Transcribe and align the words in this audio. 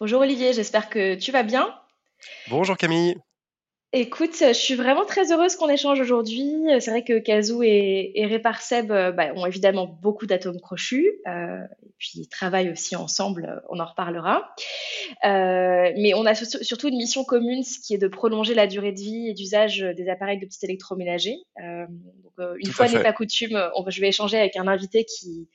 Bonjour 0.00 0.20
Olivier, 0.20 0.52
j'espère 0.52 0.88
que 0.88 1.14
tu 1.14 1.32
vas 1.32 1.42
bien. 1.42 1.74
Bonjour 2.48 2.76
Camille. 2.76 3.16
Écoute, 3.94 4.36
je 4.38 4.54
suis 4.54 4.74
vraiment 4.74 5.04
très 5.04 5.32
heureuse 5.32 5.54
qu'on 5.54 5.68
échange 5.68 6.00
aujourd'hui. 6.00 6.50
C'est 6.80 6.90
vrai 6.90 7.04
que 7.04 7.18
Kazoo 7.18 7.62
et, 7.62 8.12
et 8.14 8.26
Reparseb 8.26 8.90
euh, 8.90 9.12
bah, 9.12 9.34
ont 9.36 9.44
évidemment 9.44 9.86
beaucoup 9.86 10.24
d'atomes 10.24 10.62
crochus, 10.62 11.12
euh, 11.26 11.58
et 11.84 11.90
puis 11.98 12.12
ils 12.14 12.28
travaillent 12.28 12.70
aussi 12.70 12.96
ensemble, 12.96 13.62
on 13.68 13.78
en 13.80 13.84
reparlera. 13.84 14.54
Euh, 15.26 15.92
mais 15.98 16.14
on 16.14 16.24
a 16.24 16.34
surtout 16.34 16.88
une 16.88 16.96
mission 16.96 17.22
commune, 17.22 17.64
ce 17.64 17.80
qui 17.80 17.92
est 17.92 17.98
de 17.98 18.08
prolonger 18.08 18.54
la 18.54 18.66
durée 18.66 18.92
de 18.92 19.00
vie 19.00 19.28
et 19.28 19.34
d'usage 19.34 19.80
des 19.80 20.08
appareils 20.08 20.38
de 20.38 20.46
petits 20.46 20.64
électroménagers. 20.64 21.36
Euh, 21.62 21.84
donc, 21.88 22.56
une 22.56 22.68
Tout 22.68 22.72
fois 22.72 22.88
n'est 22.88 23.02
pas 23.02 23.12
coutume, 23.12 23.62
on 23.76 23.84
je 23.90 24.00
vais 24.00 24.08
échanger 24.08 24.38
avec 24.38 24.56
un 24.56 24.68
invité 24.68 25.04
qui 25.04 25.50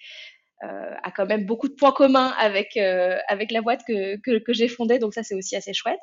a 0.62 1.12
quand 1.12 1.26
même 1.26 1.46
beaucoup 1.46 1.68
de 1.68 1.74
points 1.74 1.92
communs 1.92 2.34
avec, 2.38 2.78
euh, 2.78 3.18
avec 3.28 3.52
la 3.52 3.62
boîte 3.62 3.82
que, 3.88 4.18
que, 4.18 4.54
j'ai 4.54 4.68
fondée, 4.68 5.00
donc 5.00 5.14
ça 5.14 5.24
c'est 5.24 5.36
aussi 5.36 5.56
assez 5.56 5.74
chouette. 5.74 6.00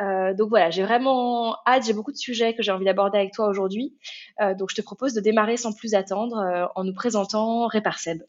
Euh, 0.00 0.34
donc 0.34 0.48
voilà, 0.50 0.70
j'ai 0.70 0.82
vraiment 0.82 1.56
hâte, 1.66 1.84
j'ai 1.86 1.92
beaucoup 1.92 2.12
de 2.12 2.16
sujets 2.16 2.54
que 2.54 2.62
j'ai 2.62 2.70
envie 2.70 2.84
d'aborder 2.84 3.18
avec 3.18 3.32
toi 3.32 3.48
aujourd'hui. 3.48 3.96
Euh, 4.40 4.54
donc 4.54 4.70
je 4.70 4.76
te 4.76 4.82
propose 4.82 5.14
de 5.14 5.20
démarrer 5.20 5.56
sans 5.56 5.72
plus 5.72 5.94
attendre 5.94 6.38
euh, 6.38 6.66
en 6.74 6.84
nous 6.84 6.94
présentant 6.94 7.66
Reparseb. 7.68 8.22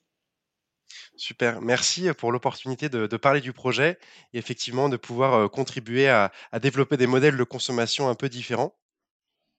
Super. 1.15 1.61
Merci 1.61 2.11
pour 2.13 2.31
l'opportunité 2.31 2.87
de, 2.87 3.05
parler 3.17 3.41
du 3.41 3.51
projet 3.51 3.99
et 4.33 4.37
effectivement 4.37 4.87
de 4.87 4.97
pouvoir 4.97 5.33
euh, 5.33 5.47
contribuer 5.47 6.07
à, 6.07 6.31
à 6.51 6.59
développer 6.59 6.97
des 6.97 7.07
modèles 7.07 7.37
de 7.37 7.43
consommation 7.43 8.07
un 8.07 8.15
peu 8.15 8.29
différents. 8.29 8.73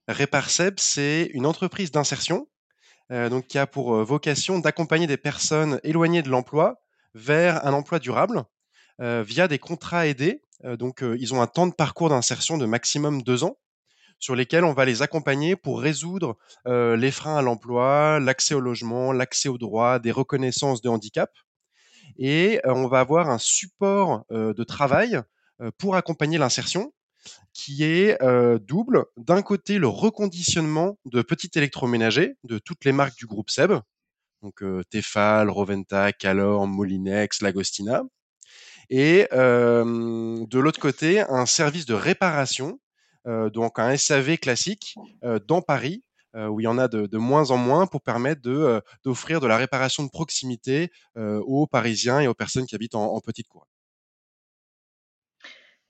Reparseb, 0.07 0.79
c'est 0.79 1.29
une 1.33 1.45
entreprise 1.45 1.91
d'insertion 1.91 2.47
euh, 2.47 2.50
donc 3.29 3.47
qui 3.47 3.57
a 3.57 3.67
pour 3.67 3.95
euh, 3.95 4.03
vocation 4.03 4.59
d'accompagner 4.59 5.05
des 5.05 5.17
personnes 5.17 5.79
éloignées 5.83 6.21
de 6.21 6.29
l'emploi 6.29 6.81
vers 7.13 7.65
un 7.65 7.73
emploi 7.73 7.99
durable 7.99 8.43
euh, 9.01 9.23
via 9.25 9.47
des 9.47 9.59
contrats 9.59 10.07
aidés. 10.07 10.41
Euh, 10.63 10.77
donc 10.77 11.03
euh, 11.03 11.17
ils 11.19 11.33
ont 11.33 11.41
un 11.41 11.47
temps 11.47 11.67
de 11.67 11.73
parcours 11.73 12.09
d'insertion 12.09 12.57
de 12.57 12.65
maximum 12.65 13.21
deux 13.21 13.43
ans 13.43 13.57
sur 14.19 14.35
lesquels 14.35 14.63
on 14.63 14.73
va 14.73 14.85
les 14.85 15.01
accompagner 15.01 15.55
pour 15.55 15.81
résoudre 15.81 16.37
euh, 16.67 16.95
les 16.95 17.11
freins 17.11 17.37
à 17.37 17.41
l'emploi, 17.41 18.19
l'accès 18.19 18.53
au 18.53 18.59
logement, 18.59 19.11
l'accès 19.11 19.49
aux 19.49 19.57
droits, 19.57 19.97
des 19.99 20.11
reconnaissances 20.11 20.81
de 20.81 20.89
handicap. 20.89 21.31
Et 22.17 22.61
euh, 22.65 22.73
on 22.73 22.87
va 22.87 22.99
avoir 22.99 23.29
un 23.29 23.39
support 23.39 24.23
euh, 24.31 24.53
de 24.53 24.63
travail 24.63 25.19
euh, 25.61 25.71
pour 25.77 25.95
accompagner 25.95 26.37
l'insertion 26.37 26.93
qui 27.53 27.83
est 27.83 28.21
euh, 28.21 28.59
double. 28.59 29.05
D'un 29.17 29.41
côté, 29.41 29.77
le 29.77 29.87
reconditionnement 29.87 30.97
de 31.05 31.21
petits 31.21 31.51
électroménagers 31.55 32.35
de 32.43 32.59
toutes 32.59 32.85
les 32.85 32.91
marques 32.91 33.17
du 33.17 33.25
groupe 33.25 33.49
SEB, 33.49 33.73
donc 34.41 34.63
euh, 34.63 34.83
Tefal, 34.89 35.49
Roventa, 35.49 36.11
Calor, 36.13 36.67
Molinex, 36.67 37.41
Lagostina. 37.41 38.03
Et 38.89 39.27
euh, 39.31 40.45
de 40.47 40.59
l'autre 40.59 40.79
côté, 40.79 41.21
un 41.21 41.45
service 41.45 41.85
de 41.85 41.93
réparation, 41.93 42.79
donc 43.25 43.77
un 43.77 43.95
SAV 43.95 44.37
classique 44.37 44.95
dans 45.47 45.61
Paris, 45.61 46.03
où 46.35 46.59
il 46.59 46.63
y 46.63 46.67
en 46.67 46.79
a 46.79 46.87
de, 46.87 47.17
moins 47.17 47.51
en 47.51 47.57
moins 47.57 47.85
pour 47.85 48.01
permettre 48.01 48.41
d'offrir 49.03 49.39
de 49.39 49.45
la 49.45 49.57
réparation 49.57 50.03
de 50.03 50.09
proximité 50.09 50.89
aux 51.15 51.67
Parisiens 51.67 52.19
et 52.19 52.27
aux 52.27 52.33
personnes 52.33 52.65
qui 52.65 52.73
habitent 52.73 52.95
en, 52.95 53.13
en 53.13 53.21
petite 53.21 53.47
couronne. 53.47 53.70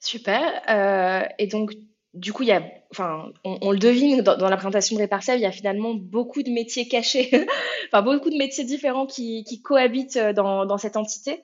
Super. 0.02 0.62
Euh, 0.68 1.26
et 1.38 1.48
donc, 1.48 1.72
du 2.14 2.34
coup, 2.34 2.44
il 2.44 2.50
y 2.50 2.52
a, 2.52 2.62
enfin, 2.92 3.32
on, 3.46 3.72
le 3.72 3.78
devine 3.78 4.22
dans, 4.22 4.50
la 4.50 4.58
présentation 4.58 4.98
de 4.98 5.02
Reparseb, 5.02 5.38
il 5.38 5.42
y 5.42 5.46
a 5.46 5.52
finalement 5.52 5.94
beaucoup 5.94 6.44
de 6.44 6.50
métiers 6.50 6.88
cachés, 6.90 7.30
enfin 7.88 8.02
beaucoup 8.02 8.30
de 8.30 8.36
métiers 8.36 8.66
différents 8.66 9.06
qui, 9.06 9.46
qui 9.46 9.62
cohabitent 9.62 10.18
euh, 10.18 10.34
dans, 10.34 10.66
dans 10.66 10.78
cette 10.78 10.98
entité. 10.98 11.44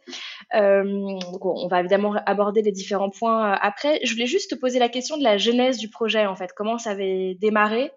Euh, 0.55 0.83
donc 0.83 1.45
on 1.45 1.67
va 1.69 1.79
évidemment 1.79 2.15
aborder 2.25 2.61
les 2.63 2.73
différents 2.73 3.09
points 3.09 3.53
euh, 3.53 3.57
après. 3.61 4.01
Je 4.03 4.11
voulais 4.11 4.27
juste 4.27 4.49
te 4.49 4.55
poser 4.55 4.77
la 4.77 4.89
question 4.89 5.17
de 5.17 5.23
la 5.23 5.37
genèse 5.37 5.77
du 5.77 5.89
projet, 5.89 6.25
en 6.25 6.35
fait. 6.35 6.51
Comment 6.53 6.77
ça 6.77 6.91
avait 6.91 7.37
démarré? 7.39 7.91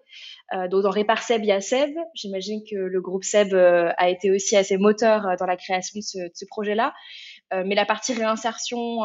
Euh, 0.53 0.69
donc 0.69 0.83
dans 0.83 0.91
Reparseb, 0.91 1.43
il 1.43 1.47
y 1.47 1.51
a 1.51 1.59
Seb. 1.59 1.89
J'imagine 2.13 2.61
que 2.69 2.77
le 2.77 3.01
groupe 3.01 3.25
Seb 3.25 3.53
euh, 3.53 3.91
a 3.97 4.09
été 4.09 4.31
aussi 4.31 4.55
assez 4.55 4.77
moteur 4.77 5.35
dans 5.37 5.45
la 5.45 5.57
création 5.57 5.99
de 5.99 6.03
ce, 6.03 6.19
ce 6.33 6.45
projet-là. 6.45 6.93
Mais 7.65 7.75
la 7.75 7.85
partie 7.85 8.13
réinsertion 8.13 9.01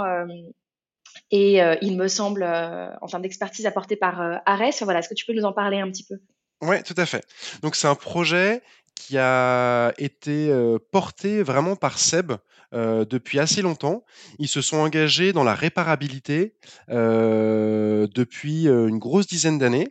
et 1.31 1.63
euh, 1.63 1.77
il 1.83 1.97
me 1.97 2.09
semble, 2.09 2.43
euh, 2.43 2.89
en 3.01 3.07
termes 3.07 3.23
d'expertise 3.23 3.67
apportée 3.67 3.97
par 3.97 4.21
euh, 4.21 4.37
Arès, 4.47 4.83
voilà, 4.83 5.01
est-ce 5.01 5.09
que 5.09 5.15
tu 5.15 5.27
peux 5.27 5.33
nous 5.35 5.45
en 5.45 5.53
parler 5.53 5.79
un 5.81 5.91
petit 5.91 6.05
peu? 6.05 6.17
Ouais, 6.63 6.83
tout 6.83 6.95
à 6.97 7.05
fait. 7.07 7.25
Donc 7.63 7.77
c'est 7.77 7.89
un 7.89 7.95
projet 7.95 8.63
qui 8.95 9.19
a 9.19 9.93
été 9.99 10.51
porté 10.91 11.43
vraiment 11.43 11.77
par 11.77 11.99
Seb 11.99 12.33
depuis 12.73 13.39
assez 13.39 13.61
longtemps. 13.61 14.05
Ils 14.39 14.49
se 14.49 14.63
sont 14.63 14.79
engagés 14.79 15.35
dans 15.35 15.45
la 15.45 15.55
réparabilité 15.55 16.55
depuis 16.89 18.65
une 18.67 18.99
grosse 18.99 19.27
dizaine 19.27 19.59
d'années. 19.59 19.89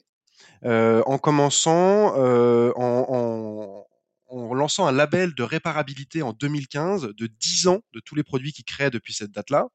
en 0.64 1.18
commençant 1.20 2.16
en, 2.16 2.74
en- 2.76 3.86
en 4.28 4.54
lançant 4.56 4.88
un 4.88 4.92
label 4.92 5.36
de 5.36 5.44
réparabilité 5.44 6.24
en 6.24 6.34
2015 6.34 7.10
de 7.16 7.28
10 7.28 7.68
ans 7.68 7.82
de 7.94 8.00
tous 8.00 8.16
les 8.16 8.24
produits 8.24 8.52
qu'ils 8.54 8.66
créent 8.66 8.90
depuis 8.90 9.14
cette 9.14 9.32
date-là, 9.32 9.68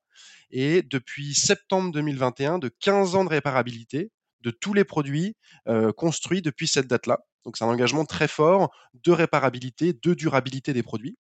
et 0.50 0.82
depuis 0.82 1.34
septembre 1.34 1.92
2021 1.92 2.58
de 2.58 2.68
15 2.68 3.14
ans 3.14 3.24
de 3.24 3.30
réparabilité 3.30 4.10
de 4.42 4.50
tous 4.50 4.72
les 4.74 4.84
produits 4.84 5.36
euh, 5.68 5.92
construits 5.92 6.42
depuis 6.42 6.68
cette 6.68 6.86
date-là. 6.86 7.20
Donc 7.44 7.56
c'est 7.56 7.64
un 7.64 7.68
engagement 7.68 8.04
très 8.04 8.28
fort 8.28 8.70
de 8.94 9.12
réparabilité, 9.12 9.92
de 9.92 10.14
durabilité 10.14 10.72
des 10.72 10.82
produits. 10.82 11.16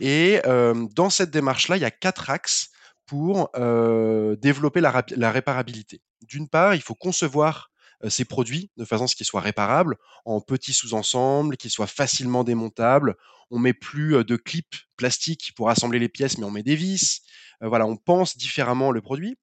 Et 0.00 0.40
euh, 0.46 0.86
dans 0.94 1.10
cette 1.10 1.30
démarche-là, 1.30 1.76
il 1.76 1.80
y 1.80 1.86
a 1.86 1.90
quatre 1.90 2.30
axes 2.30 2.70
pour 3.06 3.50
euh, 3.56 4.36
développer 4.36 4.80
la, 4.80 5.30
réparabilité. 5.30 6.02
D'une 6.22 6.48
part, 6.48 6.74
il 6.74 6.82
faut 6.82 6.94
concevoir 6.94 7.70
ces 8.08 8.24
produits 8.24 8.70
de 8.76 8.84
façon 8.84 9.04
à 9.04 9.06
ce 9.08 9.16
qu'ils 9.16 9.26
soient 9.26 9.40
réparables 9.40 9.96
en 10.24 10.40
petits 10.40 10.72
sous-ensembles, 10.72 11.56
qu'ils 11.56 11.70
soient 11.70 11.86
facilement 11.86 12.44
démontables. 12.44 13.16
On 13.50 13.58
met 13.58 13.72
plus 13.72 14.24
de 14.24 14.36
clips 14.36 14.76
plastiques 14.96 15.52
pour 15.56 15.70
assembler 15.70 15.98
les 15.98 16.08
pièces, 16.08 16.38
mais 16.38 16.44
on 16.44 16.50
met 16.50 16.62
des 16.62 16.76
vis. 16.76 17.22
Voilà, 17.60 17.86
on 17.86 17.96
pense 17.96 18.36
différemment 18.36 18.92
le 18.92 19.00
produit. 19.00 19.36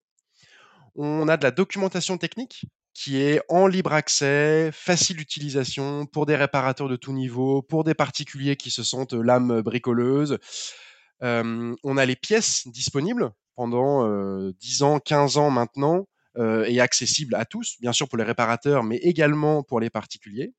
On 0.96 1.28
a 1.28 1.36
de 1.38 1.44
la 1.44 1.52
documentation 1.52 2.18
technique 2.18 2.66
qui 2.96 3.22
est 3.22 3.42
en 3.50 3.68
libre 3.68 3.92
accès, 3.92 4.72
facile 4.72 5.18
d'utilisation 5.18 6.06
pour 6.06 6.26
des 6.26 6.38
réparateurs 6.38 6.88
de 6.88 6.96
tout 6.96 7.12
niveau, 7.12 7.62
pour 7.62 7.84
des 7.84 7.94
particuliers 7.94 8.56
qui 8.56 8.72
se 8.72 8.84
sentent 8.84 9.14
l'âme 9.14 9.62
bricoleuse. 9.62 10.40
Euh, 11.22 11.76
on 11.84 11.98
a 11.98 12.06
les 12.06 12.16
pièces 12.16 12.68
disponibles 12.68 13.32
pendant 13.56 14.08
euh, 14.08 14.54
10 14.62 14.84
ans, 14.84 15.00
15 15.00 15.38
ans 15.38 15.50
maintenant 15.50 16.08
euh, 16.38 16.66
et 16.66 16.80
accessibles 16.80 17.36
à 17.36 17.46
tous, 17.46 17.76
bien 17.80 17.94
sûr 17.94 18.08
pour 18.08 18.18
les 18.18 18.24
réparateurs, 18.24 18.84
mais 18.84 18.98
également 18.98 19.64
pour 19.64 19.80
les 19.80 19.90
particuliers. 19.90 20.54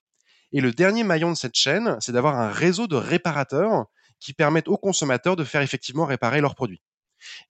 Et 0.53 0.60
le 0.60 0.72
dernier 0.72 1.04
maillon 1.04 1.31
de 1.31 1.37
cette 1.37 1.56
chaîne, 1.56 1.97
c'est 2.00 2.12
d'avoir 2.12 2.38
un 2.38 2.50
réseau 2.50 2.87
de 2.87 2.97
réparateurs 2.97 3.87
qui 4.20 4.32
permettent 4.32 4.69
aux 4.69 4.78
consommateurs 4.78 5.37
de 5.37 5.44
faire 5.44 5.62
effectivement 5.62 6.06
réparer 6.06 6.41
leurs 6.41 6.54
produits. 6.54 6.82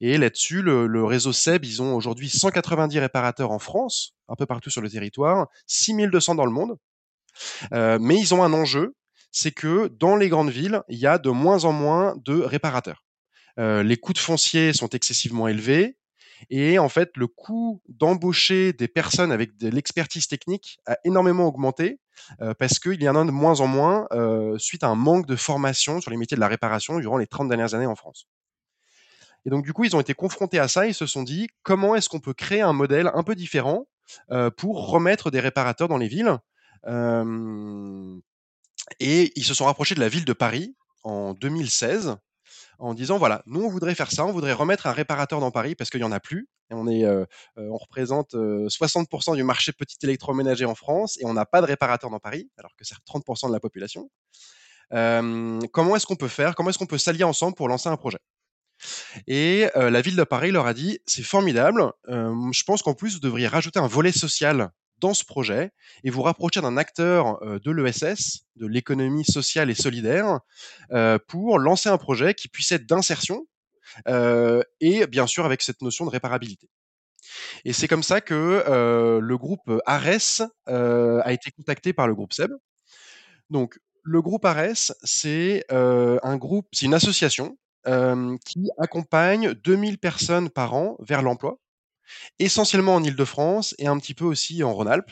Et 0.00 0.19
là-dessus, 0.19 0.62
le, 0.62 0.87
le 0.87 1.04
réseau 1.04 1.32
SEB, 1.32 1.64
ils 1.64 1.82
ont 1.82 1.94
aujourd'hui 1.94 2.28
190 2.28 2.98
réparateurs 2.98 3.50
en 3.50 3.59
France, 3.59 4.14
un 4.28 4.34
peu 4.34 4.47
partout 4.47 4.70
sur 4.70 4.81
le 4.81 4.91
territoire, 4.91 5.48
6200 5.66 6.34
dans 6.34 6.47
le 6.47 6.53
monde. 6.53 6.76
Euh, 7.72 7.98
mais 8.00 8.19
ils 8.19 8.34
ont 8.34 8.43
un 8.43 8.53
enjeu, 8.53 8.94
c'est 9.31 9.53
que 9.53 9.88
dans 9.88 10.16
les 10.16 10.28
grandes 10.28 10.50
villes, 10.50 10.82
il 10.88 10.98
y 10.98 11.06
a 11.06 11.19
de 11.19 11.31
moins 11.31 11.64
en 11.64 11.72
moins 11.72 12.16
de 12.25 12.41
réparateurs. 12.41 13.04
Euh, 13.58 13.82
les 13.82 13.97
coûts 13.97 14.12
de 14.12 14.19
foncier 14.19 14.72
sont 14.72 14.88
excessivement 14.91 15.48
élevés. 15.48 15.97
Et 16.51 16.79
en 16.79 16.89
fait, 16.89 17.11
le 17.17 17.27
coût 17.27 17.83
d'embaucher 17.89 18.73
des 18.73 18.89
personnes 18.89 19.33
avec 19.33 19.57
de 19.57 19.69
l'expertise 19.69 20.29
technique 20.29 20.79
a 20.87 20.97
énormément 21.05 21.47
augmenté 21.47 22.01
euh, 22.41 22.55
parce 22.55 22.79
qu'il 22.79 23.03
y 23.03 23.09
en 23.09 23.17
a 23.17 23.25
de 23.25 23.31
moins 23.31 23.61
en 23.61 23.67
moins 23.67 24.07
euh, 24.13 24.59
suite 24.59 24.85
à 24.85 24.89
un 24.89 24.95
manque 24.95 25.27
de 25.27 25.37
formation 25.37 26.01
sur 26.01 26.11
les 26.11 26.17
métiers 26.17 26.37
de 26.37 26.41
la 26.41 26.49
réparation 26.49 26.99
durant 26.99 27.19
les 27.19 27.27
30 27.27 27.49
dernières 27.49 27.75
années 27.75 27.87
en 27.87 27.97
France. 27.97 28.27
Et 29.45 29.51
donc, 29.51 29.65
du 29.65 29.73
coup, 29.73 29.85
ils 29.85 29.95
ont 29.95 30.01
été 30.01 30.15
confrontés 30.15 30.59
à 30.59 30.69
ça. 30.69 30.87
Ils 30.87 30.95
se 30.95 31.06
sont 31.06 31.23
dit 31.23 31.49
comment 31.62 31.94
est-ce 31.94 32.09
qu'on 32.09 32.21
peut 32.21 32.35
créer 32.35 32.62
un 32.62 32.73
modèle 32.73 33.11
un 33.15 33.23
peu 33.23 33.35
différent 33.35 33.87
euh, 34.31 34.50
pour 34.50 34.89
remettre 34.89 35.31
des 35.31 35.41
réparateurs 35.41 35.89
dans 35.89 35.99
les 35.99 36.09
villes. 36.09 36.39
Et 39.00 39.32
ils 39.35 39.44
se 39.44 39.55
sont 39.55 39.65
rapprochés 39.65 39.97
de 39.97 40.00
la 40.00 40.09
ville 40.09 40.25
de 40.25 40.32
Paris 40.32 40.77
en 41.03 41.35
2016 41.35 42.17
en 42.78 42.94
disant 42.94 43.19
voilà, 43.19 43.43
nous 43.46 43.62
on 43.62 43.69
voudrait 43.69 43.94
faire 43.94 44.11
ça, 44.11 44.25
on 44.25 44.32
voudrait 44.32 44.52
remettre 44.52 44.87
un 44.87 44.93
réparateur 44.93 45.40
dans 45.40 45.50
Paris 45.50 45.75
parce 45.75 45.90
qu'il 45.90 46.00
y 46.00 46.05
en 46.05 46.12
a 46.12 46.20
plus. 46.20 46.49
Et 46.70 46.75
on 46.75 46.88
est, 46.88 47.05
on 47.56 47.76
représente 47.76 48.34
euh, 48.34 48.67
60% 48.69 49.37
du 49.37 49.44
marché 49.44 49.73
petit 49.73 49.99
électroménager 50.02 50.64
en 50.64 50.75
France 50.75 51.17
et 51.20 51.25
on 51.25 51.32
n'a 51.32 51.46
pas 51.46 51.61
de 51.61 51.67
réparateur 51.67 52.11
dans 52.11 52.19
Paris, 52.19 52.50
alors 52.58 52.75
que 52.76 52.84
c'est 52.84 52.96
30% 53.08 53.49
de 53.49 53.52
la 53.52 53.61
population. 53.61 54.11
Comment 54.90 55.96
est-ce 55.96 56.06
qu'on 56.06 56.17
peut 56.17 56.28
faire 56.28 56.55
Comment 56.55 56.70
est-ce 56.70 56.78
qu'on 56.78 56.87
peut 56.87 56.99
s'allier 56.99 57.25
ensemble 57.25 57.55
pour 57.55 57.69
lancer 57.69 57.88
un 57.88 57.96
projet? 57.96 58.19
Et 59.26 59.67
la 59.75 60.00
ville 60.00 60.17
de 60.17 60.25
Paris 60.25 60.50
leur 60.50 60.67
a 60.67 60.75
dit 60.75 60.99
c'est 61.06 61.22
formidable. 61.22 61.93
je 62.08 62.62
pense 62.64 62.82
qu'en 62.82 62.94
plus 62.94 63.14
vous 63.14 63.20
devriez 63.20 63.49
rajouter 63.49 63.79
un 63.79 63.87
volet 63.87 64.12
social 64.12 64.70
dans 64.98 65.14
ce 65.14 65.25
projet 65.25 65.70
et 66.04 66.10
vous 66.10 66.22
rapprocher 66.22 66.60
d'un 66.60 66.76
acteur 66.76 67.43
euh, 67.43 67.58
de 67.58 67.70
l'ESS, 67.70 68.46
de 68.56 68.66
l'économie 68.66 69.25
sociale 69.25 69.70
et 69.70 69.75
solidaire, 69.75 70.40
euh, 70.93 71.19
pour 71.28 71.58
lancer 71.58 71.88
un 71.88 71.98
projet 71.98 72.34
qui 72.34 72.48
puisse 72.48 72.72
être 72.72 72.87
d'insertion, 72.87 73.46
et 74.81 75.06
bien 75.06 75.26
sûr 75.26 75.46
avec 75.46 75.62
cette 75.62 75.81
notion 75.81 76.04
de 76.04 76.10
réparabilité. 76.10 76.69
Et 77.64 77.72
c'est 77.72 77.88
comme 77.88 78.02
ça 78.02 78.20
que 78.20 78.64
le 79.20 79.38
groupe 79.38 79.70
Ares 79.87 80.43
a 80.66 81.32
été 81.32 81.50
contacté 81.52 81.93
par 81.93 82.08
le 82.08 82.14
groupe 82.14 82.32
SEB. 82.32 82.50
Donc 83.48 83.78
le 84.02 84.20
groupe 84.22 84.44
Ares, 84.44 84.93
c'est 85.02 85.64
c'est 85.70 86.87
une 86.87 86.94
association 86.94 87.56
qui 88.44 88.69
accompagne 88.76 89.54
2000 89.54 89.98
personnes 89.98 90.50
par 90.50 90.75
an 90.75 90.96
vers 90.98 91.22
l'emploi, 91.22 91.58
essentiellement 92.38 92.94
en 92.94 93.03
Île-de-France 93.03 93.75
et 93.79 93.87
un 93.87 93.99
petit 93.99 94.14
peu 94.14 94.25
aussi 94.25 94.62
en 94.62 94.73
Rhône-Alpes. 94.73 95.11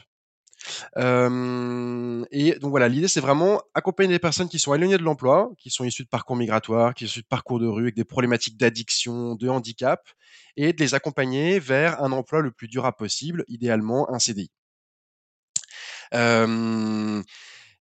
et 0.96 2.58
donc 2.60 2.70
voilà, 2.70 2.88
l'idée 2.88 3.08
c'est 3.08 3.20
vraiment 3.20 3.62
accompagner 3.74 4.14
des 4.14 4.18
personnes 4.18 4.48
qui 4.48 4.58
sont 4.58 4.74
éloignées 4.74 4.98
de 4.98 5.02
l'emploi, 5.02 5.50
qui 5.58 5.70
sont 5.70 5.84
issues 5.84 6.04
de 6.04 6.08
parcours 6.08 6.36
migratoires, 6.36 6.94
qui 6.94 7.04
sont 7.04 7.10
issues 7.10 7.22
de 7.22 7.26
parcours 7.26 7.58
de 7.60 7.66
rue 7.66 7.82
avec 7.84 7.96
des 7.96 8.04
problématiques 8.04 8.56
d'addiction, 8.56 9.34
de 9.34 9.48
handicap, 9.48 10.08
et 10.56 10.72
de 10.72 10.80
les 10.80 10.94
accompagner 10.94 11.58
vers 11.58 12.02
un 12.02 12.12
emploi 12.12 12.40
le 12.40 12.50
plus 12.50 12.68
durable 12.68 12.96
possible, 12.96 13.44
idéalement 13.48 14.10
un 14.12 14.18
CDI. 14.18 14.50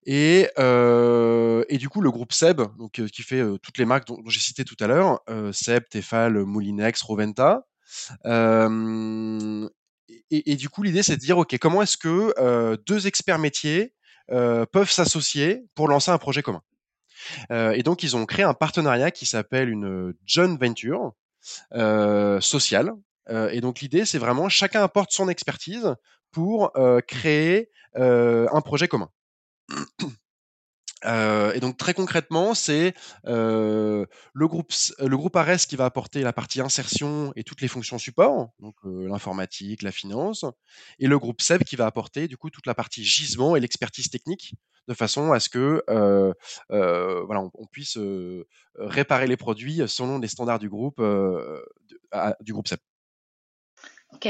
Et, 0.04 0.48
du 1.78 1.88
coup, 1.88 2.00
le 2.00 2.10
groupe 2.10 2.32
Seb, 2.32 2.62
qui 2.92 3.22
fait 3.22 3.42
toutes 3.62 3.78
les 3.78 3.84
marques 3.84 4.06
dont, 4.08 4.18
j'ai 4.26 4.40
cité 4.40 4.64
tout 4.64 4.76
à 4.80 4.86
l'heure, 4.86 5.20
Seb, 5.52 5.84
Tefal, 5.88 6.44
Moulinex, 6.44 7.02
Roventa. 7.02 7.66
Et, 10.30 10.56
du 10.56 10.68
coup, 10.68 10.82
l'idée, 10.82 11.02
c'est 11.02 11.16
de 11.16 11.20
dire, 11.20 11.38
OK, 11.38 11.56
comment 11.58 11.82
est-ce 11.82 11.96
que 11.96 12.76
deux 12.86 13.06
experts 13.06 13.38
métiers 13.38 13.94
peuvent 14.28 14.90
s'associer 14.90 15.64
pour 15.74 15.88
lancer 15.88 16.10
un 16.10 16.18
projet 16.18 16.42
commun? 16.42 16.62
Et 17.50 17.82
donc, 17.82 18.02
ils 18.02 18.16
ont 18.16 18.26
créé 18.26 18.44
un 18.44 18.54
partenariat 18.54 19.10
qui 19.10 19.26
s'appelle 19.26 19.68
une 19.68 20.14
joint 20.26 20.56
venture 20.56 21.12
sociale. 22.40 22.92
et 23.30 23.60
donc, 23.60 23.80
l'idée, 23.80 24.04
c'est 24.04 24.18
vraiment 24.18 24.48
chacun 24.48 24.82
apporte 24.82 25.12
son 25.12 25.28
expertise 25.28 25.94
pour 26.30 26.72
créer 27.06 27.70
un 27.94 28.60
projet 28.62 28.88
commun. 28.88 29.10
Euh, 31.04 31.52
et 31.52 31.60
donc 31.60 31.76
très 31.76 31.94
concrètement, 31.94 32.54
c'est 32.54 32.94
euh, 33.26 34.06
le 34.32 34.48
groupe 34.48 34.72
le 34.98 35.16
groupe 35.16 35.36
Ares 35.36 35.66
qui 35.68 35.76
va 35.76 35.84
apporter 35.84 36.22
la 36.22 36.32
partie 36.32 36.60
insertion 36.60 37.32
et 37.36 37.44
toutes 37.44 37.60
les 37.60 37.68
fonctions 37.68 37.98
support, 37.98 38.50
donc 38.60 38.74
euh, 38.84 39.08
l'informatique, 39.08 39.82
la 39.82 39.92
finance, 39.92 40.44
et 40.98 41.06
le 41.06 41.18
groupe 41.18 41.40
Seb 41.40 41.64
qui 41.64 41.76
va 41.76 41.86
apporter 41.86 42.28
du 42.28 42.36
coup 42.36 42.50
toute 42.50 42.66
la 42.66 42.74
partie 42.74 43.04
gisement 43.04 43.56
et 43.56 43.60
l'expertise 43.60 44.10
technique, 44.10 44.54
de 44.88 44.94
façon 44.94 45.32
à 45.32 45.40
ce 45.40 45.48
que 45.48 45.82
voilà 46.68 47.40
on, 47.40 47.66
puisse 47.70 47.98
réparer 48.76 49.26
les 49.26 49.36
produits 49.36 49.82
selon 49.86 50.18
les 50.18 50.28
standards 50.28 50.58
du 50.58 50.68
groupe 50.68 51.02
du 52.40 52.52
groupe 52.52 52.68
Seb. 52.68 52.78
Ok. 54.14 54.28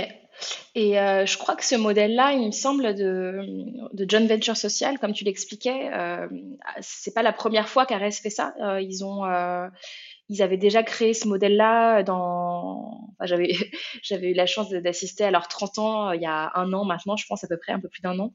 Et 0.75 0.99
euh, 0.99 1.26
je 1.26 1.38
crois 1.38 1.56
que 1.56 1.64
ce 1.64 1.75
modèle-là, 1.75 2.32
il 2.32 2.46
me 2.46 2.52
semble, 2.52 2.94
de, 2.94 3.40
de 3.93 4.06
John 4.08 4.26
Venture 4.26 4.56
Social, 4.56 4.99
comme 4.99 5.12
tu 5.12 5.25
l'expliquais, 5.25 5.90
euh, 5.93 6.29
c'est 6.81 7.14
pas 7.14 7.23
la 7.23 7.32
première 7.32 7.69
fois 7.69 7.87
qu'Ares 7.87 8.12
fait 8.12 8.31
ça. 8.31 8.55
Euh, 8.61 8.81
ils 8.81 9.05
ont, 9.05 9.25
euh, 9.25 9.69
ils 10.29 10.43
avaient 10.43 10.56
déjà 10.56 10.82
créé 10.82 11.14
ce 11.14 11.29
modèle-là 11.29 12.02
dans. 12.02 13.14
J'avais, 13.23 13.52
j'avais 14.02 14.31
eu 14.31 14.34
la 14.34 14.46
chance 14.46 14.70
d'assister 14.70 15.25
à 15.25 15.31
leurs 15.31 15.49
30 15.49 15.79
ans 15.79 16.12
il 16.12 16.23
y 16.23 16.26
a 16.26 16.52
un 16.55 16.73
an 16.73 16.84
maintenant, 16.84 17.17
je 17.17 17.26
pense 17.26 17.44
à 17.44 17.49
peu 17.49 17.58
près 17.58 17.73
un 17.73 17.81
peu 17.81 17.88
plus 17.88 18.00
d'un 18.00 18.19
an. 18.19 18.32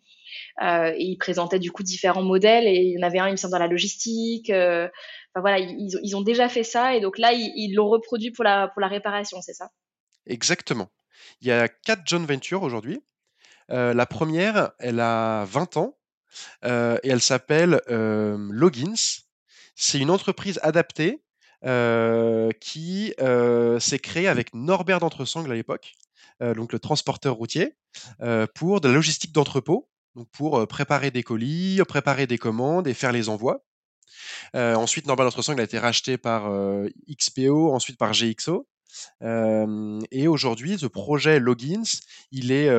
et 0.62 1.04
ils 1.04 1.18
présentaient 1.18 1.60
du 1.60 1.72
coup 1.72 1.84
différents 1.84 2.24
modèles 2.24 2.68
et 2.68 2.76
il 2.76 3.00
y 3.00 3.00
en 3.00 3.08
avait 3.08 3.20
un, 3.20 3.28
il 3.28 3.32
me 3.32 3.38
semble, 3.38 3.54
dans 3.54 3.60
la 3.60 3.68
logistique. 3.68 4.52
enfin 4.52 4.92
voilà, 5.42 5.60
ils, 5.60 6.00
ils, 6.04 6.16
ont 6.16 6.22
déjà 6.22 6.50
fait 6.50 6.64
ça 6.64 6.96
et 6.96 7.02
donc 7.02 7.18
là, 7.18 7.32
ils 7.34 7.74
l'ont 7.74 7.90
reproduit 7.90 8.32
pour 8.32 8.44
la 8.44 8.68
pour 8.68 8.82
la 8.82 8.88
réparation, 8.88 9.42
c'est 9.42 9.54
ça? 9.54 9.70
Exactement. 10.28 10.90
Il 11.42 11.48
y 11.48 11.52
a 11.52 11.68
quatre 11.68 12.08
joint 12.08 12.26
ventures 12.26 12.64
aujourd'hui. 12.64 13.02
Euh, 13.72 13.94
la 13.94 14.06
première, 14.06 14.72
elle 14.80 15.00
a 15.00 15.46
20 15.46 15.78
ans 15.78 15.98
euh, 16.66 16.98
et 17.04 17.10
elle 17.10 17.22
s'appelle 17.22 17.82
euh, 17.90 18.38
Logins. 18.52 19.24
C'est 19.76 20.00
une 20.00 20.10
entreprise 20.10 20.60
adaptée 20.64 21.24
qui 22.62 23.14
s'est 23.80 24.00
créée 24.00 24.28
avec 24.28 24.54
Norbert 24.54 25.00
d'Entresangles 25.00 25.52
à 25.52 25.56
l'époque, 25.56 25.96
donc 26.40 26.72
le 26.72 26.80
transporteur 26.80 27.34
routier, 27.36 27.76
pour 28.54 28.80
de 28.80 28.88
la 28.88 28.94
logistique 28.94 29.34
d'entrepôt, 29.34 29.90
donc 30.16 30.30
pour 30.30 30.66
préparer 30.68 31.10
des 31.10 31.24
colis, 31.24 31.82
préparer 31.88 32.28
des 32.28 32.38
commandes 32.38 32.88
et 32.88 32.94
faire 32.94 33.12
les 33.12 33.28
envois. 33.28 33.66
ensuite, 34.54 35.08
Norbert 35.08 35.26
d'Entresangles 35.26 35.60
a 35.60 35.64
été 35.64 35.80
racheté 35.80 36.18
par 36.18 36.50
XPO, 37.10 37.74
ensuite 37.74 37.98
par 37.98 38.12
GXO 38.14 38.68
et 39.22 40.28
aujourd'hui, 40.28 40.78
ce 40.78 40.88
projet 40.88 41.40
Logins, 41.40 41.84
il 42.32 42.52
est 42.52 42.70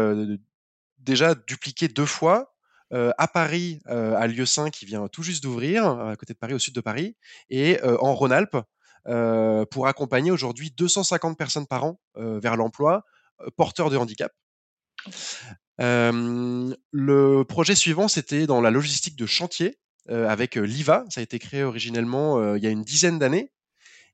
déjà 0.99 1.34
dupliqué 1.34 1.88
deux 1.88 2.06
fois. 2.06 2.55
à 2.90 3.28
Paris, 3.28 3.81
à 3.87 4.26
Lieu 4.26 4.46
5, 4.46 4.72
qui 4.72 4.87
vient 4.87 5.08
tout 5.08 5.22
juste 5.22 5.43
d'ouvrir, 5.43 5.87
à 5.87 6.16
côté 6.16 6.32
de 6.32 6.38
Paris, 6.38 6.55
au 6.55 6.58
sud 6.58 6.75
de 6.75 6.81
Paris, 6.81 7.16
et 7.50 7.78
en 7.82 8.14
Rhône-Alpes, 8.14 8.56
pour 9.70 9.87
accompagner 9.87 10.31
aujourd'hui 10.31 10.70
250 10.70 11.37
personnes 11.37 11.66
par 11.66 11.84
an 11.84 12.00
vers 12.16 12.56
l'emploi, 12.56 13.05
porteurs 13.56 13.90
de 13.90 13.96
handicap. 13.96 14.32
le 15.78 17.43
projet 17.44 17.75
suivant, 17.75 18.08
c'était 18.08 18.46
dans 18.46 18.60
la 18.60 18.70
logistique 18.70 19.16
de 19.16 19.26
chantier 19.26 19.78
avec 20.08 20.56
l'IVA. 20.56 21.05
Ça 21.10 21.20
a 21.20 21.22
été 21.22 21.38
créé 21.38 21.62
originellement 21.62 22.55
il 22.55 22.62
y 22.62 22.66
a 22.66 22.70
une 22.70 22.84
dizaine 22.84 23.19
d'années 23.19 23.50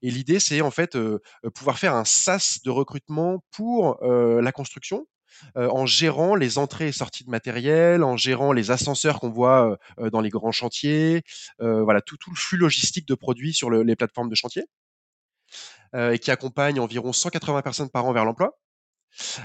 et 0.04 0.10
l'idée, 0.10 0.38
c'est 0.38 0.60
en 0.60 0.70
fait 0.70 0.98
pouvoir 1.54 1.78
faire 1.78 1.94
un 1.94 2.04
SaaS 2.04 2.58
de 2.62 2.70
recrutement 2.70 3.42
pour 3.50 3.98
la 4.04 4.52
construction. 4.52 5.06
en 5.56 5.86
gérant 5.86 6.34
les 6.34 6.58
entrées 6.58 6.88
et 6.88 6.92
sorties 6.92 7.24
de 7.24 7.30
matériel, 7.30 8.04
en 8.04 8.14
gérant 8.16 8.52
les 8.52 8.70
ascenseurs 8.70 9.18
qu'on 9.18 9.30
voit 9.30 9.78
dans 10.12 10.20
les 10.20 10.28
grands 10.28 10.52
chantiers, 10.52 11.22
voilà 11.58 12.02
tout, 12.02 12.18
tout, 12.18 12.30
le 12.30 12.36
flux 12.36 12.58
logistique 12.58 13.08
de 13.08 13.14
produits 13.14 13.54
sur 13.54 13.70
les 13.70 13.96
plateformes 13.96 14.28
de 14.28 14.34
chantier, 14.34 14.64
et 15.96 16.18
qui 16.18 16.30
accompagne 16.30 16.78
environ 16.80 17.14
180 17.14 17.62
personnes 17.62 17.90
par 17.90 18.04
an 18.04 18.12
vers 18.12 18.26
l'emploi. 18.26 18.58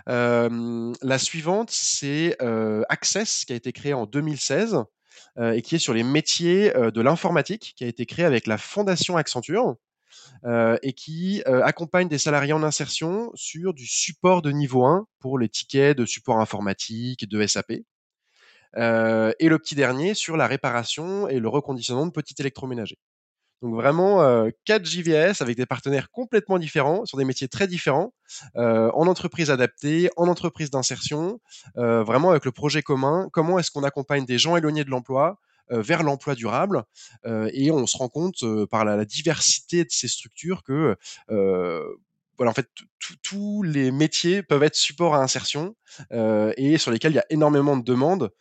la 0.08 1.18
suivante, 1.20 1.72
c'est 1.72 2.36
Access, 2.90 3.46
qui 3.46 3.54
a 3.54 3.56
été 3.56 3.72
créé 3.72 3.94
en 3.94 4.06
2016 4.06 4.84
et 5.54 5.62
qui 5.62 5.76
est 5.76 5.80
sur 5.80 5.94
les 5.94 6.04
métiers 6.04 6.74
de 6.74 7.02
l'informatique, 7.02 7.76
qui 7.78 7.86
a 7.86 7.88
été 7.88 8.06
créé 8.06 8.26
avec 8.26 8.46
la 8.46 8.58
Fondation 8.58 9.16
Accenture. 9.16 9.78
Euh, 10.46 10.78
et 10.82 10.94
qui 10.94 11.44
euh, 11.48 11.62
accompagne 11.64 12.08
des 12.08 12.18
salariés 12.18 12.54
en 12.54 12.64
insertion 12.64 13.30
sur 13.36 13.74
du 13.74 13.86
support 13.86 14.42
de 14.42 14.52
niveau 14.52 14.86
1 14.86 15.06
pour 15.20 15.38
les 15.38 15.50
tickets 15.50 15.98
de 15.98 16.06
support 16.06 16.40
informatique, 16.40 17.28
de 17.28 17.46
SAP. 17.46 17.74
Euh, 18.78 19.34
et 19.40 19.50
le 19.50 19.60
petit 19.60 19.76
dernier 19.76 20.14
sur 20.14 20.38
la 20.38 20.48
réparation 20.48 21.28
et 21.28 21.40
le 21.40 21.50
reconditionnement 21.50 22.06
de 22.06 22.12
petits 22.12 22.36
électroménagers. 22.40 23.00
Donc 23.62 23.76
vraiment 23.76 24.22
euh, 24.22 24.50
4 24.64 24.86
JVS 24.86 25.42
avec 25.42 25.58
des 25.58 25.66
partenaires 25.66 26.10
complètement 26.10 26.58
différents, 26.58 27.06
sur 27.06 27.18
des 27.18 27.26
métiers 27.26 27.50
très 27.50 27.68
différents, 27.68 28.14
en 28.56 29.08
entreprise 29.08 29.52
adaptée, 29.52 30.10
en 30.16 30.30
entreprise 30.30 30.70
d'insertion, 30.70 31.42
vraiment 31.76 32.30
avec 32.30 32.46
le 32.46 32.54
projet 32.54 32.82
commun, 32.82 33.28
comment 33.34 33.60
est-ce 33.60 33.72
qu'on 33.72 33.84
accompagne 33.84 34.26
des 34.26 34.38
gens 34.38 34.56
éloignés 34.56 34.86
de 34.86 34.90
l'emploi 34.90 35.40
vers 35.70 36.04
l'emploi 36.04 36.36
durable. 36.36 36.84
Euh, 37.26 37.50
et 37.54 37.72
on 37.72 37.86
se 37.88 37.98
rend 37.98 38.10
compte 38.10 38.44
euh, 38.44 38.66
par 38.66 38.86
la, 38.86 39.06
diversité 39.06 39.84
de 39.84 39.92
ces 39.92 40.08
structures 40.08 40.64
que 40.64 40.96
voilà, 42.38 42.52
en 42.52 42.54
fait, 42.54 42.70
tous 43.22 43.64
les 43.64 43.92
métiers 43.92 44.44
peuvent 44.44 44.64
être 44.64 44.76
support 44.76 45.14
à 45.14 45.22
insertion 45.22 45.76
et 46.12 46.78
sur 46.78 46.92
lesquels 46.92 47.12
il 47.12 47.16
y 47.16 47.20
a 47.20 47.26
énormément 47.30 47.76
de 47.76 47.84
demandes 47.84 48.32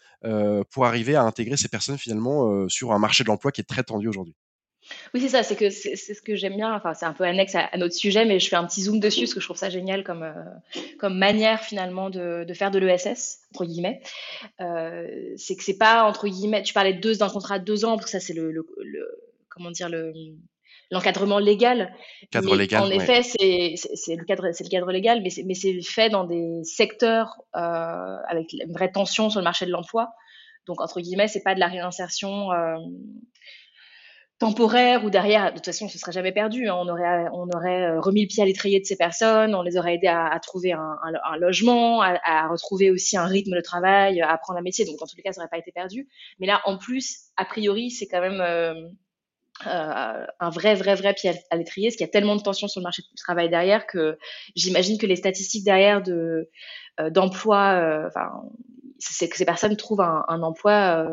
pour 0.71 0.87
arriver 0.87 1.17
à 1.17 1.23
intégrer 1.23 1.57
ces 1.57 1.69
personnes 1.69 1.99
finalement 1.99 2.69
sur 2.69 2.93
un 2.93 2.99
marché 3.01 3.25
de 3.25 3.29
l'emploi 3.29 3.51
qui 3.51 3.61
est 3.61 3.65
très 3.65 3.83
tendu 3.83 4.07
aujourd'hui. 4.07 4.37
Oui, 5.15 5.21
c'est 5.21 5.29
ça, 5.29 5.43
c'est 5.43 5.57
que 5.57 5.71
c'est 5.71 5.97
ce 5.97 6.23
que 6.23 6.35
j'aime 6.35 6.57
bien. 6.57 6.75
Enfin, 6.75 6.95
c'est 6.95 7.07
un 7.07 7.13
peu 7.13 7.25
annexe 7.25 7.55
à, 7.55 7.71
notre 7.77 7.95
sujet, 7.95 8.25
mais 8.25 8.39
je 8.39 8.49
fais 8.49 8.57
un 8.57 8.65
petit 8.65 8.83
zoom 8.83 9.01
dessus 9.01 9.23
parce 9.23 9.35
que 9.35 9.41
je 9.41 9.47
trouve 9.47 9.57
ça 9.57 9.71
génial 9.71 10.05
comme, 10.05 10.23
euh, 10.23 10.33
comme 10.99 11.19
manière 11.19 11.63
finalement 11.63 12.11
de, 12.11 12.45
de 12.45 12.55
faire 12.55 12.71
de 12.71 12.79
l'ESS, 12.79 13.41
entre 13.53 13.65
guillemets. 13.65 14.01
Euh, 14.61 15.07
c'est 15.37 15.57
que 15.57 15.63
c'est 15.63 15.79
pas, 15.79 16.05
entre 16.05 16.29
guillemets, 16.29 16.63
tu 16.63 16.75
parlais 16.75 16.95
d'un 16.95 17.29
contrat 17.29 17.59
de 17.59 17.65
deux 17.65 17.85
ans, 17.85 17.97
parce 17.97 18.07
que 18.07 18.11
ça, 18.11 18.21
c'est 18.21 18.35
le, 18.35 18.51
le, 18.53 18.65
comment 19.49 19.71
dire, 19.71 19.89
le, 19.89 20.13
l'encadrement 20.91 21.39
légal. 21.39 21.95
Cadre 22.31 22.57
légal. 22.57 22.83
En 22.83 22.91
effet, 22.91 23.23
c'est, 23.23 23.75
c'est, 23.95 24.17
le 24.17 24.25
cadre, 24.25 24.51
c'est 24.53 24.65
le 24.65 24.71
cadre 24.71 24.91
légal, 24.91 25.23
mais 25.23 25.31
c'est, 25.31 25.43
mais 25.43 25.55
c'est 25.55 25.81
fait 25.83 26.11
dans 26.11 26.25
des 26.25 26.63
secteurs 26.65 27.43
euh, 27.57 28.17
avec 28.29 28.53
une 28.53 28.73
vraie 28.73 28.91
tension 28.91 29.31
sur 29.31 29.41
le 29.41 29.45
marché 29.45 29.67
de 29.67 29.71
l'emploi. 29.71 30.11
Donc, 30.67 30.81
entre 30.81 31.01
guillemets, 31.01 31.29
c'est 31.29 31.43
pas 31.43 31.55
de 31.55 31.61
la 31.61 31.69
réinsertion 31.69 32.51
temporaire 34.39 35.05
ou 35.05 35.11
derrière, 35.11 35.51
de 35.51 35.57
toute 35.57 35.65
façon, 35.65 35.89
ce 35.89 35.99
serait 35.99 36.13
jamais 36.13 36.33
perdu. 36.33 36.69
Hein. 36.69 36.77
On 36.79 36.89
aurait, 36.89 37.27
on 37.33 37.49
aurait 37.51 37.91
euh, 37.91 38.01
remis 38.01 38.23
le 38.23 38.29
pied 38.29 38.43
à 38.43 38.47
l'étrier 38.47 38.79
de 38.79 38.85
ces 38.85 38.97
personnes, 38.97 39.55
on 39.55 39.63
les 39.63 39.77
aurait 39.77 39.95
aidés 39.95 40.07
à, 40.07 40.39
trouver 40.41 40.73
un, 40.73 40.97
logement, 41.39 42.01
à, 42.03 42.49
retrouver 42.49 42.91
aussi 42.91 43.17
un 43.17 43.25
rythme 43.25 43.57
de 43.57 43.61
travail, 43.61 44.21
à 44.21 44.31
apprendre 44.31 44.61
un 44.61 44.63
métier. 44.63 44.85
Donc, 44.85 44.99
dans 44.99 45.07
tous 45.07 45.17
les 45.17 45.23
cas, 45.23 45.33
ça 45.33 45.41
n'aurait 45.41 45.51
pas 45.51 45.59
été 45.59 45.73
perdu. 45.73 46.09
Mais 46.39 46.47
là, 46.47 46.61
en 46.65 46.79
plus, 46.79 47.31
a 47.37 47.45
priori, 47.45 47.91
c'est 47.91 48.07
quand 48.07 48.21
même, 48.21 48.41
euh, 48.41 48.89
un 49.65 50.51
vrai, 50.51 50.77
vrai, 50.77 50.95
vrai 50.95 51.15
pied 51.15 51.33
à 51.51 51.57
l'étrier, 51.57 51.89
parce 51.89 51.97
qu'il 51.97 52.07
y 52.07 52.09
a 52.09 52.13
tellement 52.13 52.37
de 52.37 52.43
tensions 52.43 52.69
sur 52.69 52.81
le 52.81 52.85
marché 52.85 53.03
du 53.03 53.17
travail 53.17 53.49
derrière 53.49 53.89
que 53.89 54.17
j'imagine 54.55 54.99
que 54.99 55.07
les 55.07 55.17
statistiques 55.17 55.65
derrière 55.65 56.01
de 56.01 56.49
d'emploi, 57.11 58.05
enfin, 58.07 58.31
c'est 58.99 59.29
que 59.29 59.37
ces 59.37 59.45
personnes 59.45 59.77
trouvent 59.77 60.01
un, 60.01 60.43
emploi 60.43 61.09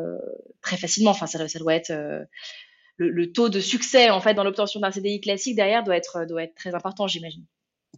très 0.62 0.78
facilement. 0.78 1.12
Enfin, 1.12 1.26
ça, 1.26 1.48
ça 1.48 1.60
doit 1.60 1.74
être 1.74 1.92
le, 2.98 3.32
taux 3.32 3.50
de 3.50 3.60
succès 3.60 4.10
en 4.10 4.22
fait 4.22 4.34
dans 4.34 4.44
l'obtention 4.44 4.80
d'un 4.80 4.92
CDI 4.92 5.22
classique 5.22 5.56
derrière 5.56 5.84
doit 5.84 5.96
être 5.96 6.26
doit 6.26 6.44
être 6.44 6.56
très 6.56 6.74
important, 6.76 7.08
j'imagine. 7.08 7.46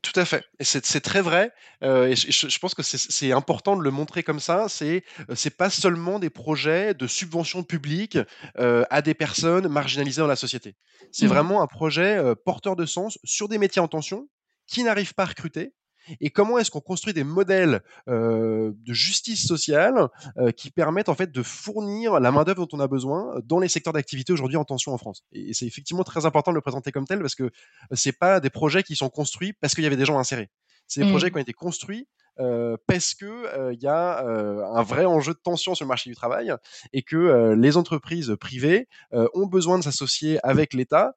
Tout 0.04 0.20
à 0.20 0.26
fait. 0.26 0.44
Et 0.60 0.64
c'est 0.64 1.02
très 1.02 1.22
vrai. 1.22 1.52
et 1.82 2.16
je, 2.16 2.60
pense 2.60 2.76
que 2.76 2.84
c'est 2.84 3.32
important 3.32 3.76
de 3.76 3.82
le 3.82 3.90
montrer 3.90 4.22
comme 4.22 4.40
ça. 4.40 4.68
C'est 4.70 5.04
c'est 5.34 5.58
pas 5.58 5.72
seulement 5.72 6.20
des 6.20 6.30
projets 6.30 6.94
de 6.94 7.08
subvention 7.08 7.64
publique 7.64 8.20
à 8.56 9.02
des 9.02 9.16
personnes 9.16 9.68
marginalisées 9.68 10.22
dans 10.22 10.28
la 10.28 10.36
société. 10.36 10.76
C'est 11.12 11.26
mmh. 11.26 11.30
vraiment 11.30 11.62
un 11.64 11.68
projet 11.68 12.22
porteur 12.46 12.76
de 12.76 12.86
sens 12.86 13.18
sur 13.24 13.48
des 13.48 13.58
métiers 13.58 13.82
en 13.82 13.88
tension 13.88 14.30
qui 14.68 14.84
n'arrivent 14.84 15.16
pas 15.16 15.24
à 15.24 15.28
recruter 15.28 15.74
et 16.20 16.30
comment 16.30 16.58
est-ce 16.58 16.72
qu'on 16.72 16.82
construit 16.82 17.14
des 17.14 17.24
modèles 17.24 17.82
de 18.08 18.74
justice 18.88 19.46
sociale 19.46 20.10
qui 20.56 20.72
permettent 20.72 21.10
en 21.10 21.16
fait 21.16 21.32
de 21.32 21.44
fournir 21.44 22.20
la 22.20 22.32
main 22.32 22.44
d'œuvre 22.44 22.66
dont 22.66 22.78
on 22.78 22.80
a 22.80 22.88
besoin 22.88 23.36
dans 23.44 23.60
les 23.60 23.68
secteurs 23.68 23.94
d'activité 23.94 24.34
aujourd'hui 24.34 24.58
en 24.58 24.66
tension 24.66 24.94
en 24.94 24.98
France? 24.98 25.24
Et, 25.32 25.54
c'est 25.54 25.66
effectivement 25.66 26.04
très 26.04 26.26
important 26.26 26.52
de 26.52 26.56
le 26.56 26.62
présenter 26.62 26.92
comme 26.92 27.06
tel 27.06 27.20
parce 27.20 27.36
que 27.36 27.52
c'est 27.94 28.12
pas 28.12 28.40
des 28.40 28.50
projets 28.50 28.84
qui 28.84 28.96
sont 28.96 29.10
construits 29.10 29.54
parce 29.54 29.74
qu'il 29.74 29.84
y 29.84 29.88
avait 29.88 29.98
des 29.98 30.06
gens 30.06 30.20
insérés. 30.20 30.50
C'est 30.88 31.02
des 31.02 31.08
mmh. 31.08 31.10
projets 31.10 31.32
qui 31.32 31.38
ont 31.38 31.42
été 31.42 31.54
construits 31.54 32.08
euh, 32.40 32.78
parce 32.86 33.16
que 33.16 33.26
euh, 33.26 33.74
il 33.74 33.82
y 33.82 33.88
a 33.88 34.24
euh, 34.24 34.64
un 34.64 34.84
vrai 34.84 35.06
enjeu 35.06 35.34
de 35.34 35.40
tension 35.40 35.74
sur 35.74 35.86
le 35.86 35.88
marché 35.88 36.10
du 36.10 36.16
travail 36.16 36.54
et 36.94 37.02
que 37.02 37.56
les 37.58 37.78
entreprises 37.78 38.36
privées 38.40 38.88
ont 39.12 39.48
besoin 39.48 39.80
de 39.80 39.84
s'associer 39.84 40.40
avec 40.44 40.74
l'État 40.74 41.14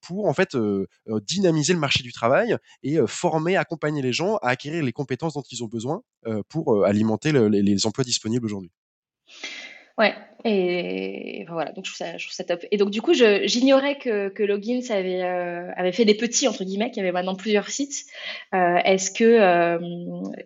pour 0.00 0.26
en 0.26 0.34
fait 0.34 0.56
dynamiser 1.22 1.72
le 1.72 1.78
marché 1.78 2.02
du 2.02 2.12
travail 2.12 2.56
et 2.82 2.98
former, 3.06 3.56
accompagner 3.56 4.02
les 4.02 4.12
gens 4.12 4.36
à 4.36 4.48
acquérir 4.48 4.82
les 4.82 4.92
compétences 4.92 5.34
dont 5.34 5.44
ils 5.50 5.62
ont 5.62 5.68
besoin 5.68 6.02
pour 6.48 6.84
alimenter 6.84 7.32
les 7.32 7.86
emplois 7.86 8.04
disponibles 8.04 8.46
aujourd'hui. 8.46 8.70
Ouais, 9.98 10.14
et 10.44 11.44
voilà, 11.48 11.70
donc 11.72 11.84
je 11.84 11.92
trouve 11.92 12.32
ça, 12.32 12.44
top. 12.44 12.64
Et 12.70 12.78
donc 12.78 12.90
du 12.90 13.02
coup, 13.02 13.12
j'ignorais 13.12 13.98
que, 13.98 14.30
que 14.30 14.42
Logins 14.42 14.80
avait, 14.90 15.22
euh, 15.22 15.70
avait 15.76 15.92
fait 15.92 16.06
des 16.06 16.14
petits 16.14 16.48
entre 16.48 16.64
guillemets, 16.64 16.90
qui 16.90 16.98
avait 16.98 17.12
maintenant 17.12 17.34
plusieurs 17.34 17.68
sites. 17.68 18.06
Euh, 18.54 18.76
est-ce 18.84 19.10
que, 19.10 19.24
euh, 19.24 19.78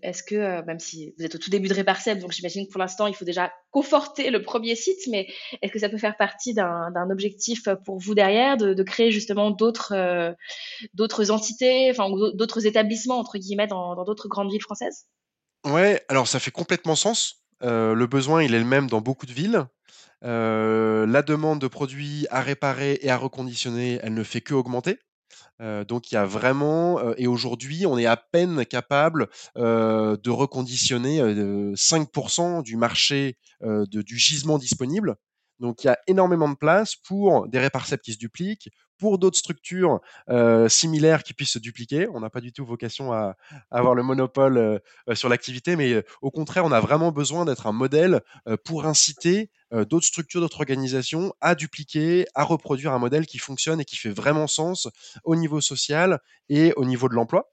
est-ce 0.03 0.25
que, 0.25 0.65
même 0.65 0.81
si 0.81 1.15
vous 1.17 1.25
êtes 1.25 1.37
au 1.37 1.38
tout 1.38 1.50
début 1.50 1.69
de 1.69 1.75
Reparcep, 1.75 2.19
donc 2.19 2.33
j'imagine 2.33 2.67
que 2.67 2.73
pour 2.73 2.81
l'instant 2.81 3.07
il 3.07 3.15
faut 3.15 3.25
déjà 3.25 3.53
conforter 3.71 4.31
le 4.31 4.43
premier 4.43 4.75
site, 4.75 5.07
mais 5.09 5.29
est-ce 5.62 5.73
que 5.73 5.79
ça 5.79 5.88
peut 5.88 5.99
faire 5.99 6.17
partie 6.17 6.53
d'un 6.53 7.11
objectif 7.11 7.69
pour 7.85 7.99
vous 7.99 8.15
derrière 8.17 8.57
de, 8.57 8.75
de 8.75 8.83
créer 8.83 9.12
justement 9.12 9.53
d'autres 9.53 10.35
d'autres 10.95 11.31
entités, 11.31 11.88
enfin 11.91 12.11
d'autres 12.35 12.67
établissements 12.67 13.19
entre 13.19 13.38
guillemets 13.38 13.69
dans 13.69 14.03
d'autres 14.05 14.29
grandes 14.29 14.50
villes 14.50 14.62
françaises? 14.62 15.07
Ouais, 15.65 16.03
alors 16.09 16.26
ça 16.26 16.41
fait 16.41 16.50
complètement 16.50 16.97
sens 16.97 17.46
le 17.63 18.07
besoin, 18.07 18.43
il 18.43 18.55
est 18.55 18.59
le 18.59 18.65
même 18.65 18.89
dans 18.89 19.01
beaucoup 19.01 19.27
de 19.27 19.33
villes. 19.33 19.67
la 20.23 21.23
demande 21.23 21.61
de 21.61 21.69
produits 21.69 22.27
à 22.31 22.41
réparer 22.41 22.99
et 23.03 23.11
à 23.11 23.17
reconditionner, 23.17 24.01
elle 24.03 24.15
ne 24.15 24.23
fait 24.23 24.41
qu'augmenter. 24.41 24.99
donc 25.61 26.11
il 26.11 26.15
y 26.15 26.19
a 26.19 26.27
vraiment, 26.27 27.15
et 27.17 27.27
aujourd'hui, 27.27 27.87
on 27.87 27.99
est 27.99 28.07
à 28.07 28.17
peine 28.17 28.65
capable 28.67 29.29
de 29.57 30.31
reconditionner 30.31 31.21
5% 31.77 32.63
du 32.63 32.77
marché 32.77 33.37
du 33.63 34.19
gisement 34.19 34.59
disponible. 34.59 35.17
Donc 35.61 35.85
il 35.85 35.89
y 35.89 35.91
a 35.91 35.99
énormément 36.07 36.49
de 36.49 36.55
place 36.55 36.97
pour 36.97 37.49
des 37.49 37.59
réparceps 37.59 38.03
qui 38.03 38.13
se 38.13 38.19
dupliquent, 38.19 38.71
pour 38.99 39.19
d'autres 39.19 39.39
structures 39.39 40.01
similaires 40.69 41.23
qui 41.23 41.35
puissent 41.35 41.53
se 41.53 41.59
dupliquer. 41.59 42.09
On 42.15 42.21
n'a 42.21 42.31
pas 42.31 42.41
du 42.41 42.53
tout 42.53 42.65
vocation 42.65 43.13
à, 43.13 43.37
avoir 43.71 43.95
le 43.95 44.03
monopole 44.03 44.81
sur 45.13 45.29
l'activité, 45.29 45.77
mais 45.77 46.03
au 46.23 46.31
contraire, 46.31 46.65
on 46.65 46.73
a 46.73 46.81
vraiment 46.81 47.13
besoin 47.13 47.45
d'être 47.45 47.67
un 47.67 47.73
modèle 47.73 48.23
pour 48.65 48.87
inciter 48.87 49.51
d'autres 49.73 50.07
structures, 50.07 50.41
d'autres 50.41 50.61
organisations 50.61 51.35
à 51.41 51.55
dupliquer, 51.55 52.27
à 52.35 52.45
reproduire 52.45 52.93
un 52.93 52.99
modèle 52.99 53.27
qui 53.27 53.39
fonctionne 53.39 53.81
et 53.81 53.85
qui 53.85 53.97
fait 53.97 54.11
vraiment 54.11 54.47
sens 54.47 54.89
au 55.25 55.37
niveau 55.37 55.61
social 55.61 56.21
et 56.49 56.73
au 56.77 56.85
niveau 56.85 57.09
de 57.09 57.15
l'emploi. 57.15 57.51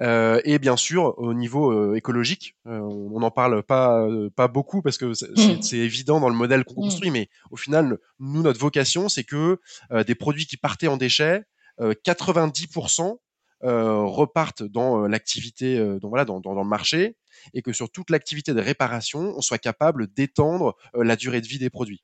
Euh, 0.00 0.40
et 0.44 0.58
bien 0.58 0.76
sûr, 0.76 1.14
au 1.18 1.34
niveau 1.34 1.72
euh, 1.72 1.94
écologique, 1.94 2.56
euh, 2.66 2.78
on 2.80 3.20
n'en 3.20 3.30
parle 3.30 3.62
pas, 3.62 4.06
pas 4.34 4.48
beaucoup 4.48 4.82
parce 4.82 4.98
que 4.98 5.06
mmh. 5.06 5.62
c'est 5.62 5.78
évident 5.78 6.20
dans 6.20 6.28
le 6.28 6.34
modèle 6.34 6.64
qu'on 6.64 6.80
mmh. 6.80 6.84
construit, 6.84 7.10
mais 7.10 7.28
au 7.50 7.56
final, 7.56 7.98
nous, 8.18 8.42
notre 8.42 8.60
vocation, 8.60 9.08
c'est 9.08 9.24
que 9.24 9.60
des 10.06 10.14
produits 10.14 10.46
qui 10.46 10.56
partaient 10.56 10.88
en 10.88 10.96
déchets, 10.96 11.42
90% 11.80 13.18
repartent 13.62 14.62
dans 14.62 15.06
l'activité, 15.06 15.78
dans, 16.00 16.08
voilà, 16.08 16.24
dans, 16.24 16.40
dans, 16.40 16.54
le 16.54 16.68
marché, 16.68 17.16
et 17.54 17.62
que 17.62 17.72
sur 17.72 17.90
toute 17.90 18.10
l'activité 18.10 18.54
de 18.54 18.60
réparation, 18.60 19.34
on 19.36 19.40
soit 19.40 19.58
capable 19.58 20.12
d'étendre 20.12 20.76
la 20.94 21.16
durée 21.16 21.40
de 21.40 21.46
vie 21.46 21.58
des 21.58 21.70
produits. 21.70 22.02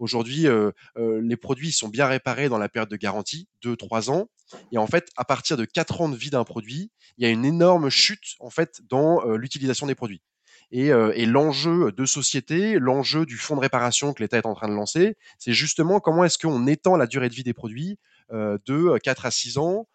Aujourd'hui, 0.00 0.46
euh, 0.46 0.72
euh, 0.96 1.20
les 1.22 1.36
produits 1.36 1.72
sont 1.72 1.88
bien 1.88 2.06
réparés 2.06 2.48
dans 2.48 2.56
la 2.56 2.70
période 2.70 2.88
de 2.88 2.96
garantie, 2.96 3.48
2-3 3.62 4.10
ans. 4.10 4.28
Et 4.72 4.78
en 4.78 4.86
fait, 4.86 5.10
à 5.14 5.26
partir 5.26 5.58
de 5.58 5.66
4 5.66 6.00
ans 6.00 6.08
de 6.08 6.16
vie 6.16 6.30
d'un 6.30 6.42
produit, 6.42 6.90
il 7.18 7.24
y 7.24 7.26
a 7.26 7.30
une 7.30 7.44
énorme 7.44 7.90
chute 7.90 8.34
en 8.40 8.48
fait 8.48 8.80
dans 8.88 9.22
euh, 9.26 9.36
l'utilisation 9.36 9.86
des 9.86 9.94
produits. 9.94 10.22
Et, 10.72 10.90
et 10.90 11.26
l'enjeu 11.26 11.90
de 11.90 12.04
société, 12.04 12.78
l'enjeu 12.78 13.26
du 13.26 13.36
fonds 13.36 13.56
de 13.56 13.60
réparation 13.60 14.12
que 14.12 14.22
l'État 14.22 14.38
est 14.38 14.46
en 14.46 14.54
train 14.54 14.68
de 14.68 14.72
lancer, 14.72 15.16
c'est 15.36 15.52
justement 15.52 15.98
comment 15.98 16.22
est-ce 16.22 16.38
qu'on 16.38 16.68
étend 16.68 16.96
la 16.96 17.08
durée 17.08 17.28
de 17.28 17.34
vie 17.34 17.42
des 17.42 17.52
produits 17.52 17.98
de 18.30 18.96
4 18.98 19.26
à 19.26 19.32
6 19.32 19.58
ans, 19.58 19.88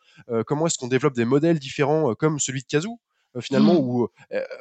comment 0.46 0.68
est-ce 0.68 0.78
qu'on 0.78 0.90
développe 0.90 1.16
des 1.16 1.24
modèles 1.24 1.60
différents 1.60 2.14
comme 2.14 2.40
celui 2.40 2.60
de 2.60 2.68
Kazoo, 2.68 3.00
finalement, 3.40 3.76
mmh. 3.76 3.88
où 3.88 4.10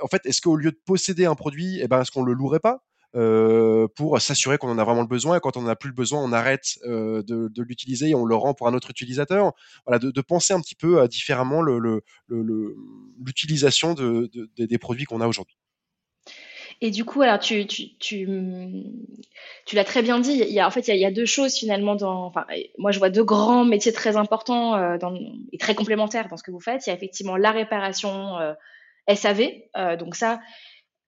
en 0.03 0.07
fait, 0.07 0.25
est-ce 0.25 0.41
qu'au 0.41 0.55
lieu 0.55 0.71
de 0.71 0.79
posséder 0.85 1.27
un 1.27 1.35
produit, 1.35 1.81
eh 1.83 1.89
ben, 1.89 2.03
est-ce 2.03 2.13
qu'on 2.13 2.23
le 2.23 2.33
louerait 2.33 2.61
pas? 2.61 2.85
Euh, 3.17 3.87
pour 3.95 4.21
s'assurer 4.21 4.59
qu'on 4.59 4.71
en 4.71 4.79
a 4.79 4.85
vraiment 4.85 5.03
le 5.03 5.07
besoin. 5.07 5.37
Et 5.37 5.41
quand 5.41 5.57
on 5.57 5.63
n'en 5.63 5.69
a 5.69 5.77
plus 5.77 5.91
le 5.91 5.95
besoin, 5.95 6.21
on 6.21 6.33
arrête 6.33 6.79
euh, 6.85 7.23
de, 7.23 7.63
l'utiliser 7.63 8.09
et 8.09 8.15
on 8.15 8.25
le 8.25 8.35
rend 8.35 8.55
pour 8.55 8.67
un 8.67 8.75
autre 8.75 8.91
utilisateur. 8.91 9.53
Voilà, 9.87 10.01
de, 10.01 10.21
penser 10.21 10.53
un 10.53 10.61
petit 10.61 10.75
peu 10.75 11.01
euh, 11.01 11.07
différemment 11.07 11.63
l'utilisation 12.29 13.95
des 13.95 14.79
produits 14.79 15.05
qu'on 15.05 15.21
a 15.21 15.29
aujourd'hui. 15.29 15.57
Et 16.81 16.91
du 16.91 17.05
coup, 17.05 17.23
alors 17.23 17.39
tu, 17.39 17.67
l'as 19.73 19.85
très 19.85 20.03
bien 20.03 20.19
dit, 20.19 20.33
il 20.33 20.53
y 20.53 20.59
a, 20.59 20.67
en 20.67 20.71
fait, 20.73 20.89
il 20.89 20.97
y 20.97 21.05
a, 21.05 21.13
deux 21.13 21.25
choses 21.25 21.55
finalement 21.55 21.97
moi, 22.79 22.91
je 22.91 22.99
vois 22.99 23.11
deux 23.11 23.23
grands 23.23 23.65
métiers 23.65 23.93
très 23.93 24.17
importants 24.17 24.75
euh, 24.75 24.99
et 25.53 25.59
très 25.59 25.77
complémentaires 25.77 26.29
dans 26.29 26.37
ce 26.37 26.43
que 26.43 26.51
vous 26.51 26.61
faites. 26.61 26.85
Il 26.87 26.91
y 26.91 26.93
a 26.93 26.97
effectivement 26.97 27.37
la 27.37 27.53
réparation 27.53 28.39
SAV. 29.09 29.51
Donc, 29.99 30.17
ça, 30.17 30.41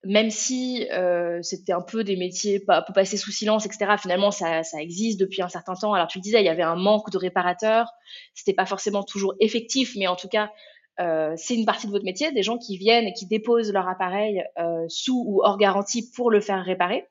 même 0.03 0.29
si 0.29 0.87
euh, 0.91 1.39
c'était 1.41 1.73
un 1.73 1.81
peu 1.81 2.03
des 2.03 2.15
métiers 2.15 2.59
pas 2.59 2.81
pour 2.81 2.93
passer 2.93 3.17
sous 3.17 3.31
silence, 3.31 3.65
etc. 3.65 3.95
Finalement, 3.99 4.31
ça, 4.31 4.63
ça, 4.63 4.79
existe 4.81 5.19
depuis 5.19 5.41
un 5.41 5.49
certain 5.49 5.73
temps. 5.73 5.93
Alors 5.93 6.07
tu 6.07 6.19
le 6.19 6.21
disais, 6.21 6.39
il 6.39 6.45
y 6.45 6.49
avait 6.49 6.63
un 6.63 6.75
manque 6.75 7.09
de 7.11 7.17
réparateurs. 7.17 7.91
C'était 8.33 8.53
pas 8.53 8.65
forcément 8.65 9.03
toujours 9.03 9.33
effectif, 9.39 9.95
mais 9.97 10.07
en 10.07 10.15
tout 10.15 10.27
cas, 10.27 10.51
euh, 10.99 11.33
c'est 11.35 11.55
une 11.55 11.65
partie 11.65 11.87
de 11.87 11.91
votre 11.91 12.05
métier, 12.05 12.31
des 12.31 12.43
gens 12.43 12.57
qui 12.57 12.77
viennent 12.77 13.05
et 13.05 13.13
qui 13.13 13.27
déposent 13.27 13.71
leur 13.71 13.87
appareil 13.87 14.43
euh, 14.59 14.85
sous 14.87 15.23
ou 15.27 15.41
hors 15.43 15.57
garantie 15.57 16.11
pour 16.15 16.31
le 16.31 16.41
faire 16.41 16.63
réparer. 16.63 17.07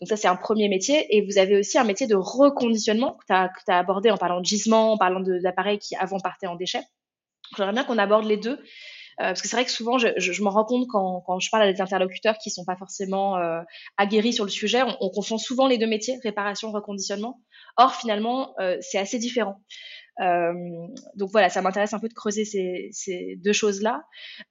Donc 0.00 0.08
ça, 0.08 0.16
c'est 0.16 0.28
un 0.28 0.36
premier 0.36 0.68
métier. 0.68 1.06
Et 1.16 1.24
vous 1.24 1.38
avez 1.38 1.58
aussi 1.58 1.78
un 1.78 1.84
métier 1.84 2.06
de 2.06 2.16
reconditionnement 2.16 3.12
que 3.12 3.24
tu 3.26 3.32
as, 3.32 3.50
as, 3.68 3.78
abordé 3.78 4.10
en 4.10 4.18
parlant 4.18 4.40
de 4.40 4.44
gisement, 4.44 4.92
en 4.92 4.98
parlant 4.98 5.20
d'appareils 5.20 5.78
qui 5.78 5.96
avant 5.96 6.20
partaient 6.20 6.46
en 6.46 6.56
déchets. 6.56 6.82
J'aimerais 7.56 7.72
bien 7.72 7.84
qu'on 7.84 7.98
aborde 7.98 8.26
les 8.26 8.36
deux 8.36 8.58
parce 9.18 9.40
que 9.42 9.48
c'est 9.48 9.56
vrai 9.56 9.64
que 9.64 9.70
souvent, 9.70 9.98
je, 9.98 10.08
je, 10.16 10.42
m'en 10.42 10.50
rends 10.50 10.64
compte 10.64 10.86
quand, 10.88 11.40
je 11.40 11.48
parle 11.50 11.64
à 11.64 11.72
des 11.72 11.80
interlocuteurs 11.80 12.36
qui 12.38 12.50
sont 12.50 12.64
pas 12.64 12.76
forcément 12.76 13.38
euh, 13.38 13.60
aguerris 13.96 14.34
sur 14.34 14.44
le 14.44 14.50
sujet, 14.50 14.82
on, 14.82 14.96
on, 15.00 15.10
confond 15.10 15.38
souvent 15.38 15.66
les 15.66 15.78
deux 15.78 15.86
métiers, 15.86 16.18
réparation, 16.22 16.70
reconditionnement. 16.70 17.40
Or, 17.76 17.94
finalement, 17.94 18.54
euh, 18.60 18.76
c'est 18.80 18.98
assez 18.98 19.18
différent. 19.18 19.60
Euh, 20.20 20.52
donc 21.14 21.30
voilà, 21.30 21.50
ça 21.50 21.60
m'intéresse 21.60 21.92
un 21.92 21.98
peu 21.98 22.08
de 22.08 22.14
creuser 22.14 22.44
ces, 22.44 23.36
deux 23.38 23.52
choses-là. 23.52 24.02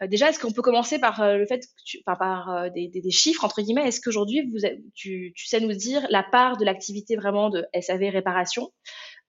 Euh, 0.01 0.07
déjà, 0.07 0.29
est-ce 0.29 0.39
qu'on 0.39 0.51
peut 0.51 0.61
commencer 0.61 0.99
par 0.99 1.21
euh, 1.21 1.37
le 1.37 1.45
fait, 1.47 1.63
enfin, 2.05 2.17
par 2.17 2.71
des, 2.71 3.11
chiffres 3.11 3.43
entre 3.43 3.61
guillemets? 3.61 3.87
Est-ce 3.87 4.01
qu'aujourd'hui, 4.01 4.51
tu, 4.93 5.33
sais 5.35 5.59
nous 5.59 5.73
dire 5.73 6.05
la 6.09 6.23
part 6.23 6.57
de 6.57 6.65
l'activité 6.65 7.15
vraiment 7.15 7.49
de 7.49 7.65
SAV 7.79 8.09
réparation 8.09 8.71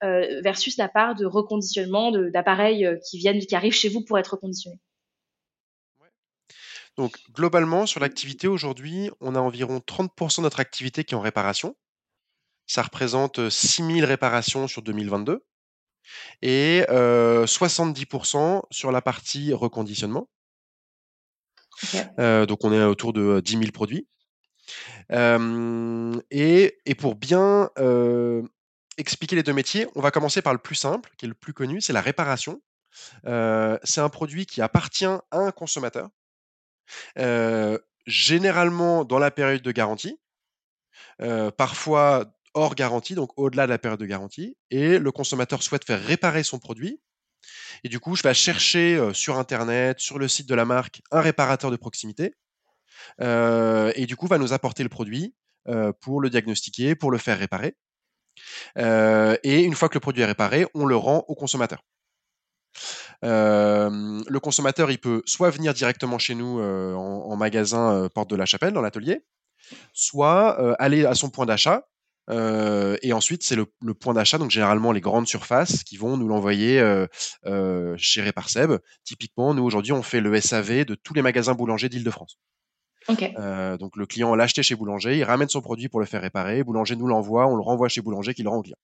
versus 0.02 0.76
la 0.76 0.88
part 0.88 1.14
de 1.14 1.24
reconditionnement 1.24 2.12
d'appareils 2.12 2.86
qui 3.08 3.18
viennent, 3.18 3.38
qui 3.38 3.54
arrivent 3.54 3.72
chez 3.72 3.88
vous 3.88 4.04
pour 4.04 4.18
être 4.18 4.32
reconditionnés? 4.32 4.78
Donc 6.96 7.18
globalement, 7.32 7.86
sur 7.86 8.00
l'activité 8.00 8.48
aujourd'hui, 8.48 9.10
on 9.20 9.34
a 9.34 9.40
environ 9.40 9.78
30% 9.78 10.38
de 10.38 10.42
notre 10.42 10.60
activité 10.60 11.04
qui 11.04 11.14
est 11.14 11.18
en 11.18 11.20
réparation. 11.20 11.76
Ça 12.66 12.82
représente 12.82 13.48
6000 13.48 14.04
réparations 14.04 14.66
sur 14.66 14.82
2022 14.82 15.44
et 16.42 16.84
70% 16.88 18.62
sur 18.70 18.92
la 18.92 19.02
partie 19.02 19.52
reconditionnement. 19.52 20.28
donc 22.18 22.64
on 22.64 22.72
est 22.72 22.82
autour 22.82 23.12
de 23.12 23.40
10 23.40 23.52
000 23.52 23.64
produits. 23.72 24.08
et, 25.10 26.78
et, 26.86 26.94
pour 26.94 27.14
bien 27.14 27.70
expliquer 28.96 29.36
les 29.36 29.42
deux 29.42 29.52
métiers, 29.52 29.86
on 29.94 30.00
va 30.00 30.10
commencer 30.10 30.42
par 30.42 30.52
le 30.52 30.58
plus 30.58 30.74
simple, 30.74 31.10
qui 31.18 31.26
est 31.26 31.28
le 31.28 31.34
plus 31.34 31.52
connu, 31.52 31.80
c'est 31.80 31.92
la 31.92 32.00
réparation. 32.00 32.62
Euh, 33.26 33.78
c'est 33.84 34.00
un 34.00 34.08
produit 34.08 34.46
qui 34.46 34.62
appartient 34.62 35.04
à 35.04 35.22
un 35.32 35.50
consommateur, 35.50 36.06
euh, 36.06 36.08
généralement 38.06 39.04
dans 39.04 39.18
la 39.18 39.30
période 39.30 39.62
de 39.62 39.72
garantie, 39.72 40.18
parfois 41.56 42.32
hors 42.54 42.74
garantie, 42.74 43.14
donc 43.14 43.30
au-delà 43.36 43.66
de 43.66 43.70
la 43.70 43.78
période 43.78 44.00
de 44.00 44.06
garantie, 44.06 44.56
et 44.70 44.98
le 44.98 45.12
consommateur 45.12 45.62
souhaite 45.62 45.84
faire 45.84 46.02
réparer 46.02 46.42
son 46.42 46.58
produit. 46.58 47.00
Et 47.84 47.88
du 47.88 48.00
coup, 48.00 48.16
je 48.16 48.22
vais 48.22 48.34
chercher 48.34 49.10
sur 49.12 49.38
Internet, 49.38 50.00
sur 50.00 50.18
le 50.18 50.26
site 50.28 50.48
de 50.48 50.54
la 50.54 50.64
marque, 50.64 51.02
un 51.10 51.20
réparateur 51.20 51.70
de 51.70 51.76
proximité. 51.76 52.34
et 53.20 54.06
du 54.06 54.16
coup, 54.16 54.26
va 54.26 54.38
nous 54.38 54.52
apporter 54.52 54.82
le 54.82 54.88
produit 54.88 55.34
pour 56.00 56.20
le 56.20 56.30
diagnostiquer, 56.30 56.94
pour 56.94 57.10
le 57.10 57.18
faire 57.18 57.38
réparer. 57.38 57.76
et 58.76 59.62
une 59.62 59.74
fois 59.74 59.88
que 59.88 59.94
le 59.94 60.00
produit 60.00 60.22
est 60.22 60.26
réparé, 60.26 60.66
on 60.74 60.86
le 60.86 60.96
rend 60.96 61.24
au 61.28 61.34
consommateur. 61.34 61.82
Le 63.22 64.38
consommateur, 64.38 64.90
il 64.90 64.98
peut 64.98 65.22
soit 65.26 65.50
venir 65.50 65.74
directement 65.74 66.18
chez 66.18 66.34
nous 66.34 66.60
en, 66.60 67.36
magasin 67.36 68.08
Porte 68.14 68.30
de 68.30 68.36
la 68.36 68.46
Chapelle, 68.46 68.72
dans 68.72 68.82
l'atelier, 68.82 69.24
soit 69.92 70.80
aller 70.80 71.04
à 71.04 71.14
son 71.14 71.30
point 71.30 71.46
d'achat. 71.46 71.86
et 72.30 73.12
ensuite, 73.12 73.42
c'est 73.42 73.56
le, 73.56 73.94
point 73.94 74.14
d'achat, 74.14 74.38
donc 74.38 74.50
généralement 74.50 74.92
les 74.92 75.00
grandes 75.00 75.28
surfaces 75.28 75.84
qui 75.84 75.96
vont 75.96 76.16
nous 76.16 76.28
l'envoyer 76.28 76.82
chez 77.96 78.22
Réparseb. 78.22 78.72
Typiquement, 79.04 79.54
nous 79.54 79.64
aujourd'hui, 79.64 79.92
on 79.92 80.02
fait 80.02 80.20
le 80.20 80.40
SAV 80.40 80.84
de 80.84 80.94
tous 80.94 81.14
les 81.14 81.22
magasins 81.22 81.54
boulangers 81.54 81.88
d'Île-de-France. 81.88 82.38
donc 83.78 83.96
le 83.96 84.06
client 84.06 84.34
l'a 84.34 84.44
acheté 84.44 84.62
chez 84.62 84.74
Boulanger, 84.74 85.16
il 85.16 85.24
ramène 85.24 85.48
son 85.48 85.60
produit 85.60 85.88
pour 85.88 86.00
le 86.00 86.06
faire 86.06 86.22
réparer, 86.22 86.64
Boulanger 86.64 86.96
nous 86.96 87.06
l'envoie, 87.06 87.46
on 87.46 87.54
le 87.54 87.62
renvoie 87.62 87.88
chez 87.88 88.00
Boulanger 88.00 88.34
qui 88.34 88.42
le 88.42 88.48
rend 88.48 88.56
au 88.56 88.62
client. 88.62 88.78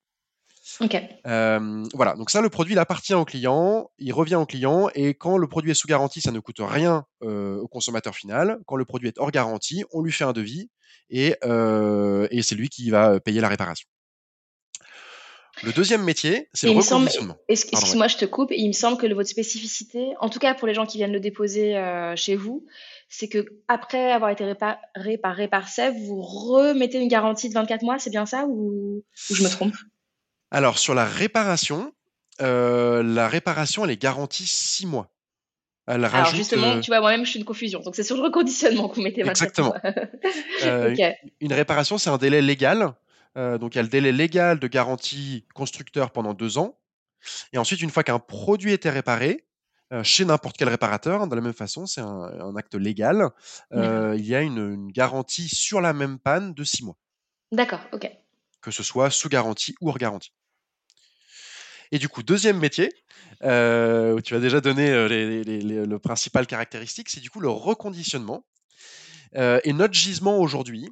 Voilà, 1.24 2.14
donc 2.16 2.30
ça, 2.30 2.40
le 2.40 2.48
produit, 2.48 2.74
il 2.74 2.78
appartient 2.78 3.14
au 3.14 3.24
client, 3.24 3.90
il 3.98 4.12
revient 4.12 4.36
au 4.36 4.46
client, 4.46 4.88
et 4.94 5.14
quand 5.14 5.36
le 5.36 5.46
produit 5.48 5.70
est 5.72 5.74
sous 5.74 5.88
garantie, 5.88 6.20
ça 6.20 6.30
ne 6.30 6.40
coûte 6.40 6.60
rien 6.60 7.04
au 7.20 7.68
consommateur 7.68 8.14
final. 8.14 8.58
Quand 8.66 8.76
le 8.76 8.84
produit 8.84 9.08
est 9.08 9.18
hors 9.18 9.30
garantie, 9.30 9.84
on 9.92 10.02
lui 10.02 10.12
fait 10.12 10.24
un 10.24 10.32
devis, 10.32 10.70
et, 11.10 11.36
et 11.42 12.42
c'est 12.42 12.54
lui 12.54 12.68
qui 12.68 12.90
va 12.90 13.20
payer 13.20 13.40
la 13.40 13.48
réparation. 13.48 13.86
Le 15.62 15.72
deuxième 15.72 16.02
métier, 16.02 16.48
c'est 16.54 16.66
le 16.66 16.72
reconditionnement. 16.72 17.36
Excuse-moi, 17.46 18.08
je 18.08 18.16
te 18.16 18.24
coupe. 18.24 18.52
Il 18.56 18.68
me 18.68 18.72
semble 18.72 18.96
que 18.96 19.06
votre 19.12 19.28
spécificité, 19.28 20.14
en 20.18 20.30
tout 20.30 20.38
cas 20.38 20.54
pour 20.54 20.66
les 20.66 20.74
gens 20.74 20.86
qui 20.86 20.96
viennent 20.96 21.12
le 21.12 21.20
déposer 21.20 21.74
chez 22.16 22.36
vous, 22.36 22.66
c'est 23.08 23.28
que 23.28 23.46
après 23.68 24.10
avoir 24.10 24.30
été 24.30 24.44
réparé 24.44 25.18
par 25.18 25.36
Réparsev, 25.36 25.94
vous 26.06 26.22
remettez 26.22 26.98
une 26.98 27.08
garantie 27.08 27.50
de 27.50 27.54
24 27.54 27.82
mois, 27.82 27.98
c'est 27.98 28.08
bien 28.10 28.24
ça 28.24 28.46
ou 28.48 29.04
je 29.30 29.42
me 29.42 29.48
trompe? 29.50 29.74
Alors, 30.52 30.78
sur 30.78 30.94
la 30.94 31.06
réparation, 31.06 31.94
euh, 32.42 33.02
la 33.02 33.26
réparation, 33.26 33.86
elle 33.86 33.90
est 33.90 34.00
garantie 34.00 34.46
6 34.46 34.86
mois. 34.86 35.08
Alors 35.86 36.26
justement, 36.26 36.76
euh 36.76 36.80
tu 36.80 36.90
vois, 36.90 37.00
moi-même, 37.00 37.24
je 37.24 37.30
suis 37.30 37.38
une 37.40 37.44
confusion. 37.44 37.80
Donc, 37.80 37.96
c'est 37.96 38.04
sur 38.04 38.16
le 38.16 38.22
reconditionnement 38.22 38.88
que 38.88 38.96
vous 38.96 39.02
mettez 39.02 39.22
Exactement. 39.22 39.74
Euh, 40.62 40.94
une 41.40 41.52
réparation, 41.52 41.98
c'est 41.98 42.10
un 42.10 42.18
délai 42.18 42.42
légal. 42.42 42.92
donc, 43.34 43.74
il 43.74 43.76
y 43.76 43.78
a 43.78 43.82
le 43.82 43.88
délai 43.88 44.12
légal 44.12 44.60
de 44.60 44.68
garantie 44.68 45.46
constructeur 45.54 46.10
pendant 46.10 46.34
deux 46.34 46.58
ans. 46.58 46.78
Et 47.52 47.58
ensuite, 47.58 47.80
une 47.80 47.90
fois 47.90 48.04
qu'un 48.04 48.18
produit 48.18 48.72
était 48.72 48.90
réparé, 48.90 49.46
chez 50.02 50.24
n'importe 50.24 50.56
quel 50.56 50.68
réparateur, 50.68 51.22
hein, 51.22 51.26
de 51.26 51.34
la 51.34 51.40
même 51.40 51.52
façon, 51.52 51.86
c'est 51.86 52.00
un, 52.00 52.54
acte 52.56 52.74
légal, 52.74 53.30
il 53.72 54.24
y 54.24 54.34
a 54.34 54.42
une, 54.42 54.74
une, 54.74 54.92
garantie 54.92 55.48
sur 55.48 55.80
la 55.80 55.94
même 55.94 56.18
panne 56.18 56.52
de 56.52 56.62
six 56.62 56.84
mois. 56.84 56.96
D'accord, 57.50 57.80
ok. 57.92 58.08
Que 58.60 58.70
ce 58.70 58.82
soit 58.82 59.10
sous 59.10 59.28
garantie 59.28 59.74
ou 59.80 59.88
hors 59.88 59.98
garantie. 59.98 60.32
Et 61.92 61.98
du 61.98 62.08
coup, 62.08 62.22
deuxième 62.22 62.58
métier, 62.58 62.90
euh, 63.44 64.14
où 64.14 64.22
tu 64.22 64.34
as 64.34 64.40
déjà 64.40 64.62
donné 64.62 64.88
euh, 64.90 65.08
le 65.08 65.98
principal 65.98 66.46
caractéristique, 66.46 67.10
c'est 67.10 67.20
du 67.20 67.28
coup 67.28 67.40
le 67.40 67.50
reconditionnement. 67.50 68.46
Euh, 69.36 69.60
et 69.64 69.74
notre 69.74 69.94
gisement 69.94 70.38
aujourd'hui, 70.38 70.88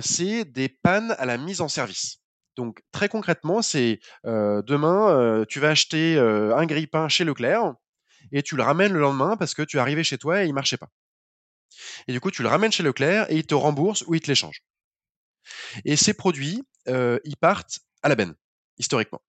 c'est 0.00 0.46
des 0.46 0.70
pannes 0.70 1.14
à 1.18 1.26
la 1.26 1.36
mise 1.36 1.60
en 1.60 1.68
service. 1.68 2.20
Donc 2.56 2.80
très 2.92 3.10
concrètement, 3.10 3.60
c'est 3.60 4.00
demain, 4.24 5.44
tu 5.50 5.60
vas 5.60 5.68
acheter 5.68 6.16
un 6.18 6.64
grille-pain 6.64 7.10
chez 7.10 7.24
Leclerc 7.24 7.74
et 8.32 8.42
tu 8.42 8.56
le 8.56 8.62
ramènes 8.62 8.94
le 8.94 9.00
lendemain 9.00 9.36
parce 9.36 9.52
que 9.52 9.60
tu 9.60 9.76
es 9.76 9.80
arrivé 9.80 10.02
chez 10.02 10.16
toi 10.16 10.42
et 10.42 10.46
il 10.46 10.54
marchait 10.54 10.78
pas. 10.78 10.88
Et 12.08 12.12
du 12.12 12.20
coup, 12.20 12.30
tu 12.30 12.42
le 12.42 12.48
ramènes 12.48 12.72
chez 12.72 12.82
Leclerc 12.82 13.30
et 13.30 13.36
il 13.36 13.46
te 13.46 13.54
rembourse 13.54 14.02
ou 14.06 14.14
il 14.14 14.22
te 14.22 14.28
l'échange. 14.28 14.62
Et 15.84 15.96
ces 15.96 16.14
produits, 16.14 16.62
ils 16.86 17.36
partent 17.38 17.80
à 18.02 18.08
la 18.08 18.14
benne, 18.14 18.34
historiquement 18.78 19.20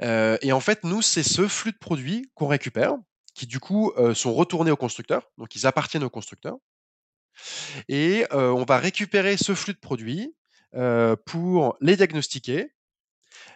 et 0.00 0.52
en 0.52 0.60
fait, 0.60 0.84
nous, 0.84 1.02
c'est 1.02 1.22
ce 1.22 1.48
flux 1.48 1.72
de 1.72 1.78
produits 1.78 2.30
qu'on 2.34 2.46
récupère, 2.46 2.94
qui 3.34 3.46
du 3.46 3.60
coup 3.60 3.92
sont 4.14 4.34
retournés 4.34 4.70
au 4.70 4.76
constructeur, 4.76 5.30
donc 5.38 5.54
ils 5.54 5.66
appartiennent 5.66 6.04
au 6.04 6.10
constructeur. 6.10 6.56
Et 7.88 8.26
on 8.30 8.64
va 8.64 8.78
récupérer 8.78 9.36
ce 9.36 9.54
flux 9.54 9.74
de 9.74 9.78
produits 9.78 10.34
pour 11.26 11.76
les 11.80 11.96
diagnostiquer, 11.96 12.72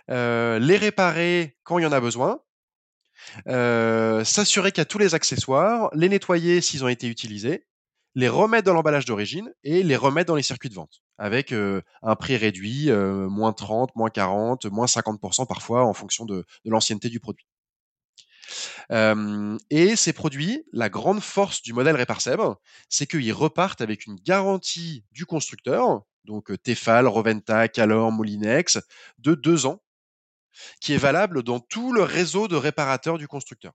les 0.09 0.77
réparer 0.77 1.57
quand 1.65 1.79
il 1.79 1.83
y 1.83 1.87
en 1.87 1.93
a 1.93 2.01
besoin, 2.01 2.41
s'assurer 3.47 4.73
qu'il 4.73 4.81
y 4.81 4.83
a 4.83 4.87
tous 4.87 4.99
les 4.99 5.15
accessoires, 5.15 5.91
les 5.95 6.09
nettoyer 6.09 6.61
s'ils 6.61 6.85
ont 6.85 6.89
été 6.89 7.09
utilisés, 7.09 7.67
les 8.15 8.29
remettre 8.29 8.65
dans 8.65 8.75
l'emballage 8.75 9.05
d'origine 9.05 9.53
et 9.65 9.83
les 9.83 9.97
remettre 9.97 10.29
dans 10.29 10.37
les 10.37 10.43
circuits 10.43 10.69
de 10.69 10.75
vente 10.75 11.03
avec 11.19 11.53
un 11.53 12.17
prix 12.17 12.37
réduit, 12.37 12.91
moins 12.93 13.53
30, 13.53 13.95
moins 13.97 14.11
40, 14.11 14.67
moins 14.67 14.87
50% 14.87 15.47
parfois 15.47 15.85
en 15.85 15.93
fonction 15.93 16.25
de, 16.25 16.45
l'ancienneté 16.65 17.09
du 17.09 17.21
produit. 17.21 17.47
et 19.71 19.97
ces 19.97 20.13
produits, 20.13 20.65
la 20.73 20.89
grande 20.89 21.21
force 21.21 21.63
du 21.63 21.73
modèle 21.73 21.97
Réparseb, 21.97 22.41
c'est 22.89 23.07
qu'ils 23.07 23.33
repartent 23.33 23.81
avec 23.81 24.07
une 24.07 24.17
garantie 24.17 25.05
du 25.13 25.27
constructeur, 25.27 26.03
donc 26.25 26.51
Tefal, 26.63 27.07
Roventa, 27.07 27.69
Calor, 27.69 28.11
Molinex, 28.11 28.79
de 29.19 29.35
deux 29.35 29.67
ans, 29.67 29.83
qui 30.81 30.95
est 30.95 30.99
valable 30.99 31.43
dans 31.43 31.61
tout 31.61 31.93
le 31.93 32.03
réseau 32.03 32.49
de 32.49 32.57
réparateurs 32.57 33.19
du 33.19 33.29
constructeur. 33.29 33.73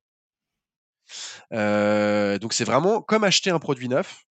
donc 1.51 2.53
c'est 2.53 2.63
vraiment 2.63 3.01
comme 3.01 3.23
acheter 3.23 3.49
un 3.49 3.59
produit 3.59 3.89
neuf, 3.89 4.25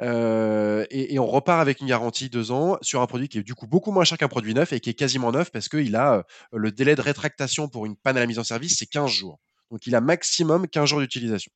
et, 0.00 1.18
on 1.18 1.26
repart 1.26 1.60
avec 1.60 1.80
une 1.80 1.86
garantie 1.86 2.28
deux 2.28 2.50
ans 2.50 2.78
sur 2.82 3.00
un 3.00 3.06
produit 3.06 3.28
qui 3.28 3.38
est 3.38 3.42
du 3.42 3.54
coup 3.54 3.66
beaucoup 3.66 3.92
moins 3.92 4.04
cher 4.04 4.18
qu'un 4.18 4.28
produit 4.28 4.54
neuf 4.54 4.72
et 4.72 4.80
qui 4.80 4.90
est 4.90 4.94
quasiment 4.94 5.32
neuf 5.32 5.50
parce 5.50 5.68
qu'il 5.68 5.96
a 5.96 6.24
le 6.52 6.70
délai 6.70 6.94
de 6.94 7.00
rétractation 7.00 7.68
pour 7.68 7.86
une 7.86 7.96
panne 7.96 8.16
à 8.16 8.20
la 8.20 8.26
mise 8.26 8.38
en 8.38 8.44
service, 8.44 8.76
c'est 8.78 8.86
15 8.86 9.10
jours. 9.10 9.38
Donc 9.70 9.86
il 9.86 9.94
a 9.94 10.00
maximum 10.00 10.68
15 10.68 10.88
jours 10.88 11.00
d'utilisation. 11.00 11.50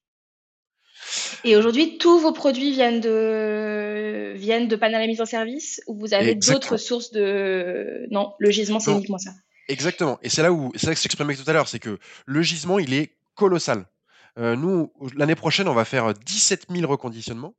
Et 1.44 1.56
aujourd'hui, 1.56 1.98
tous 1.98 2.18
vos 2.18 2.32
produits 2.32 2.72
viennent 2.72 3.00
de 3.00 4.34
viennent 4.36 4.68
de 4.68 4.76
panne 4.76 4.94
à 4.94 4.98
la 4.98 5.06
mise 5.06 5.20
en 5.20 5.26
service 5.26 5.80
ou 5.86 5.98
vous 5.98 6.14
avez 6.14 6.34
d'autres 6.34 6.76
sources 6.76 7.10
de 7.10 8.06
non, 8.10 8.34
le 8.38 8.50
gisement 8.50 8.80
c'est 8.80 8.92
uniquement 8.92 9.18
ça. 9.18 9.30
Exactement. 9.68 10.18
Et 10.22 10.28
c'est 10.28 10.42
là 10.42 10.52
où 10.52 10.72
c'est 10.74 10.86
là 10.86 10.92
que 10.92 10.98
je 10.98 11.02
s'exprimais 11.02 11.36
tout 11.36 11.48
à 11.48 11.52
l'heure, 11.52 11.68
c'est 11.68 11.78
que 11.78 11.98
le 12.26 12.42
gisement 12.42 12.78
il 12.78 12.92
est 12.92 13.16
colossal. 13.34 13.86
nous, 14.36 14.92
l'année 15.16 15.34
prochaine, 15.34 15.68
on 15.68 15.74
va 15.74 15.84
faire 15.84 16.12
17 16.14 16.66
000 16.70 16.90
reconditionnements. 16.90 17.54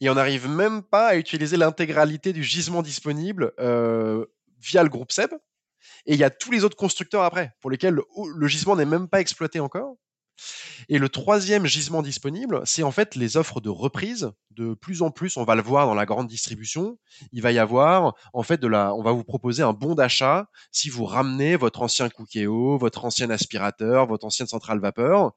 Et 0.00 0.10
on 0.10 0.14
n'arrive 0.14 0.48
même 0.48 0.82
pas 0.82 1.08
à 1.08 1.16
utiliser 1.16 1.56
l'intégralité 1.56 2.32
du 2.32 2.42
gisement 2.42 2.82
disponible 2.82 3.52
via 4.60 4.82
le 4.82 4.88
groupe 4.88 5.12
SEB. 5.12 5.30
Et 6.06 6.14
il 6.14 6.20
y 6.20 6.24
a 6.24 6.30
tous 6.30 6.50
les 6.50 6.64
autres 6.64 6.76
constructeurs 6.76 7.22
après, 7.22 7.52
pour 7.60 7.70
lesquels 7.70 7.94
le, 7.94 8.46
gisement 8.46 8.76
n'est 8.76 8.84
même 8.84 9.08
pas 9.08 9.20
exploité 9.20 9.60
encore. 9.60 9.96
Et 10.88 10.98
le 10.98 11.08
troisième 11.08 11.66
gisement 11.66 12.02
disponible, 12.02 12.62
c'est 12.64 12.82
en 12.82 12.90
fait 12.90 13.14
les 13.14 13.36
offres 13.36 13.60
de 13.60 13.68
reprise. 13.68 14.30
De 14.50 14.74
plus 14.74 15.02
en 15.02 15.10
plus, 15.10 15.36
on 15.36 15.44
va 15.44 15.54
le 15.54 15.62
voir 15.62 15.86
dans 15.86 15.94
la 15.94 16.06
grande 16.06 16.26
distribution. 16.26 16.98
Il 17.32 17.42
va 17.42 17.52
y 17.52 17.58
avoir, 17.58 18.14
en 18.32 18.42
fait, 18.42 18.58
de 18.58 18.66
la, 18.66 18.94
on 18.94 19.02
va 19.02 19.12
vous 19.12 19.24
proposer 19.24 19.62
un 19.62 19.72
bon 19.72 19.94
d'achat 19.94 20.48
si 20.72 20.90
vous 20.90 21.04
ramenez 21.04 21.56
votre 21.56 21.82
ancien 21.82 22.08
Cookéo, 22.08 22.76
votre 22.78 23.04
ancien 23.04 23.30
aspirateur, 23.30 24.06
votre 24.06 24.26
ancienne 24.26 24.48
centrale 24.48 24.80
vapeur, 24.80 25.32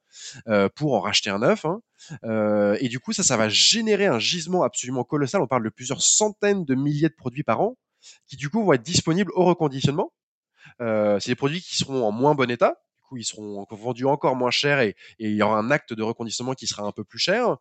euh, 0.48 0.70
pour 0.76 0.94
en 0.96 1.00
racheter 1.00 1.30
un 1.30 1.40
neuf. 1.40 1.66
Hein. 1.66 1.82
Euh, 2.24 2.78
et 2.80 2.90
du 2.90 3.00
coup, 3.00 3.14
ça, 3.14 3.24
ça 3.24 3.38
va 3.38 3.50
générer 3.50 4.08
un 4.08 4.20
gisement 4.20 4.64
absolument 4.64 5.04
colossal. 5.04 5.42
On 5.42 5.48
parle 5.48 5.64
de 5.64 5.70
plusieurs 5.70 6.02
centaines 6.02 6.66
de 6.66 6.76
milliers 6.76 7.10
de 7.10 7.16
produits 7.16 7.44
par 7.44 7.62
an 7.62 7.78
qui, 8.28 8.36
du 8.36 8.50
coup, 8.50 8.64
vont 8.64 8.74
être 8.74 8.84
disponibles 8.84 9.32
au 9.36 9.46
reconditionnement. 9.46 10.12
Euh, 10.82 11.20
c'est 11.20 11.32
des 11.32 11.36
produits 11.36 11.62
qui 11.62 11.76
seront 11.76 12.06
en 12.06 12.12
moins 12.12 12.36
bon 12.36 12.50
état. 12.50 12.78
Coup, 13.14 13.18
ils 13.18 13.26
seront 13.26 13.66
vendus 13.70 14.06
encore 14.06 14.36
moins 14.36 14.50
cher 14.50 14.80
et, 14.80 14.96
il 15.20 15.36
y 15.36 15.44
aura 15.44 15.58
un 15.58 15.70
acte 15.70 15.94
de 15.94 16.02
reconditionnement 16.02 16.54
qui 16.54 16.68
sera 16.68 16.84
un 16.84 16.92
peu 16.92 17.04
plus 17.04 17.20
cher. 17.20 17.58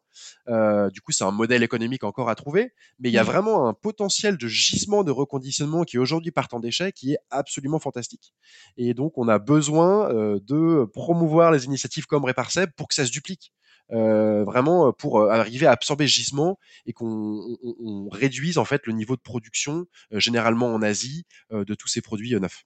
Euh, 0.49 0.89
du 0.91 1.01
coup, 1.01 1.13
c'est 1.13 1.25
un 1.25 1.31
modèle 1.31 1.63
économique 1.63 2.05
encore 2.05 2.31
à 2.31 2.35
trouver. 2.35 2.73
Mais 2.99 3.11
il 3.11 3.13
y 3.13 3.19
a 3.19 3.23
mmh. 3.23 3.27
vraiment 3.27 3.69
un 3.69 3.75
potentiel 3.75 4.39
de 4.39 4.49
gisement 4.49 5.05
de 5.05 5.11
reconditionnement 5.11 5.85
qui 5.85 5.99
aujourd'hui 5.99 6.31
part 6.31 6.49
en 6.53 6.61
déchets 6.61 6.93
qui 6.93 7.13
est 7.13 7.19
absolument 7.31 7.79
fantastique. 7.79 8.33
Et 8.77 8.95
donc, 8.95 9.19
on 9.19 9.29
a 9.29 9.39
besoin 9.39 10.09
de 10.13 10.85
promouvoir 10.93 11.53
les 11.53 11.67
initiatives 11.67 12.07
comme 12.07 12.25
Réparseb 12.25 12.71
pour 12.77 12.89
que 12.89 12.95
ça 12.95 13.05
se 13.05 13.11
duplique. 13.11 13.53
Euh, 13.93 14.45
vraiment 14.45 14.89
euh, 14.89 14.93
pour 14.93 15.21
euh, 15.21 15.29
arriver 15.29 15.67
à 15.67 15.73
absorber 15.73 16.07
ce 16.07 16.13
gisement 16.13 16.59
et 16.87 16.95
qu'on 16.95 18.09
réduise 18.11 18.57
en 18.57 18.65
fait 18.65 18.87
le 18.87 18.95
niveau 18.95 19.17
de 19.17 19.21
production 19.21 19.87
généralement 20.13 20.73
en 20.73 20.81
Asie 20.83 21.27
de 21.51 21.75
tous 21.75 21.89
ces 21.89 22.01
produits 22.01 22.35
neufs. 22.41 22.65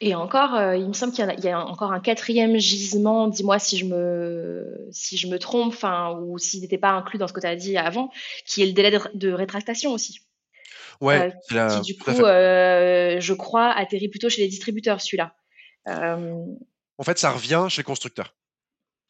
Et 0.00 0.14
encore, 0.14 0.54
euh, 0.54 0.76
il 0.76 0.86
me 0.88 0.92
semble 0.94 1.12
qu'il 1.12 1.24
y, 1.24 1.28
a- 1.28 1.34
il 1.34 1.44
y 1.44 1.48
a 1.48 1.60
encore 1.64 1.92
un 1.92 2.00
quatrième 2.00 2.56
gisement, 2.58 3.28
dis-moi 3.28 3.58
si 3.58 3.76
je 3.76 3.84
me, 3.84 4.88
si 4.90 5.16
je 5.18 5.26
me 5.28 5.38
trompe, 5.38 5.76
ou 6.22 6.38
s'il 6.38 6.60
n'était 6.62 6.78
pas 6.78 6.90
inclus 6.92 7.18
dans 7.18 7.28
ce 7.28 7.32
que 7.32 7.40
tu 7.40 7.46
as 7.46 7.56
dit 7.56 7.76
avant, 7.76 8.10
qui 8.46 8.62
est 8.62 8.66
le 8.66 8.72
délai 8.72 8.90
de, 8.90 9.00
de 9.14 9.32
rétractation 9.32 9.92
aussi, 9.92 10.20
Ouais, 11.02 11.16
euh, 11.26 11.30
qui 11.82 11.92
du 11.92 11.98
coup, 11.98 12.10
euh, 12.24 13.20
je 13.20 13.32
crois, 13.34 13.70
atterrit 13.72 14.08
plutôt 14.08 14.28
chez 14.28 14.42
les 14.42 14.48
distributeurs, 14.48 15.00
celui-là. 15.00 15.34
En 16.98 17.02
fait, 17.02 17.18
ça 17.18 17.30
revient 17.30 17.66
chez 17.70 17.82
le 17.82 17.86
constructeur. 17.86 18.34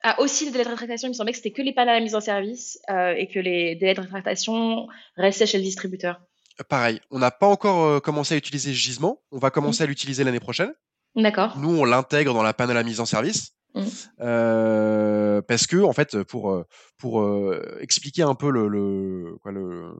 ah, 0.02 0.20
aussi, 0.20 0.46
le 0.46 0.52
délai 0.52 0.64
de 0.64 0.70
rétractation, 0.70 1.08
il 1.08 1.10
me 1.10 1.14
semblait 1.14 1.32
que 1.32 1.36
c'était 1.38 1.50
que 1.52 1.62
les 1.62 1.72
pannes 1.74 1.88
à 1.88 1.94
la 1.94 2.00
mise 2.00 2.14
en 2.14 2.20
service 2.20 2.80
euh, 2.90 3.14
et 3.16 3.26
que 3.28 3.38
les 3.38 3.74
délais 3.76 3.94
de 3.94 4.00
rétractation 4.00 4.86
restaient 5.16 5.46
chez 5.46 5.58
le 5.58 5.64
distributeur. 5.64 6.20
Pareil, 6.68 7.00
on 7.10 7.18
n'a 7.18 7.30
pas 7.30 7.46
encore 7.46 7.84
euh, 7.84 8.00
commencé 8.00 8.34
à 8.34 8.36
utiliser 8.36 8.72
gisement. 8.72 9.22
On 9.30 9.38
va 9.38 9.50
commencer 9.50 9.82
Mm. 9.82 9.84
à 9.84 9.86
l'utiliser 9.86 10.24
l'année 10.24 10.40
prochaine. 10.40 10.74
D'accord. 11.16 11.56
Nous, 11.58 11.70
on 11.70 11.84
l'intègre 11.84 12.34
dans 12.34 12.42
la 12.42 12.52
panne 12.54 12.70
à 12.70 12.74
la 12.74 12.82
mise 12.82 13.00
en 13.00 13.06
service. 13.06 13.52
Mm. 13.74 13.82
Euh, 14.20 15.42
parce 15.42 15.66
que, 15.66 15.76
en 15.82 15.92
fait, 15.92 16.22
pour, 16.24 16.50
euh, 16.50 16.64
pour 16.98 17.22
euh, 17.22 17.78
expliquer 17.80 18.22
un 18.22 18.34
peu 18.34 18.50
le, 18.50 18.68
le, 18.68 19.36
quoi, 19.42 19.52
le, 19.52 19.94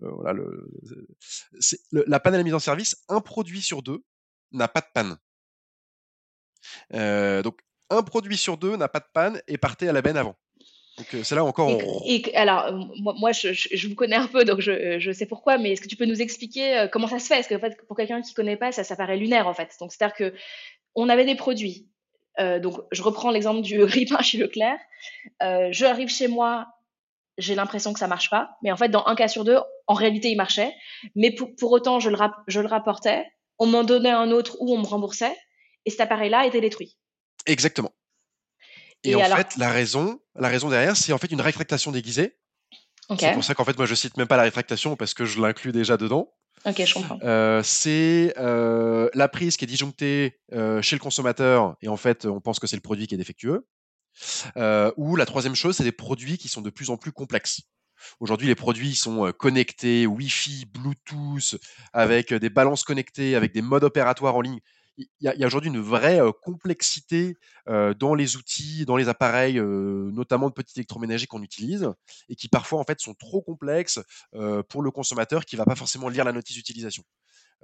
voilà, 0.00 0.32
le, 0.32 0.68
c'est- 1.58 1.80
le- 1.92 2.04
la 2.06 2.18
panne 2.20 2.34
à 2.34 2.38
la 2.38 2.44
mise 2.44 2.54
en 2.54 2.58
service, 2.60 2.96
un 3.08 3.20
produit 3.20 3.60
sur 3.62 3.82
deux 3.82 4.02
n'a 4.52 4.68
pas 4.68 4.80
de 4.80 4.86
panne. 4.94 5.16
Euh, 6.94 7.42
donc, 7.42 7.58
un 7.90 8.02
produit 8.02 8.36
sur 8.36 8.56
deux 8.56 8.76
n'a 8.76 8.88
pas 8.88 9.00
de 9.00 9.08
panne 9.12 9.40
et 9.48 9.58
partait 9.58 9.88
à 9.88 9.92
la 9.92 10.02
benne 10.02 10.16
avant. 10.16 10.36
Donc, 11.00 11.14
euh, 11.14 11.22
c'est 11.24 11.34
là 11.34 11.44
encore. 11.44 11.68
On- 11.68 12.02
et 12.06 12.22
alors, 12.36 12.66
euh, 12.66 12.72
moi, 13.00 13.14
moi, 13.18 13.32
je, 13.32 13.52
je- 13.52 13.68
je 13.72 13.88
vous 13.88 13.94
connais 13.94 14.16
un 14.16 14.26
peu, 14.26 14.44
donc 14.44 14.60
je, 14.60 14.98
je 14.98 15.12
sais 15.12 15.26
pourquoi, 15.26 15.56
mais 15.58 15.72
est-ce 15.72 15.80
que 15.80 15.88
tu 15.88 15.96
peux 15.96 16.04
nous 16.04 16.20
expliquer 16.20 16.76
euh, 16.78 16.88
comment 16.88 17.06
ça 17.08 17.18
se 17.18 17.26
fait? 17.26 17.36
Parce 17.36 17.46
que, 17.48 17.54
en 17.54 17.58
fait, 17.60 17.76
pour 17.88 17.96
quelqu'un 17.96 18.20
qui 18.22 18.34
connaît 18.34 18.56
pas, 18.56 18.70
ça, 18.72 18.84
ça 18.84 18.96
paraît 18.96 19.16
lunaire, 19.16 19.46
en 19.48 19.54
fait? 19.54 19.74
Donc, 19.80 19.92
c'est-à-dire 19.92 20.14
que 20.14 20.34
on 20.94 21.08
avait 21.08 21.24
des 21.24 21.34
produits. 21.36 21.88
Euh, 22.38 22.58
donc, 22.58 22.76
je 22.92 23.02
reprends 23.02 23.30
l'exemple 23.30 23.62
du 23.62 23.82
riz 23.82 24.04
pain 24.10 24.20
chez 24.22 24.38
Leclerc. 24.38 24.78
Euh, 25.42 25.68
je 25.72 25.84
arrive 25.86 26.08
chez 26.08 26.28
moi, 26.28 26.66
j'ai 27.38 27.54
l'impression 27.54 27.92
que 27.94 27.98
ça 27.98 28.06
marche 28.08 28.28
pas, 28.28 28.50
mais 28.62 28.70
en 28.70 28.76
fait, 28.76 28.88
dans 28.90 29.06
un 29.06 29.14
cas 29.14 29.28
sur 29.28 29.44
deux, 29.44 29.58
en 29.86 29.94
réalité, 29.94 30.28
il 30.30 30.36
marchait. 30.36 30.72
Mais 31.14 31.30
pour, 31.30 31.54
pour 31.56 31.72
autant, 31.72 31.98
je 32.00 32.10
le, 32.10 32.16
rap- 32.16 32.42
je 32.46 32.60
le 32.60 32.66
rapportais, 32.66 33.24
on 33.58 33.66
m'en 33.66 33.84
donnait 33.84 34.10
un 34.10 34.30
autre 34.30 34.56
ou 34.60 34.74
on 34.74 34.78
me 34.78 34.86
remboursait, 34.86 35.34
et 35.86 35.90
cet 35.90 36.00
appareil-là 36.00 36.46
était 36.46 36.60
détruit. 36.60 36.96
Exactement. 37.46 37.90
Et, 39.04 39.10
Et 39.10 39.14
en 39.14 39.20
alors- 39.20 39.38
fait, 39.38 39.56
la 39.56 39.70
raison, 39.70 40.20
la 40.34 40.48
raison 40.48 40.68
derrière, 40.68 40.96
c'est 40.96 41.12
en 41.12 41.18
fait 41.18 41.30
une 41.32 41.40
rétractation 41.40 41.90
déguisée. 41.92 42.36
C'est 43.18 43.32
pour 43.32 43.42
ça 43.42 43.54
qu'en 43.54 43.64
fait, 43.64 43.76
moi, 43.76 43.86
je 43.86 43.94
cite 43.96 44.16
même 44.16 44.28
pas 44.28 44.36
la 44.36 44.44
rétractation 44.44 44.94
parce 44.94 45.14
que 45.14 45.24
je 45.24 45.40
l'inclus 45.40 45.72
déjà 45.72 45.96
dedans. 45.96 46.32
ok, 46.64 46.84
je 46.84 46.94
comprends. 46.94 47.18
Euh, 47.24 47.60
c'est 47.64 48.34
euh, 48.38 49.08
la 49.14 49.26
prise 49.28 49.56
qui 49.56 49.64
est 49.64 49.68
disjonctée 49.68 50.38
euh, 50.52 50.80
chez 50.80 50.94
le 50.94 51.00
consommateur 51.00 51.76
et 51.82 51.88
en 51.88 51.96
fait, 51.96 52.26
on 52.26 52.40
pense 52.40 52.60
que 52.60 52.68
c'est 52.68 52.76
le 52.76 52.82
produit 52.82 53.08
qui 53.08 53.14
est 53.14 53.18
défectueux. 53.18 53.66
Ou 54.96 55.16
la 55.16 55.26
troisième 55.26 55.56
chose, 55.56 55.76
c'est 55.76 55.84
des 55.84 55.92
produits 55.92 56.38
qui 56.38 56.48
sont 56.48 56.60
de 56.60 56.70
plus 56.70 56.90
en 56.90 56.96
plus 56.96 57.10
complexes. 57.10 57.62
Aujourd'hui, 58.20 58.46
les 58.46 58.54
produits 58.54 58.94
sont 58.94 59.32
connectés, 59.32 60.06
Wi-Fi, 60.06 60.66
Bluetooth, 60.66 61.56
avec 61.92 62.32
des 62.32 62.48
balances 62.48 62.84
connectées, 62.84 63.34
avec 63.34 63.52
des 63.52 63.62
modes 63.62 63.84
opératoires 63.84 64.36
en 64.36 64.40
ligne. 64.40 64.60
Il 65.20 65.34
y 65.38 65.44
a, 65.44 65.46
aujourd'hui 65.46 65.70
une 65.70 65.80
vraie 65.80 66.20
complexité 66.42 67.36
dans 67.66 68.14
les 68.14 68.36
outils, 68.36 68.84
dans 68.84 68.96
les 68.96 69.08
appareils, 69.08 69.60
notamment 69.60 70.48
de 70.48 70.54
petits 70.54 70.78
électroménagers 70.78 71.26
qu'on 71.26 71.42
utilise, 71.42 71.88
et 72.28 72.34
qui 72.36 72.48
parfois 72.48 72.80
en 72.80 72.84
fait 72.84 73.00
sont 73.00 73.14
trop 73.14 73.40
complexes 73.40 74.00
pour 74.68 74.82
le 74.82 74.90
consommateur 74.90 75.44
qui 75.44 75.56
va 75.56 75.64
pas 75.64 75.74
forcément 75.76 76.08
lire 76.08 76.24
la 76.24 76.32
notice 76.32 76.56
d'utilisation. 76.56 77.02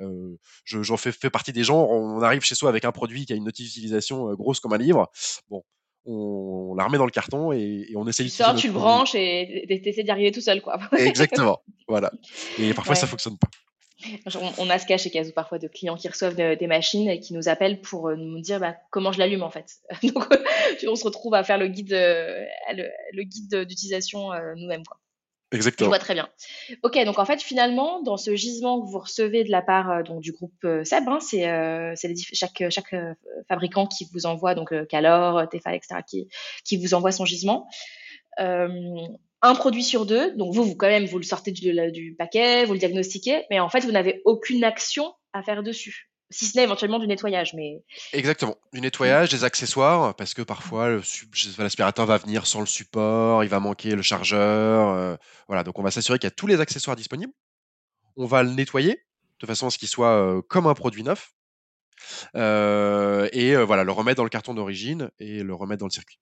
Euh, 0.01 0.37
je- 0.64 0.83
J'en 0.83 0.96
fais, 0.99 1.11
fais 1.12 1.31
partie 1.31 1.53
des 1.53 1.64
gens, 1.64 1.83
on 1.85 2.20
arrive 2.20 2.42
chez 2.42 2.55
soi 2.55 2.68
avec 2.68 2.85
un 2.85 2.92
produit 2.92 3.25
qui 3.27 3.33
a 3.33 3.37
une 3.37 3.44
notice 3.44 3.68
d'utilisation 3.68 4.33
grosse 4.35 4.61
comme 4.61 4.72
un 4.75 4.79
livre. 4.79 5.11
Bon, 5.49 5.64
on, 6.05 6.70
on 6.72 6.75
la 6.75 6.85
remet 6.85 6.99
dans 6.99 7.07
le 7.07 7.11
carton 7.11 7.51
et, 7.53 7.87
et 7.88 7.96
on 7.96 8.07
essaie 8.07 8.22
Tu 8.25 8.29
sors, 8.31 8.55
tu 8.55 8.66
le 8.68 8.72
produit. 8.75 8.88
branches 8.88 9.14
et 9.14 9.81
t'essaies 9.83 10.05
d'y 10.05 10.11
arriver 10.11 10.33
tout 10.33 10.40
seul, 10.42 10.61
quoi. 10.62 10.79
Exactement, 10.99 11.62
voilà. 11.88 12.12
Et 12.59 12.75
parfois 12.75 12.94
ça 12.94 13.05
Ouais. 13.07 13.11
fonctionne 13.11 13.38
pas. 13.38 13.49
On, 14.59 14.69
a 14.69 14.79
ce 14.79 14.87
cas 14.87 14.99
chez 14.99 15.11
Kazoo 15.11 15.33
parfois 15.33 15.59
de 15.59 15.69
clients 15.69 15.97
qui 15.97 16.07
reçoivent 16.09 16.37
de- 16.37 16.55
des 16.55 16.67
machines 16.67 17.09
et 17.09 17.19
qui 17.19 17.33
nous 17.33 17.49
appellent 17.49 17.81
pour 17.81 18.09
euh, 18.09 18.17
nous 18.17 18.41
dire 18.41 18.61
bah, 18.61 18.77
comment 18.91 19.11
je 19.11 19.19
l'allume 19.19 19.43
en 19.43 19.51
fait. 19.51 19.77
Donc 20.03 20.27
on 20.87 20.97
se 20.97 21.05
retrouve 21.05 21.35
à 21.35 21.43
faire 21.43 21.57
le 21.59 21.69
guide, 21.69 21.95
euh, 21.95 22.45
le, 22.75 22.85
le 23.13 23.23
guide 23.23 23.65
d'utilisation 23.65 24.33
euh, 24.33 24.55
nous-mêmes. 24.55 24.85
quoi. 24.85 24.99
Je 25.53 25.57
Exactement. 25.57 25.89
vois 25.89 25.99
très 26.01 26.13
bien. 26.15 26.29
Ok, 26.83 27.03
donc 27.05 27.19
en 27.21 27.25
fait 27.25 27.41
finalement 27.41 28.03
dans 28.03 28.17
ce 28.17 28.35
gisement 28.35 28.81
que 28.83 28.87
vous 28.91 28.99
recevez 28.99 29.45
de 29.45 29.51
la 29.51 29.63
part 29.63 29.91
euh, 29.91 30.03
donc, 30.03 30.21
du 30.21 30.33
groupe 30.33 30.53
euh, 30.65 30.83
Seb, 30.85 31.09
hein, 31.09 31.19
c'est 31.21 31.49
euh, 31.49 31.95
chaque, 32.33 32.65
chaque 32.69 32.93
euh, 32.95 33.15
fabricant 33.49 33.87
qui 33.87 34.09
vous 34.13 34.27
envoie, 34.27 34.55
donc 34.57 34.73
euh, 34.73 34.85
Calor, 34.85 35.49
Tefal, 35.49 35.75
etc., 35.77 36.01
qui, 36.07 36.29
qui 36.65 36.77
vous 36.77 36.95
envoie 36.95 37.13
son 37.13 37.25
gisement. 37.25 37.69
Un 39.42 39.55
produit 39.55 39.85
sur 39.85 40.07
deux, 40.07 40.35
donc 40.37 40.55
vous, 40.55 40.64
vous 40.64 40.77
quand 40.77 40.87
même, 40.88 41.05
vous 41.07 41.18
le 41.18 41.25
sortez 41.25 41.53
du, 41.53 41.72
la- 41.72 41.90
du 41.90 42.14
paquet, 42.18 42.64
vous 42.64 42.72
le 42.72 42.79
diagnostiquez, 42.79 43.44
mais 43.51 43.61
en 43.61 43.68
fait, 43.68 43.81
vous 43.81 43.92
n'avez 43.92 44.22
aucune 44.25 44.64
action 44.64 45.14
à 45.33 45.42
faire 45.42 45.62
dessus, 45.62 46.11
si 46.31 46.46
ce 46.46 46.57
n'est 46.57 46.64
éventuellement 46.64 46.99
du 46.99 47.07
nettoyage. 47.07 47.53
Mais 47.55 47.83
Exactement. 48.14 48.57
Du 48.72 48.81
nettoyage, 48.81 49.29
des 49.31 49.44
accessoires, 49.44 50.16
parce 50.16 50.33
que 50.35 50.42
parfois 50.42 50.88
l'aspirateur 51.59 52.07
va 52.07 52.16
venir 52.16 52.46
sans 52.46 52.61
le 52.61 52.66
support, 52.66 53.44
il 53.44 53.51
va 53.51 53.61
manquer 53.61 53.94
le 53.94 54.03
chargeur. 54.03 54.88
euh, 54.90 55.16
voilà, 55.49 55.62
donc 55.64 55.79
on 55.79 55.83
va 55.83 55.90
s'assurer 55.90 56.18
qu'il 56.18 56.27
y 56.27 56.33
a 56.33 56.35
tous 56.35 56.46
les 56.46 56.61
accessoires 56.61 56.96
disponibles. 56.96 57.33
On 58.16 58.25
va 58.25 58.42
le 58.42 58.51
nettoyer 58.51 59.05
de 59.40 59.46
façon 59.46 59.66
à 59.66 59.70
ce 59.70 59.77
qu'il 59.79 59.88
soit 59.88 60.16
euh, 60.16 60.40
comme 60.49 60.66
un 60.66 60.75
produit 60.75 61.03
neuf. 61.03 61.33
Euh, 62.35 63.29
et 63.33 63.55
voilà, 63.57 63.85
le 63.85 63.92
remettre 63.92 64.16
dans 64.16 64.25
le 64.25 64.31
carton 64.31 64.55
d'origine 64.55 65.11
et 65.18 65.42
le 65.42 65.55
remettre 65.55 65.81
dans 65.81 65.87
le 65.87 65.90
circuit. 65.92 66.18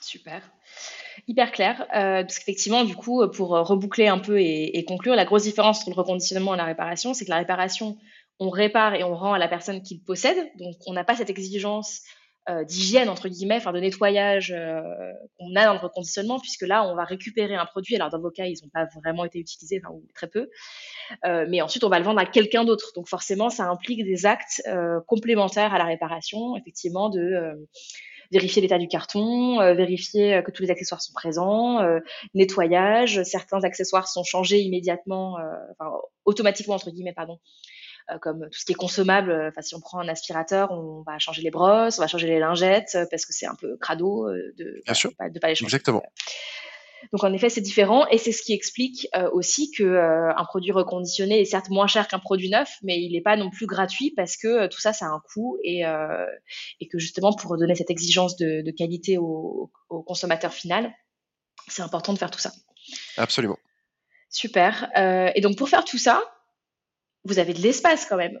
super, 0.00 0.48
hyper 1.26 1.52
clair. 1.52 1.82
Euh, 1.94 2.22
parce 2.22 2.38
qu'effectivement, 2.38 2.84
du 2.84 2.94
coup, 2.94 3.26
pour 3.28 3.50
reboucler 3.50 4.08
un 4.08 4.18
peu 4.18 4.40
et, 4.40 4.84
conclure, 4.86 5.14
la 5.14 5.24
grosse 5.24 5.44
différence 5.44 5.80
entre 5.80 5.90
le 5.90 5.96
reconditionnement 5.96 6.54
et 6.54 6.56
la 6.56 6.64
réparation, 6.64 7.14
c'est 7.14 7.24
que 7.24 7.30
la 7.30 7.38
réparation, 7.38 7.96
on 8.38 8.50
répare 8.50 8.94
et 8.94 9.04
on 9.04 9.14
rend 9.14 9.32
à 9.32 9.38
la 9.38 9.48
personne 9.48 9.82
qui 9.82 9.94
le 9.94 10.04
possède. 10.04 10.36
Donc, 10.58 10.76
on 10.86 10.92
n'a 10.92 11.04
pas 11.04 11.16
cette 11.16 11.30
exigence 11.30 12.02
euh, 12.48 12.62
d'hygiène, 12.64 13.08
entre 13.08 13.28
guillemets, 13.28 13.56
enfin 13.56 13.72
de 13.72 13.80
nettoyage 13.80 14.52
euh, 14.52 14.80
qu'on 15.38 15.56
a 15.56 15.64
dans 15.64 15.72
le 15.72 15.80
reconditionnement, 15.80 16.38
puisque 16.38 16.62
là, 16.62 16.84
on 16.84 16.94
va 16.94 17.04
récupérer 17.04 17.56
un 17.56 17.66
produit. 17.66 17.96
Alors, 17.96 18.10
dans 18.10 18.20
vos 18.20 18.30
cas, 18.30 18.44
ils 18.44 18.58
n'ont 18.62 18.70
pas 18.72 18.86
vraiment 19.02 19.24
été 19.24 19.40
utilisés, 19.40 19.82
ou 19.90 20.04
très 20.14 20.28
peu. 20.28 20.48
Mais 21.24 21.60
ensuite, 21.60 21.82
on 21.82 21.88
va 21.88 21.98
le 21.98 22.04
vendre 22.04 22.20
à 22.20 22.26
quelqu'un 22.26 22.64
d'autre. 22.64 22.92
Donc, 22.94 23.08
forcément, 23.08 23.50
ça 23.50 23.64
implique 23.64 24.04
des 24.04 24.26
actes 24.26 24.62
complémentaires 25.06 25.74
à 25.74 25.78
la 25.78 25.84
réparation, 25.84 26.56
effectivement, 26.56 27.08
de 27.08 27.56
vérifier 28.30 28.62
l'état 28.62 28.78
du 28.78 28.88
carton, 28.88 29.60
euh, 29.60 29.74
vérifier 29.74 30.34
euh, 30.34 30.42
que 30.42 30.50
tous 30.50 30.62
les 30.62 30.70
accessoires 30.70 31.00
sont 31.02 31.12
présents, 31.12 31.80
euh, 31.80 32.00
nettoyage. 32.34 33.22
Certains 33.22 33.62
accessoires 33.64 34.08
sont 34.08 34.24
changés 34.24 34.60
immédiatement, 34.60 35.38
euh, 35.38 35.42
enfin, 35.78 35.90
automatiquement, 36.24 36.74
entre 36.74 36.90
guillemets, 36.90 37.14
pardon, 37.14 37.38
euh, 38.10 38.18
comme 38.18 38.48
tout 38.50 38.58
ce 38.58 38.64
qui 38.64 38.72
est 38.72 38.76
consommable. 38.76 39.32
Enfin, 39.48 39.62
si 39.62 39.74
on 39.74 39.80
prend 39.80 40.00
un 40.00 40.08
aspirateur, 40.08 40.70
on 40.72 41.02
va 41.06 41.18
changer 41.18 41.42
les 41.42 41.50
brosses, 41.50 41.98
on 41.98 42.02
va 42.02 42.08
changer 42.08 42.26
les 42.26 42.38
lingettes 42.38 42.96
parce 43.10 43.26
que 43.26 43.32
c'est 43.32 43.46
un 43.46 43.54
peu 43.54 43.76
crado 43.78 44.28
de 44.30 44.82
pas, 45.18 45.28
de 45.28 45.38
pas 45.38 45.48
les 45.48 45.54
changer. 45.54 45.66
Exactement. 45.66 46.02
Donc 47.12 47.24
en 47.24 47.32
effet, 47.32 47.48
c'est 47.48 47.60
différent 47.60 48.06
et 48.08 48.18
c'est 48.18 48.32
ce 48.32 48.42
qui 48.42 48.52
explique 48.52 49.06
euh, 49.14 49.30
aussi 49.32 49.70
que 49.70 49.82
euh, 49.82 50.32
un 50.36 50.44
produit 50.44 50.72
reconditionné 50.72 51.40
est 51.40 51.44
certes 51.44 51.70
moins 51.70 51.86
cher 51.86 52.08
qu'un 52.08 52.18
produit 52.18 52.50
neuf, 52.50 52.78
mais 52.82 53.00
il 53.00 53.12
n'est 53.12 53.20
pas 53.20 53.36
non 53.36 53.50
plus 53.50 53.66
gratuit 53.66 54.12
parce 54.16 54.36
que 54.36 54.48
euh, 54.48 54.68
tout 54.68 54.80
ça, 54.80 54.92
ça 54.92 55.06
a 55.06 55.08
un 55.10 55.22
coût 55.32 55.58
et, 55.62 55.82
et 56.80 56.88
que 56.88 56.98
justement 56.98 57.32
pour 57.32 57.56
donner 57.56 57.74
cette 57.74 57.90
exigence 57.90 58.36
de, 58.36 58.62
de 58.62 58.70
qualité 58.70 59.18
au, 59.18 59.70
au 59.88 60.02
consommateur 60.02 60.52
final, 60.52 60.92
c'est 61.68 61.82
important 61.82 62.12
de 62.12 62.18
faire 62.18 62.30
tout 62.30 62.38
ça. 62.38 62.52
Absolument. 63.16 63.58
Super. 64.30 64.90
Et 65.34 65.40
donc 65.40 65.56
pour 65.56 65.68
faire 65.68 65.84
tout 65.84 65.98
ça, 65.98 66.22
vous 67.24 67.38
avez 67.38 67.54
de 67.54 67.60
l'espace 67.60 68.06
quand 68.06 68.16
même. 68.16 68.40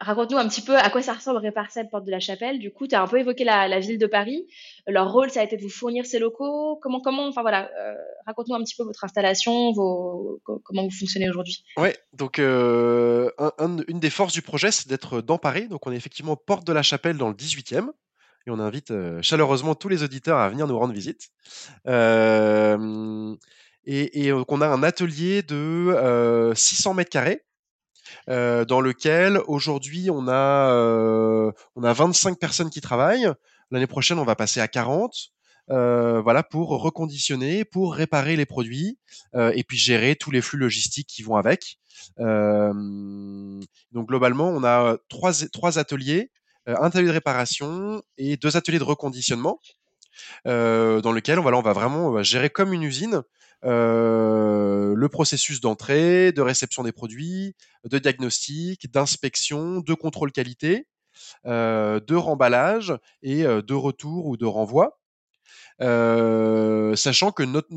Raconte-nous 0.00 0.38
un 0.38 0.48
petit 0.48 0.60
peu 0.60 0.76
à 0.76 0.90
quoi 0.90 1.02
ça 1.02 1.12
ressemble 1.12 1.38
Réparcel 1.38 1.88
Porte 1.88 2.04
de 2.04 2.10
la 2.10 2.18
Chapelle. 2.18 2.58
Du 2.58 2.72
coup, 2.72 2.88
tu 2.88 2.96
as 2.96 3.02
un 3.02 3.06
peu 3.06 3.20
évoqué 3.20 3.44
la, 3.44 3.78
ville 3.78 3.98
de 3.98 4.06
Paris. 4.06 4.44
Leur 4.88 5.12
rôle, 5.12 5.30
ça 5.30 5.40
a 5.40 5.44
été 5.44 5.56
de 5.56 5.62
vous 5.62 5.68
fournir 5.70 6.04
ces 6.04 6.18
locaux. 6.18 6.76
Comment, 6.82 7.00
comment, 7.00 7.28
enfin 7.28 7.42
voilà, 7.42 7.70
euh, 7.80 7.94
raconte-nous 8.26 8.56
un 8.56 8.64
petit 8.64 8.74
peu 8.74 8.82
votre 8.82 9.04
installation, 9.04 9.72
vos, 9.72 10.40
comment 10.64 10.82
vous 10.82 10.90
fonctionnez 10.90 11.30
aujourd'hui. 11.30 11.64
Ouais, 11.76 11.96
donc 12.12 12.40
euh, 12.40 13.30
un, 13.38 13.52
un, 13.58 13.76
une 13.86 14.00
des 14.00 14.10
forces 14.10 14.32
du 14.32 14.42
projet, 14.42 14.72
c'est 14.72 14.88
d'être 14.88 15.20
dans 15.20 15.38
Paris. 15.38 15.68
Donc 15.68 15.86
on 15.86 15.92
est 15.92 15.96
effectivement 15.96 16.34
Porte 16.34 16.66
de 16.66 16.72
la 16.72 16.82
Chapelle 16.82 17.16
dans 17.16 17.28
le 17.28 17.34
18e. 17.34 17.88
Et 18.46 18.50
on 18.50 18.58
invite 18.58 18.90
euh, 18.90 19.22
chaleureusement 19.22 19.76
tous 19.76 19.88
les 19.88 20.02
auditeurs 20.02 20.38
à 20.38 20.48
venir 20.48 20.66
nous 20.66 20.78
rendre 20.78 20.92
visite. 20.92 21.30
Et, 23.86 24.26
et 24.26 24.32
on 24.32 24.60
a 24.60 24.66
un 24.66 24.82
atelier 24.82 25.42
de 25.42 26.52
600 26.54 26.94
mètres 26.94 27.10
carrés 27.10 27.42
euh, 28.28 28.64
dans 28.64 28.80
lequel 28.80 29.40
aujourd'hui 29.46 30.10
on 30.10 30.28
a 30.28 30.70
euh, 30.72 31.52
on 31.76 31.84
a 31.84 31.92
25 31.92 32.38
personnes 32.38 32.70
qui 32.70 32.80
travaillent. 32.80 33.30
L'année 33.70 33.86
prochaine, 33.86 34.18
on 34.18 34.24
va 34.24 34.36
passer 34.36 34.60
à 34.60 34.68
40. 34.68 35.30
voilà, 35.68 36.42
pour 36.42 36.68
reconditionner, 36.68 37.64
pour 37.64 37.94
réparer 37.94 38.36
les 38.36 38.46
produits 38.46 38.98
et 39.34 39.64
puis 39.64 39.78
gérer 39.78 40.16
tous 40.16 40.30
les 40.30 40.42
flux 40.42 40.58
logistiques 40.58 41.08
qui 41.08 41.22
vont 41.22 41.36
avec. 41.36 41.78
donc 42.18 44.06
globalement, 44.08 44.48
on 44.48 44.62
a 44.64 44.96
trois, 45.08 45.32
trois 45.52 45.78
ateliers, 45.78 46.30
un 46.66 46.74
atelier 46.74 47.06
de 47.06 47.12
réparation 47.12 48.02
et 48.18 48.36
deux 48.36 48.56
ateliers 48.56 48.78
de 48.78 48.84
reconditionnement. 48.84 49.60
dans 50.44 51.12
lequel 51.12 51.38
voilà, 51.38 51.56
on 51.56 51.62
va 51.62 51.72
vraiment 51.72 52.22
gérer 52.22 52.50
comme 52.50 52.72
une 52.72 52.82
usine 52.82 53.22
le 53.64 55.06
processus 55.08 55.60
d'entrée, 55.60 56.32
de 56.32 56.42
réception 56.42 56.82
des 56.82 56.92
produits, 56.92 57.54
de 57.84 57.98
diagnostic, 57.98 58.90
d'inspection, 58.92 59.80
de 59.80 59.94
contrôle 59.94 60.32
qualité, 60.32 60.86
de 61.44 62.14
remballage 62.14 62.94
et 63.22 63.42
de 63.44 63.74
retour 63.74 64.26
ou 64.26 64.36
de 64.36 64.46
renvoi. 64.46 65.00
sachant 65.80 67.32
que 67.32 67.42
notre, 67.42 67.68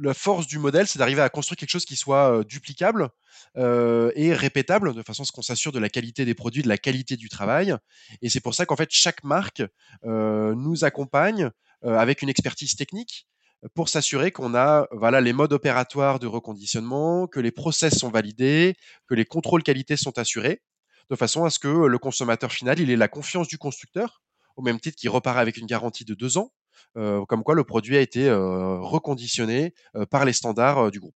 la 0.00 0.14
force 0.14 0.46
du 0.46 0.58
modèle, 0.58 0.86
c'est 0.86 0.98
d'arriver 0.98 1.20
à 1.20 1.28
construire 1.28 1.58
quelque 1.58 1.70
chose 1.70 1.84
qui 1.84 1.96
soit 1.96 2.42
duplicable 2.44 3.10
et 3.56 4.34
répétable, 4.34 4.94
de 4.94 5.02
façon 5.02 5.22
à 5.22 5.26
ce 5.26 5.32
qu'on 5.32 5.42
s'assure 5.42 5.72
de 5.72 5.78
la 5.78 5.88
qualité 5.88 6.24
des 6.24 6.34
produits, 6.34 6.62
de 6.62 6.68
la 6.68 6.78
qualité 6.78 7.16
du 7.16 7.28
travail. 7.28 7.76
Et 8.22 8.28
c'est 8.28 8.40
pour 8.40 8.54
ça 8.54 8.66
qu'en 8.66 8.76
fait, 8.76 8.88
chaque 8.90 9.22
marque 9.22 9.62
nous 10.04 10.84
accompagne 10.84 11.50
avec 11.82 12.22
une 12.22 12.28
expertise 12.28 12.74
technique 12.74 13.28
pour 13.74 13.88
s'assurer 13.88 14.32
qu'on 14.32 14.54
a 14.54 14.88
voilà 14.90 15.20
les 15.20 15.32
modes 15.32 15.52
opératoires 15.52 16.18
de 16.18 16.26
reconditionnement, 16.26 17.26
que 17.26 17.40
les 17.40 17.52
process 17.52 17.98
sont 17.98 18.10
validés, 18.10 18.74
que 19.06 19.14
les 19.14 19.24
contrôles 19.24 19.62
qualité 19.62 19.96
sont 19.96 20.18
assurés, 20.18 20.62
de 21.10 21.16
façon 21.16 21.44
à 21.44 21.50
ce 21.50 21.58
que 21.58 21.68
le 21.68 21.98
consommateur 21.98 22.52
final 22.52 22.80
il 22.80 22.90
ait 22.90 22.96
la 22.96 23.08
confiance 23.08 23.48
du 23.48 23.58
constructeur, 23.58 24.22
au 24.56 24.62
même 24.62 24.80
titre 24.80 24.96
qu'il 24.96 25.10
repart 25.10 25.38
avec 25.38 25.56
une 25.56 25.66
garantie 25.66 26.04
de 26.04 26.14
deux 26.14 26.38
ans, 26.38 26.52
euh, 26.96 27.24
comme 27.26 27.42
quoi 27.42 27.54
le 27.54 27.64
produit 27.64 27.96
a 27.96 28.00
été 28.00 28.28
euh, 28.28 28.78
reconditionné 28.80 29.74
euh, 29.96 30.06
par 30.06 30.24
les 30.24 30.32
standards 30.32 30.90
du 30.90 31.00
groupe. 31.00 31.14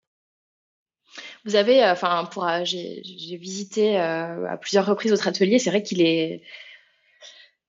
Vous 1.45 1.57
avez, 1.57 1.83
enfin, 1.85 2.29
pour, 2.31 2.47
j'ai, 2.65 3.01
visité 3.41 3.97
à 3.97 4.59
plusieurs 4.61 4.85
reprises 4.85 5.13
votre 5.13 5.29
atelier. 5.29 5.59
C'est 5.59 5.71
vrai 5.71 5.83
qu'il 5.83 6.03
est, 6.03 6.43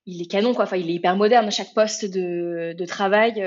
il 0.05 0.21
est 0.21 0.25
canon, 0.25 0.53
quoi. 0.53 0.67
Il 0.75 0.89
est 0.89 0.95
hyper 0.95 1.15
moderne. 1.15 1.49
Chaque 1.49 1.73
poste 1.73 2.03
de 2.03 2.85
travail 2.85 3.41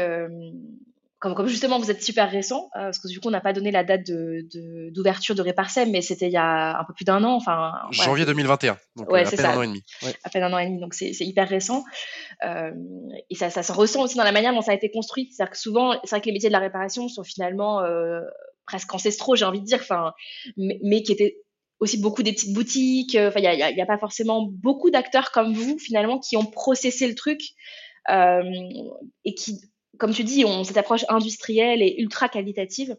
comme, 1.21 1.35
comme, 1.35 1.47
justement 1.47 1.79
vous 1.79 1.91
êtes 1.91 2.03
super 2.03 2.31
récent, 2.31 2.71
parce 2.73 2.99
que 2.99 3.07
du 3.07 3.21
coup 3.21 3.29
on 3.29 3.31
n'a 3.31 3.43
pas 3.43 3.53
donné 3.53 3.71
la 3.71 3.85
date 3.85 4.05
d'ouverture 4.07 5.35
de, 5.35 5.43
de, 5.43 5.49
de 5.49 5.91
mais 5.91 6.01
c'était 6.01 6.27
il 6.27 6.33
y 6.33 6.39
a 6.39 6.81
un 6.81 6.85
peu 6.85 6.95
plus 6.95 7.05
d'un 7.05 7.23
an. 7.25 7.35
Enfin, 7.35 7.73
Janvier 7.91 8.25
2021, 8.25 8.79
donc 8.97 9.11
ouais, 9.11 9.27
à 9.27 9.31
peine 9.31 9.45
un 9.45 9.57
an 9.59 9.63
et 9.63 9.67
demi. 9.67 9.85
À 10.25 10.31
peine 10.31 10.43
un 10.43 10.53
an 10.53 10.59
et 10.59 10.67
demi, 10.67 10.81
donc 10.81 10.95
c'est 10.95 11.13
hyper 11.21 11.47
récent. 11.47 11.85
Euh, 12.45 12.73
et 13.29 13.35
ça, 13.35 13.51
ça, 13.51 13.63
se 13.63 13.71
ressent 13.71 14.03
aussi 14.03 14.17
dans 14.17 14.25
la 14.25 14.33
manière 14.33 14.55
dont 14.55 14.63
ça 14.63 14.73
a 14.73 14.75
été 14.75 14.91
construit. 14.91 15.31
C'est-à-dire 15.31 15.53
que 15.53 15.59
souvent, 15.59 15.93
c'est 16.05 16.11
vrai 16.11 16.21
que 16.23 16.27
les 16.27 16.33
métiers 16.33 16.49
de 16.49 16.55
la 16.55 16.59
réparation 16.59 17.09
sont 17.09 17.23
finalement 17.23 17.81
euh, 17.81 18.23
presque 18.67 18.93
ancestraux, 18.95 19.37
j'ai 19.37 19.45
envie 19.45 19.61
de 19.61 19.67
dire, 19.67 19.81
enfin, 19.83 20.15
mais, 20.57 20.81
mais, 20.83 21.03
qui 21.03 21.13
étaient 21.13 21.37
aussi 21.81 22.01
beaucoup 22.01 22.23
des 22.23 22.33
petites 22.33 22.55
boutiques. 22.55 23.15
Enfin, 23.17 23.41
il 23.41 23.43
n'y 23.43 23.63
a, 23.63 23.71
y 23.71 23.81
a, 23.81 23.87
pas 23.87 23.99
forcément 23.99 24.49
beaucoup 24.51 24.91
d'acteurs 24.91 25.33
comme 25.33 25.53
vous 25.53 25.79
finalement 25.79 26.19
qui 26.19 26.39
ont 26.39 26.47
processé 26.47 27.07
le 27.07 27.15
truc. 27.15 27.41
Euh, 28.09 28.43
et 29.25 29.35
qui 29.35 29.61
comme 30.01 30.13
tu 30.13 30.25
dis, 30.25 30.45
on 30.45 30.65
cette 30.65 30.79
approche 30.79 31.05
industrielle 31.09 31.83
et 31.83 32.01
ultra 32.01 32.29
qualitative. 32.29 32.97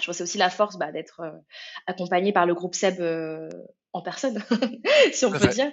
Je 0.00 0.06
pense 0.06 0.06
que 0.06 0.12
c'est 0.12 0.22
aussi 0.22 0.38
la 0.38 0.50
force 0.50 0.76
bah, 0.76 0.92
d'être 0.92 1.20
euh, 1.20 1.32
accompagné 1.86 2.32
par 2.32 2.46
le 2.46 2.54
groupe 2.54 2.74
SEB 2.74 3.00
euh, 3.00 3.48
en 3.92 4.02
personne, 4.02 4.40
si 5.12 5.24
on 5.24 5.32
peut 5.32 5.48
dire. 5.48 5.72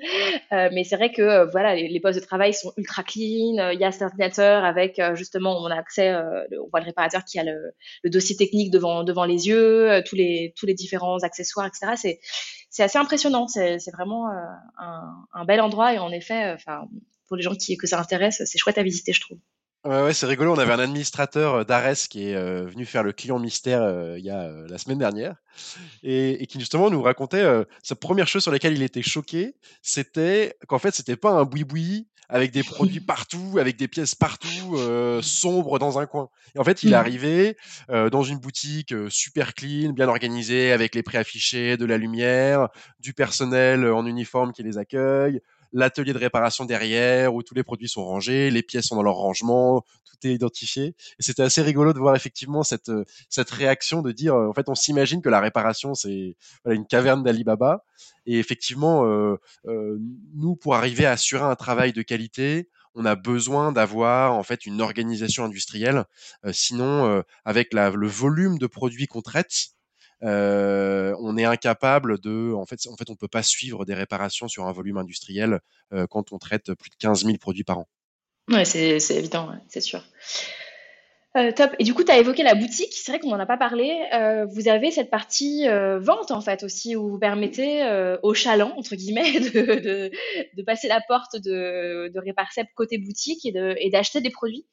Euh, 0.51 0.69
mais 0.73 0.83
c'est 0.83 0.95
vrai 0.95 1.11
que 1.11 1.51
voilà, 1.51 1.75
les, 1.75 1.99
postes 1.99 2.19
de 2.19 2.25
travail 2.25 2.53
sont 2.53 2.71
ultra 2.77 3.03
clean. 3.03 3.69
Il 3.71 3.79
y 3.79 3.83
a 3.83 3.91
cet 3.91 4.03
ordinateur 4.03 4.63
avec 4.63 4.99
justement, 5.13 5.61
on 5.61 5.65
a 5.65 5.75
accès, 5.75 6.15
on 6.15 6.69
voit 6.69 6.79
le 6.79 6.85
réparateur 6.85 7.25
qui 7.25 7.37
a 7.37 7.43
le, 7.43 7.75
dossier 8.05 8.37
technique 8.37 8.71
devant 8.71 9.03
devant 9.03 9.25
les 9.25 9.47
yeux, 9.47 10.01
tous 10.07 10.15
les 10.15 10.53
tous 10.57 10.65
les 10.65 10.73
différents 10.73 11.19
accessoires, 11.19 11.67
etc. 11.67 11.93
C'est 11.97 12.19
c'est 12.69 12.83
assez 12.83 12.97
impressionnant. 12.97 13.47
C'est 13.47 13.91
vraiment 13.91 14.29
un, 14.29 15.27
un, 15.33 15.45
bel 15.45 15.59
endroit 15.59 15.93
et 15.93 15.99
en 15.99 16.11
effet, 16.11 16.53
enfin 16.53 16.87
pour 17.27 17.35
les 17.35 17.43
gens 17.43 17.53
qui 17.53 17.75
que 17.75 17.85
ça 17.85 17.99
intéresse, 17.99 18.41
c'est 18.45 18.57
chouette 18.57 18.77
à 18.77 18.83
visiter, 18.83 19.11
je 19.11 19.21
trouve. 19.21 19.39
Ouais, 19.85 20.01
ouais 20.01 20.13
c'est 20.13 20.25
rigolo. 20.25 20.51
On 20.51 20.57
avait 20.57 20.73
un 20.73 20.79
administrateur 20.79 21.53
euh, 21.53 21.63
d'Ares 21.63 22.07
qui 22.09 22.29
est 22.29 22.35
euh, 22.35 22.65
venu 22.65 22.85
faire 22.85 23.03
le 23.03 23.13
client 23.13 23.37
mystère 23.37 23.83
euh, 23.83 24.17
il 24.17 24.25
y 24.25 24.31
a 24.31 24.49
la 24.67 24.77
semaine 24.79 24.97
dernière 24.97 25.35
et, 26.01 26.41
et, 26.41 26.47
qui 26.47 26.59
justement 26.59 26.89
nous 26.89 27.03
racontait 27.03 27.45
sa 27.83 27.95
première 27.95 28.27
chose 28.27 28.41
sur 28.41 28.51
laquelle 28.51 28.73
il 28.73 28.81
était 28.81 29.03
choqué, 29.03 29.55
c'était 29.81 30.57
qu'en 30.67 30.79
fait 30.79 30.93
c'était 30.93 31.15
pas 31.15 31.29
un 31.29 31.43
boui-boui 31.43 32.07
avec 32.27 32.51
des 32.51 32.63
produits 32.63 32.99
partout, 32.99 33.57
avec 33.59 33.77
des 33.77 33.87
pièces 33.87 34.15
partout, 34.15 34.77
sombres 35.21 35.77
dans 35.79 35.99
un 35.99 36.07
coin. 36.07 36.29
Et 36.55 36.59
en 36.59 36.63
fait, 36.63 36.83
il 36.83 36.89
est 36.89 36.95
mmh. 36.95 36.99
arrivé 36.99 37.57
dans 37.87 38.23
une 38.23 38.39
boutique 38.39 38.93
super 39.09 39.53
clean, 39.53 39.91
bien 39.91 40.09
organisée, 40.09 40.71
avec 40.71 40.95
les 40.95 41.03
prix 41.03 41.17
affichés, 41.17 41.77
de 41.77 41.85
la 41.85 41.97
lumière, 41.97 42.69
du 42.99 43.13
personnel 43.13 43.85
en 43.87 44.05
uniforme 44.05 44.51
qui 44.51 44.63
les 44.63 44.77
accueille, 44.77 45.39
l'atelier 45.75 46.13
de 46.13 46.17
réparation 46.17 46.63
derrière 46.63 47.35
où 47.35 47.43
tous 47.43 47.53
les 47.53 47.63
produits 47.63 47.89
sont 47.89 48.05
rangés, 48.05 48.49
les 48.49 48.63
pièces 48.63 48.87
sont 48.87 48.95
dans 48.95 49.03
leur 49.03 49.15
rangement, 49.15 49.83
tout 50.05 50.27
est 50.27 50.33
identifié. 50.33 50.95
Et 51.19 51.23
c'était 51.23 51.43
assez 51.43 51.61
rigolo 51.61 51.91
de 51.91 51.99
voir 51.99 52.15
effectivement 52.15 52.63
cette, 52.63 52.87
euh, 52.89 53.03
cette 53.29 53.49
réaction 53.49 54.01
de 54.01 54.13
dire, 54.13 54.35
euh, 54.35 54.47
en 54.47 54.53
fait, 54.53 54.69
on 54.69 54.75
s'imagine 54.75 55.21
que 55.21 55.27
la 55.27 55.41
réparation, 55.41 55.93
c'est 55.93 56.37
une 56.65 56.87
caverne 56.87 57.23
d'Alibaba. 57.23 57.83
Et 58.25 58.39
effectivement, 58.39 59.05
euh, 59.05 59.37
nous, 60.33 60.55
pour 60.55 60.75
arriver 60.75 61.05
à 61.05 61.11
assurer 61.11 61.43
un 61.43 61.55
travail 61.55 61.91
de 61.91 62.01
qualité, 62.01 62.69
on 62.93 63.03
a 63.03 63.15
besoin 63.15 63.73
d'avoir 63.73 64.33
en 64.33 64.43
fait 64.43 64.65
une 64.65 64.79
organisation 64.79 65.43
industrielle. 65.43 66.05
sinon, 66.53 67.23
avec 67.43 67.73
le 67.73 68.07
volume 68.07 68.57
de 68.57 68.67
produits 68.67 69.07
qu'on 69.07 69.21
traite, 69.21 69.74
on 70.25 71.37
est 71.37 71.45
incapable 71.45 72.19
de, 72.19 72.53
en 72.53 72.65
fait, 72.65 72.79
en 72.87 72.95
fait, 72.95 73.09
on 73.09 73.15
peut 73.15 73.27
pas 73.27 73.43
suivre 73.43 73.85
des 73.85 73.93
réparations 73.93 74.47
sur 74.47 74.65
un 74.65 74.71
volume 74.71 74.97
industriel 74.97 75.59
euh, 75.93 76.07
quand 76.07 76.31
on 76.31 76.37
traite 76.37 76.73
plus 76.73 76.89
de 76.89 76.95
15 76.99 77.25
000 77.25 77.37
produits 77.37 77.63
par 77.63 77.79
an. 77.79 77.87
Ouais, 78.49 78.65
c'est 78.65 78.97
évident, 79.11 79.51
c'est 79.67 79.81
sûr. 79.81 80.03
Euh, 81.37 81.51
top. 81.51 81.71
Et 81.79 81.83
du 81.83 81.93
coup, 81.93 82.05
tu 82.05 82.11
as 82.11 82.17
évoqué 82.17 82.43
la 82.43 82.55
boutique. 82.55 82.93
C'est 82.93 83.11
vrai 83.11 83.19
qu'on 83.19 83.29
n'en 83.29 83.39
a 83.39 83.45
pas 83.45 83.57
parlé. 83.57 83.93
Euh, 84.13 84.45
vous 84.45 84.69
avez 84.69 84.89
cette 84.89 85.09
partie 85.09 85.67
euh, 85.67 85.99
vente, 85.99 86.31
en 86.31 86.39
fait, 86.39 86.63
aussi, 86.63 86.95
où 86.95 87.09
vous 87.09 87.19
permettez 87.19 87.83
aux 88.23 88.33
chalands, 88.33 88.73
entre 88.77 88.95
guillemets, 88.95 89.39
de, 89.39 90.11
de, 90.55 90.63
passer 90.63 90.87
la 90.87 91.01
porte 91.07 91.35
de, 91.35 92.09
de 92.13 92.19
Réparsep 92.19 92.67
côté 92.75 92.97
boutique 92.97 93.45
et 93.45 93.89
d'acheter 93.89 94.21
des 94.21 94.29
produits. 94.29 94.65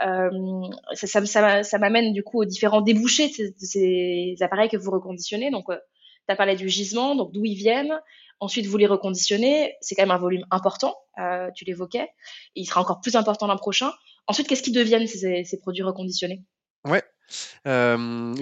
ça, 0.00 1.06
ça, 1.06 1.24
ça, 1.24 1.62
ça 1.62 1.78
m'amène, 1.78 2.12
du 2.12 2.24
coup, 2.24 2.40
aux 2.40 2.44
différents 2.44 2.80
débouchés 2.80 3.28
de 3.28 3.52
ces, 3.58 4.34
appareils 4.40 4.68
que 4.68 4.76
vous 4.76 4.90
reconditionnez. 4.90 5.50
Donc, 5.50 5.66
tu 5.68 6.32
as 6.32 6.36
parlé 6.36 6.56
du 6.56 6.68
gisement, 6.68 7.14
donc 7.14 7.32
d'où 7.32 7.44
ils 7.44 7.54
viennent. 7.54 7.96
Ensuite, 8.40 8.66
vous 8.66 8.76
les 8.76 8.86
reconditionnez. 8.86 9.74
C'est 9.80 9.94
quand 9.94 10.02
même 10.02 10.10
un 10.10 10.18
volume 10.18 10.44
important, 10.50 10.96
tu 11.54 11.64
l'évoquais. 11.64 12.08
Il 12.56 12.66
sera 12.66 12.80
encore 12.80 13.00
plus 13.00 13.14
important 13.14 13.46
l'an 13.46 13.56
prochain. 13.56 13.92
Ensuite, 14.28 14.46
qu'est-ce 14.46 14.62
qu'ils 14.62 14.74
deviennent 14.74 15.06
ces, 15.06 15.58
produits 15.60 15.82
reconditionnés? 15.82 16.44
Ouais. 16.84 17.02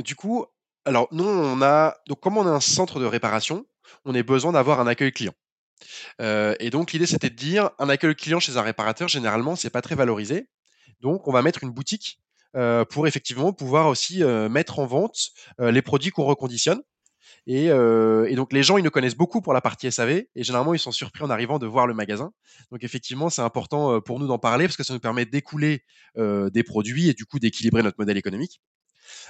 du 0.02 0.14
coup, 0.14 0.46
alors 0.84 1.08
nous, 1.12 1.24
on 1.24 1.62
a 1.62 1.96
donc 2.08 2.20
comme 2.20 2.36
on 2.36 2.46
est 2.46 2.54
un 2.54 2.60
centre 2.60 3.00
de 3.00 3.06
réparation, 3.06 3.66
on 4.04 4.14
a 4.14 4.22
besoin 4.22 4.52
d'avoir 4.52 4.80
un 4.80 4.86
accueil 4.86 5.12
client. 5.12 5.34
et 6.20 6.70
donc 6.70 6.92
l'idée, 6.92 7.06
c'était 7.06 7.30
de 7.30 7.36
dire 7.36 7.70
un 7.78 7.88
accueil 7.88 8.14
client 8.14 8.40
chez 8.40 8.56
un 8.56 8.62
réparateur, 8.62 9.08
généralement, 9.08 9.56
c'est 9.56 9.70
pas 9.70 9.82
très 9.82 9.94
valorisé. 9.94 10.48
Donc, 11.00 11.28
on 11.28 11.32
va 11.32 11.42
mettre 11.42 11.62
une 11.62 11.70
boutique 11.70 12.20
pour 12.90 13.06
effectivement 13.06 13.52
pouvoir 13.52 13.86
aussi 13.86 14.24
mettre 14.24 14.80
en 14.80 14.86
vente 14.86 15.30
les 15.58 15.82
produits 15.82 16.10
qu'on 16.10 16.24
reconditionne. 16.24 16.82
Euh, 17.48 18.26
et, 18.26 18.34
donc 18.34 18.52
les 18.52 18.62
gens, 18.62 18.76
ils 18.76 18.84
nous 18.84 18.90
connaissent 18.90 19.14
beaucoup 19.14 19.40
pour 19.40 19.52
la 19.52 19.60
partie 19.60 19.90
SAV 19.90 20.10
et 20.10 20.42
généralement 20.42 20.74
ils 20.74 20.78
sont 20.78 20.90
surpris 20.92 21.22
en 21.22 21.30
arrivant 21.30 21.58
de 21.58 21.66
voir 21.66 21.86
le 21.86 21.94
magasin. 21.94 22.32
Donc 22.72 22.82
effectivement, 22.82 23.30
c'est 23.30 23.42
important 23.42 23.94
euh, 23.94 24.00
pour 24.00 24.18
nous 24.18 24.26
d'en 24.26 24.38
parler 24.38 24.66
parce 24.66 24.76
que 24.76 24.82
ça 24.82 24.94
nous 24.94 25.00
permet 25.00 25.26
d'écouler 25.26 25.84
euh, 26.18 26.50
des 26.50 26.64
produits 26.64 27.08
et 27.08 27.14
du 27.14 27.24
coup 27.24 27.38
d'équilibrer 27.38 27.82
notre 27.82 27.98
modèle 27.98 28.16
économique. 28.16 28.60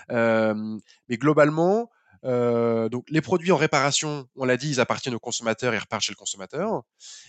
mais 0.09 1.17
globalement, 1.19 1.91
donc 2.23 3.05
les 3.09 3.21
produits 3.21 3.53
en 3.53 3.57
réparation, 3.57 4.27
on 4.37 4.45
l'a 4.45 4.57
dit, 4.57 4.71
ils 4.71 4.81
appartiennent 4.81 5.15
au 5.15 5.21
consommateur 5.21 5.75
et 5.75 5.79
repartent 5.79 6.03
chez 6.03 6.13
le 6.13 6.17
consommateur. 6.17 6.83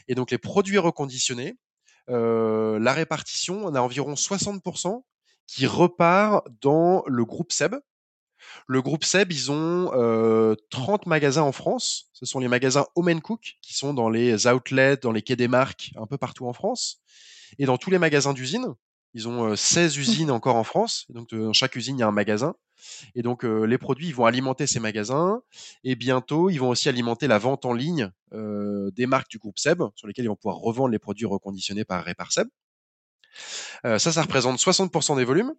Et 0.08 0.16
donc 0.16 0.32
les 0.32 0.38
produits 0.38 0.78
reconditionnés, 0.78 1.58
la 2.08 2.94
répartition, 2.94 3.66
on 3.66 3.76
a 3.76 3.82
environ 3.82 4.14
60% 4.14 5.04
qui 5.48 5.66
repart 5.66 6.46
dans 6.62 7.04
le 7.08 7.26
groupe 7.26 7.52
SEB, 7.52 7.76
le 8.66 8.82
groupe 8.82 9.04
Seb, 9.04 9.32
ils 9.32 9.52
ont 9.52 10.56
30 10.70 11.06
magasins 11.06 11.44
en 11.44 11.52
France. 11.52 12.10
Ce 12.14 12.26
sont 12.26 12.40
les 12.40 12.48
magasins 12.48 12.86
Home 12.96 13.22
Cook 13.22 13.58
qui 13.62 13.74
sont 13.76 13.94
dans 13.94 14.10
les 14.10 14.48
outlets, 14.48 14.98
dans 14.98 15.12
les 15.12 15.22
quais 15.22 15.36
des 15.36 15.48
marques, 15.48 15.92
un 15.96 16.08
peu 16.08 16.18
partout 16.18 16.48
en 16.48 16.54
France. 16.54 17.02
Et 17.60 17.66
dans 17.66 17.78
tous 17.78 17.92
les 17.92 18.00
magasins 18.00 18.34
d'usines, 18.34 18.74
ils 19.14 19.28
ont 19.28 19.56
16 19.56 19.98
mmh. 19.98 20.02
usines 20.02 20.32
encore 20.32 20.56
en 20.56 20.64
France. 20.64 21.06
Donc 21.10 21.34
dans 21.34 21.54
chaque 21.54 21.76
usine, 21.76 21.98
il 21.98 22.02
y 22.02 22.04
a 22.04 22.08
un 22.08 22.12
magasin. 22.12 22.56
Et 23.16 23.22
donc 23.22 23.44
les 23.44 23.78
produits, 23.78 24.08
ils 24.08 24.16
vont 24.16 24.26
alimenter 24.26 24.68
ces 24.68 24.80
magasins. 24.80 25.42
Et 25.84 25.96
bientôt, 25.96 26.50
ils 26.50 26.58
vont 26.58 26.70
aussi 26.70 26.90
alimenter 26.90 27.28
la 27.28 27.38
vente 27.38 27.66
en 27.66 27.74
ligne 27.74 28.12
des 28.32 29.08
marques 29.08 29.30
du 29.30 29.38
groupe 29.38 29.60
Seb, 29.60 29.82
sur 29.96 30.08
lesquelles 30.08 30.26
ils 30.26 30.30
vont 30.30 30.36
pouvoir 30.36 30.58
revendre 30.58 30.90
les 30.90 31.00
produits 31.00 31.26
reconditionnés 31.26 31.86
par 31.86 32.04
Répar 32.04 32.32
Seb. 32.32 32.48
ça, 33.84 34.00
ça 34.00 34.22
représente 34.22 34.60
60% 34.60 35.18
des 35.18 35.26
volumes. 35.26 35.54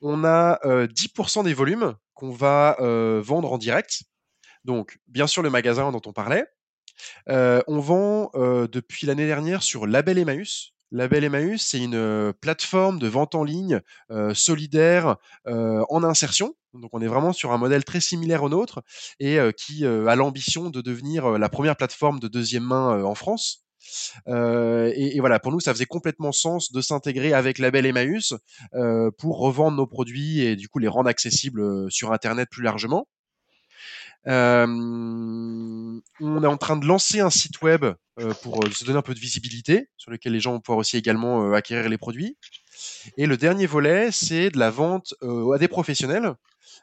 On 0.00 0.24
a 0.24 0.60
10% 0.64 1.44
des 1.44 1.54
volumes 1.54 1.94
qu'on 2.14 2.30
va 2.30 2.76
vendre 3.20 3.52
en 3.52 3.58
direct. 3.58 4.02
Donc, 4.64 4.98
bien 5.06 5.26
sûr, 5.26 5.42
le 5.42 5.50
magasin 5.50 5.92
dont 5.92 6.02
on 6.06 6.12
parlait. 6.12 6.46
on 7.26 7.80
vend 7.80 8.30
depuis 8.34 9.06
l'année 9.06 9.26
dernière 9.26 9.62
sur 9.62 9.86
Label 9.86 10.18
Emmaüs. 10.18 10.72
Label 10.90 11.22
Emmaüs, 11.24 11.60
c'est 11.60 11.80
une 11.80 12.32
plateforme 12.40 12.98
de 12.98 13.08
vente 13.08 13.34
en 13.34 13.44
ligne 13.44 13.80
solidaire 14.34 15.16
en 15.46 16.02
insertion. 16.04 16.54
Donc 16.74 16.90
on 16.92 17.00
est 17.00 17.06
vraiment 17.06 17.32
sur 17.32 17.52
un 17.52 17.58
modèle 17.58 17.84
très 17.84 18.00
similaire 18.00 18.42
au 18.42 18.48
nôtre 18.48 18.82
et 19.20 19.38
qui 19.56 19.86
a 19.86 20.16
l'ambition 20.16 20.70
de 20.70 20.80
devenir 20.80 21.38
la 21.38 21.48
première 21.48 21.76
plateforme 21.76 22.20
de 22.20 22.28
deuxième 22.28 22.64
main 22.64 23.02
en 23.04 23.14
France. 23.14 23.67
Et, 24.26 25.20
voilà, 25.20 25.38
pour 25.38 25.52
nous, 25.52 25.60
ça 25.60 25.72
faisait 25.72 25.86
complètement 25.86 26.32
sens 26.32 26.72
de 26.72 26.80
s'intégrer 26.80 27.32
avec 27.32 27.58
Label 27.58 27.86
Emmaüs 27.86 28.34
pour 29.18 29.38
revendre 29.38 29.76
nos 29.76 29.86
produits 29.86 30.40
et 30.40 30.56
du 30.56 30.68
coup 30.68 30.78
les 30.78 30.88
rendre 30.88 31.08
accessibles 31.08 31.90
sur 31.90 32.12
Internet 32.12 32.48
plus 32.50 32.62
largement. 32.62 33.06
on 34.26 36.00
est 36.20 36.46
en 36.46 36.56
train 36.56 36.76
de 36.76 36.86
lancer 36.86 37.20
un 37.20 37.30
site 37.30 37.62
web 37.62 37.86
pour 38.42 38.60
se 38.72 38.84
donner 38.84 38.98
un 38.98 39.02
peu 39.02 39.14
de 39.14 39.20
visibilité, 39.20 39.88
sur 39.96 40.10
lequel 40.10 40.32
les 40.32 40.40
gens 40.40 40.52
vont 40.52 40.60
pouvoir 40.60 40.78
aussi 40.78 40.96
également 40.96 41.52
acquérir 41.52 41.88
les 41.88 41.98
produits. 41.98 42.36
Et 43.16 43.26
le 43.26 43.36
dernier 43.36 43.66
volet, 43.66 44.10
c'est 44.12 44.50
de 44.50 44.58
la 44.58 44.70
vente 44.70 45.14
à 45.22 45.58
des 45.58 45.68
professionnels. 45.68 46.34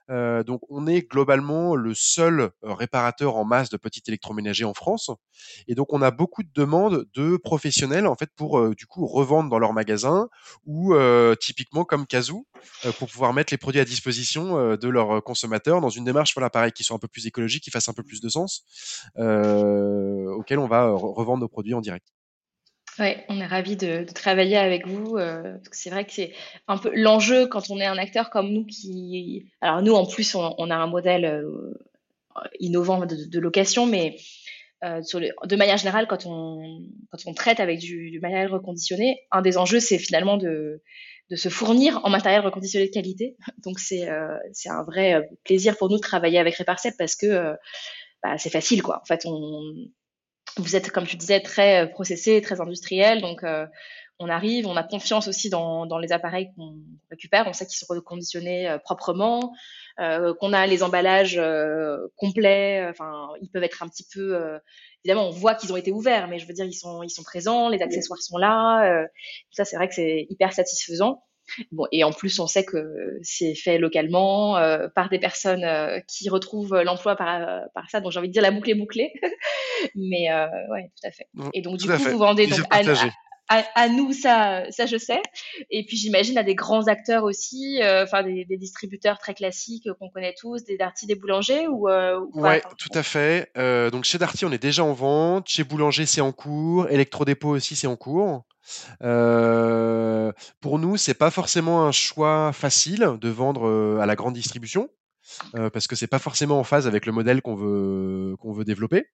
Donc, 0.10 0.62
on 0.70 0.88
est 0.88 1.02
globalement 1.02 1.76
le 1.76 1.94
seul 1.94 2.52
réparateur 2.62 3.36
en 3.36 3.46
masse 3.46 3.70
de 3.70 3.78
petits 3.78 4.04
électroménagers 4.08 4.66
en 4.66 4.74
France. 4.74 5.10
Et 5.68 5.76
donc, 5.76 5.94
on 5.94 6.02
a 6.02 6.12
beaucoup 6.12 6.44
de 6.44 6.50
demandes 6.54 7.06
de 7.16 7.38
professionnels, 7.38 8.08
en 8.08 8.16
fait, 8.16 8.30
pour 8.36 8.76
du 8.76 8.86
coup 8.86 9.08
revendre 9.08 9.50
dans 9.50 9.60
leur 9.60 9.74
magasin 9.74 10.30
ou 10.66 10.94
typiquement 11.40 11.86
comme 11.86 12.06
Kazoo, 12.06 12.46
pour 13.00 13.10
pouvoir 13.10 13.34
mettre 13.34 13.54
les 13.54 13.58
produits 13.58 13.82
à 13.82 13.86
disposition 13.86 14.76
de 14.76 14.88
leurs 14.90 15.24
consommateurs 15.24 15.82
dans 15.82 15.90
une 15.90 16.06
démarche, 16.06 16.34
voilà, 16.36 16.50
pareil, 16.50 16.72
qui 16.72 16.84
soit 16.84 16.96
un 16.96 17.00
peu 17.00 17.08
plus 17.08 17.26
écologique, 17.28 17.64
qui 17.64 17.72
fasse 17.72 17.90
un 17.90 17.94
peu 17.94 18.04
plus 18.04 18.22
de 18.22 18.30
sens, 18.30 18.64
auquel 19.16 20.60
on 20.60 20.68
va 20.68 20.90
revendre 20.92 21.42
nos 21.42 21.50
produits 21.50 21.74
en 21.74 21.82
direct. 21.82 22.08
Oui, 22.98 23.08
on 23.28 23.42
est 23.42 23.46
ravis 23.46 23.76
de, 23.76 24.06
travailler 24.14 24.58
avec 24.58 24.88
vous. 24.88 25.18
Euh, 25.18 25.58
c'est 25.72 25.90
vrai 25.90 26.06
que 26.06 26.14
c'est 26.14 26.34
un 26.68 26.78
peu 26.78 26.92
l'enjeu 26.96 27.48
quand 27.48 27.70
on 27.70 27.80
est 27.80 27.86
un 27.86 27.98
acteur 27.98 28.30
comme 28.30 28.50
nous 28.52 28.66
qui. 28.66 29.46
Alors, 29.60 29.82
nous, 29.82 29.94
en 29.94 30.06
plus, 30.06 30.34
on, 30.36 30.70
a 30.70 30.76
un 30.76 30.88
modèle 30.88 31.26
euh, 31.26 31.74
innovant 32.60 33.06
de, 33.06 33.40
location, 33.40 33.86
mais 33.86 34.16
euh, 34.86 35.02
de 35.44 35.56
manière 35.58 35.78
générale, 35.78 36.08
quand 36.08 36.26
on, 36.26 36.84
quand 37.12 37.18
on 37.26 37.34
traite 37.34 37.60
avec 37.60 37.80
du, 37.80 38.18
matériel 38.22 38.48
reconditionné, 38.48 39.20
un 39.32 39.42
des 39.42 39.58
enjeux, 39.58 39.82
c'est 39.82 39.98
finalement 39.98 40.38
de, 40.38 40.82
de 41.30 41.36
se 41.36 41.50
fournir 41.50 42.00
en 42.06 42.10
matériel 42.10 42.42
reconditionné 42.42 42.88
de 42.88 42.94
qualité. 42.94 43.36
Donc, 43.66 43.80
c'est 43.80 44.08
un 44.08 44.84
vrai 44.86 45.30
plaisir 45.44 45.78
pour 45.78 45.90
nous 45.90 45.98
de 45.98 46.02
travailler 46.02 46.40
avec 46.40 46.56
Reparcep 46.56 46.96
parce 46.98 47.18
que 47.18 47.56
bah, 48.24 48.38
c'est 48.38 48.50
facile, 48.50 48.82
quoi. 48.82 49.02
En 49.02 49.06
fait, 49.06 49.26
on 49.26 49.90
vous 50.58 50.76
êtes, 50.76 50.92
comme 50.92 51.06
tu 51.06 51.18
disais, 51.18 51.42
très 51.42 51.84
euh, 51.84 51.88
processé, 51.88 52.42
très 52.42 52.62
industriel. 52.62 53.22
Donc, 53.22 53.44
euh, 53.44 53.66
on 54.20 54.30
arrive, 54.30 54.66
on 54.66 54.78
a 54.78 54.84
confiance 54.84 55.28
aussi 55.28 55.50
dans, 55.50 55.86
dans 55.86 55.98
les 55.98 56.14
appareils 56.14 56.50
qu'on 56.56 56.78
récupère. 57.12 57.48
On 57.48 57.54
sait 57.54 57.66
qu'ils 57.66 57.78
sont 57.78 57.94
reconditionnés 57.94 58.70
euh, 58.70 58.78
proprement, 58.78 59.54
euh, 60.00 60.34
qu'on 60.36 60.54
a 60.54 60.66
les 60.68 60.84
emballages 60.84 61.40
complets. 62.16 62.88
Enfin, 62.90 63.30
ils 63.42 63.50
peuvent 63.50 63.64
être 63.64 63.84
un 63.84 63.90
petit 63.90 64.06
peu. 64.14 64.60
évidemment, 65.04 65.28
on 65.28 65.32
voit 65.32 65.56
qu'ils 65.56 65.74
ont 65.74 65.78
été 65.78 65.92
ouverts, 65.92 66.28
mais 66.30 66.40
je 66.40 66.48
veux 66.48 66.54
dire, 66.54 66.66
ils 66.66 66.74
sont, 66.74 67.04
ils 67.04 67.10
sont 67.10 67.24
présents, 67.24 67.68
les 67.70 67.82
accessoires 67.82 68.22
sont 68.22 68.38
là. 68.38 69.06
ça, 69.52 69.66
c'est 69.66 69.76
vrai 69.76 69.90
que 69.90 69.96
c'est 69.96 70.28
hyper 70.30 70.54
satisfaisant. 70.54 71.24
Bon, 71.72 71.86
et 71.92 72.04
en 72.04 72.12
plus, 72.12 72.40
on 72.40 72.48
sait 72.48 72.66
que 72.66 73.20
c'est 73.22 73.56
fait 73.56 73.78
localement 73.78 74.58
euh, 74.58 74.88
par 74.94 75.10
des 75.10 75.20
personnes 75.20 75.64
euh, 75.64 76.00
qui 76.08 76.30
retrouvent 76.30 76.82
l'emploi 76.82 77.16
par, 77.16 77.62
par 77.74 77.90
ça. 77.90 78.02
Donc, 78.02 78.12
j'ai 78.12 78.20
envie 78.20 78.28
de 78.28 78.34
dire 78.34 78.42
la 78.42 78.52
boucle 78.52 78.70
est 78.70 78.76
bouclée. 78.76 79.14
Mais 79.96 80.32
euh, 80.32 80.48
ouais, 80.72 80.92
tout 81.00 81.08
à 81.08 81.12
fait. 81.12 81.28
Et 81.54 81.62
donc, 81.62 81.78
du 81.78 81.88
coup, 81.88 81.98
vous 81.98 82.18
vendez 82.18 82.48
donc 82.48 82.60
à, 83.48 83.90
nous, 83.90 84.12
ça, 84.12 84.64
ça 84.72 84.88
je 84.88 84.98
sais. 84.98 85.22
Et 85.70 85.86
puis, 85.86 85.98
j'imagine 85.98 86.36
à 86.40 86.42
des 86.42 86.56
grands 86.56 86.88
acteurs 86.88 87.24
aussi, 87.24 87.80
enfin 87.84 88.24
des, 88.24 88.44
des, 88.44 88.58
distributeurs 88.58 89.20
très 89.20 89.36
classiques 89.36 89.88
qu'on 90.00 90.10
connaît 90.10 90.34
tous, 90.36 90.64
des 90.64 90.78
Darty, 90.78 91.06
des 91.06 91.14
boulangers 91.14 91.68
ou, 91.68 91.88
ou 91.88 92.42
Ouais, 92.42 92.64
tout 92.80 92.90
à 92.96 93.04
fait. 93.04 93.52
donc, 93.92 94.06
chez 94.06 94.18
Darty, 94.18 94.46
on 94.46 94.52
est 94.52 94.62
déjà 94.62 94.84
en 94.84 94.94
vente. 94.94 95.48
Chez 95.48 95.64
Boulanger, 95.64 96.08
c'est 96.08 96.22
en 96.22 96.32
cours. 96.32 96.90
Electrodépôt 96.90 97.50
aussi, 97.50 97.76
c'est 97.76 97.86
en 97.86 97.96
cours. 97.96 98.46
Pour 100.62 100.80
nous, 100.80 100.98
c'est 100.98 101.14
pas 101.14 101.32
forcément 101.32 101.86
un 101.86 101.92
choix 101.92 102.52
facile 102.54 103.18
de 103.20 103.30
vendre 103.30 104.00
à 104.02 104.06
la 104.06 104.16
grande 104.16 104.34
distribution 104.34 104.90
parce 105.54 105.88
que 105.88 105.96
c'est 105.96 106.08
pas 106.08 106.20
forcément 106.20 106.60
en 106.60 106.64
phase 106.64 106.88
avec 106.88 107.06
le 107.06 107.12
modèle 107.12 107.42
qu'on 107.42 107.56
veut 107.56 108.36
qu'on 108.40 108.54
veut 108.54 108.66
développer. 108.66 109.06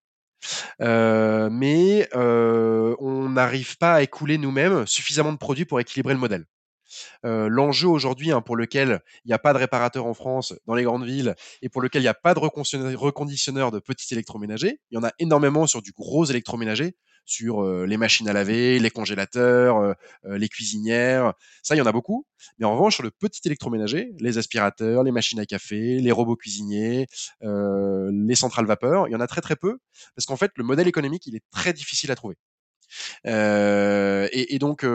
mais 0.79 2.09
on 2.13 3.29
n'arrive 3.29 3.77
pas 3.77 3.93
à 3.95 4.01
écouler 4.01 4.37
nous-mêmes 4.37 4.85
suffisamment 4.87 5.31
de 5.31 5.37
produits 5.37 5.65
pour 5.65 5.79
équilibrer 5.79 6.13
le 6.13 6.19
modèle. 6.19 6.45
L'enjeu 7.23 7.87
aujourd'hui 7.87 8.31
hein, 8.31 8.41
pour 8.41 8.55
lequel 8.55 9.01
il 9.23 9.29
n'y 9.29 9.33
a 9.33 9.39
pas 9.39 9.53
de 9.53 9.57
réparateur 9.57 10.05
en 10.05 10.13
France 10.13 10.53
dans 10.65 10.75
les 10.75 10.83
grandes 10.83 11.05
villes 11.05 11.35
et 11.61 11.69
pour 11.69 11.81
lequel 11.81 12.01
il 12.01 12.05
n'y 12.05 12.09
a 12.09 12.13
pas 12.13 12.33
de 12.33 12.39
reconditionneur 12.39 13.71
de 13.71 13.79
petits 13.79 14.13
électroménagers, 14.13 14.79
il 14.91 14.95
y 14.95 14.97
en 14.97 15.03
a 15.03 15.11
énormément 15.19 15.67
sur 15.67 15.81
du 15.81 15.91
gros 15.91 16.25
électroménager 16.25 16.95
sur 17.25 17.63
les 17.85 17.97
machines 17.97 18.27
à 18.27 18.33
laver, 18.33 18.79
les 18.79 18.89
congélateurs, 18.89 19.95
les 20.23 20.49
cuisinières. 20.49 21.33
Ça, 21.63 21.75
il 21.75 21.77
y 21.77 21.81
en 21.81 21.85
a 21.85 21.91
beaucoup. 21.91 22.25
Mais 22.59 22.65
en 22.65 22.73
revanche, 22.73 22.95
sur 22.95 23.03
le 23.03 23.11
petit 23.11 23.41
électroménager, 23.45 24.13
les 24.19 24.37
aspirateurs, 24.37 25.03
les 25.03 25.11
machines 25.11 25.39
à 25.39 25.45
café, 25.45 25.99
les 25.99 26.11
robots 26.11 26.35
cuisiniers, 26.35 27.07
les 27.41 28.35
centrales 28.35 28.65
vapeur, 28.65 29.07
il 29.07 29.11
y 29.11 29.15
en 29.15 29.21
a 29.21 29.27
très 29.27 29.41
très 29.41 29.55
peu 29.55 29.79
parce 30.15 30.25
qu'en 30.25 30.37
fait, 30.37 30.51
le 30.55 30.63
modèle 30.63 30.87
économique, 30.87 31.25
il 31.27 31.35
est 31.35 31.43
très 31.51 31.73
difficile 31.73 32.11
à 32.11 32.15
trouver. 32.15 32.37
et, 33.25 34.57
donc, 34.59 34.85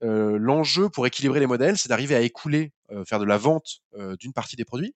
l'enjeu 0.00 0.88
pour 0.88 1.06
équilibrer 1.06 1.40
les 1.40 1.46
modèles, 1.46 1.78
c'est 1.78 1.88
d'arriver 1.88 2.14
à 2.14 2.20
écouler, 2.20 2.72
faire 3.06 3.18
de 3.18 3.24
la 3.24 3.38
vente 3.38 3.82
d'une 4.18 4.32
partie 4.32 4.56
des 4.56 4.64
produits 4.64 4.94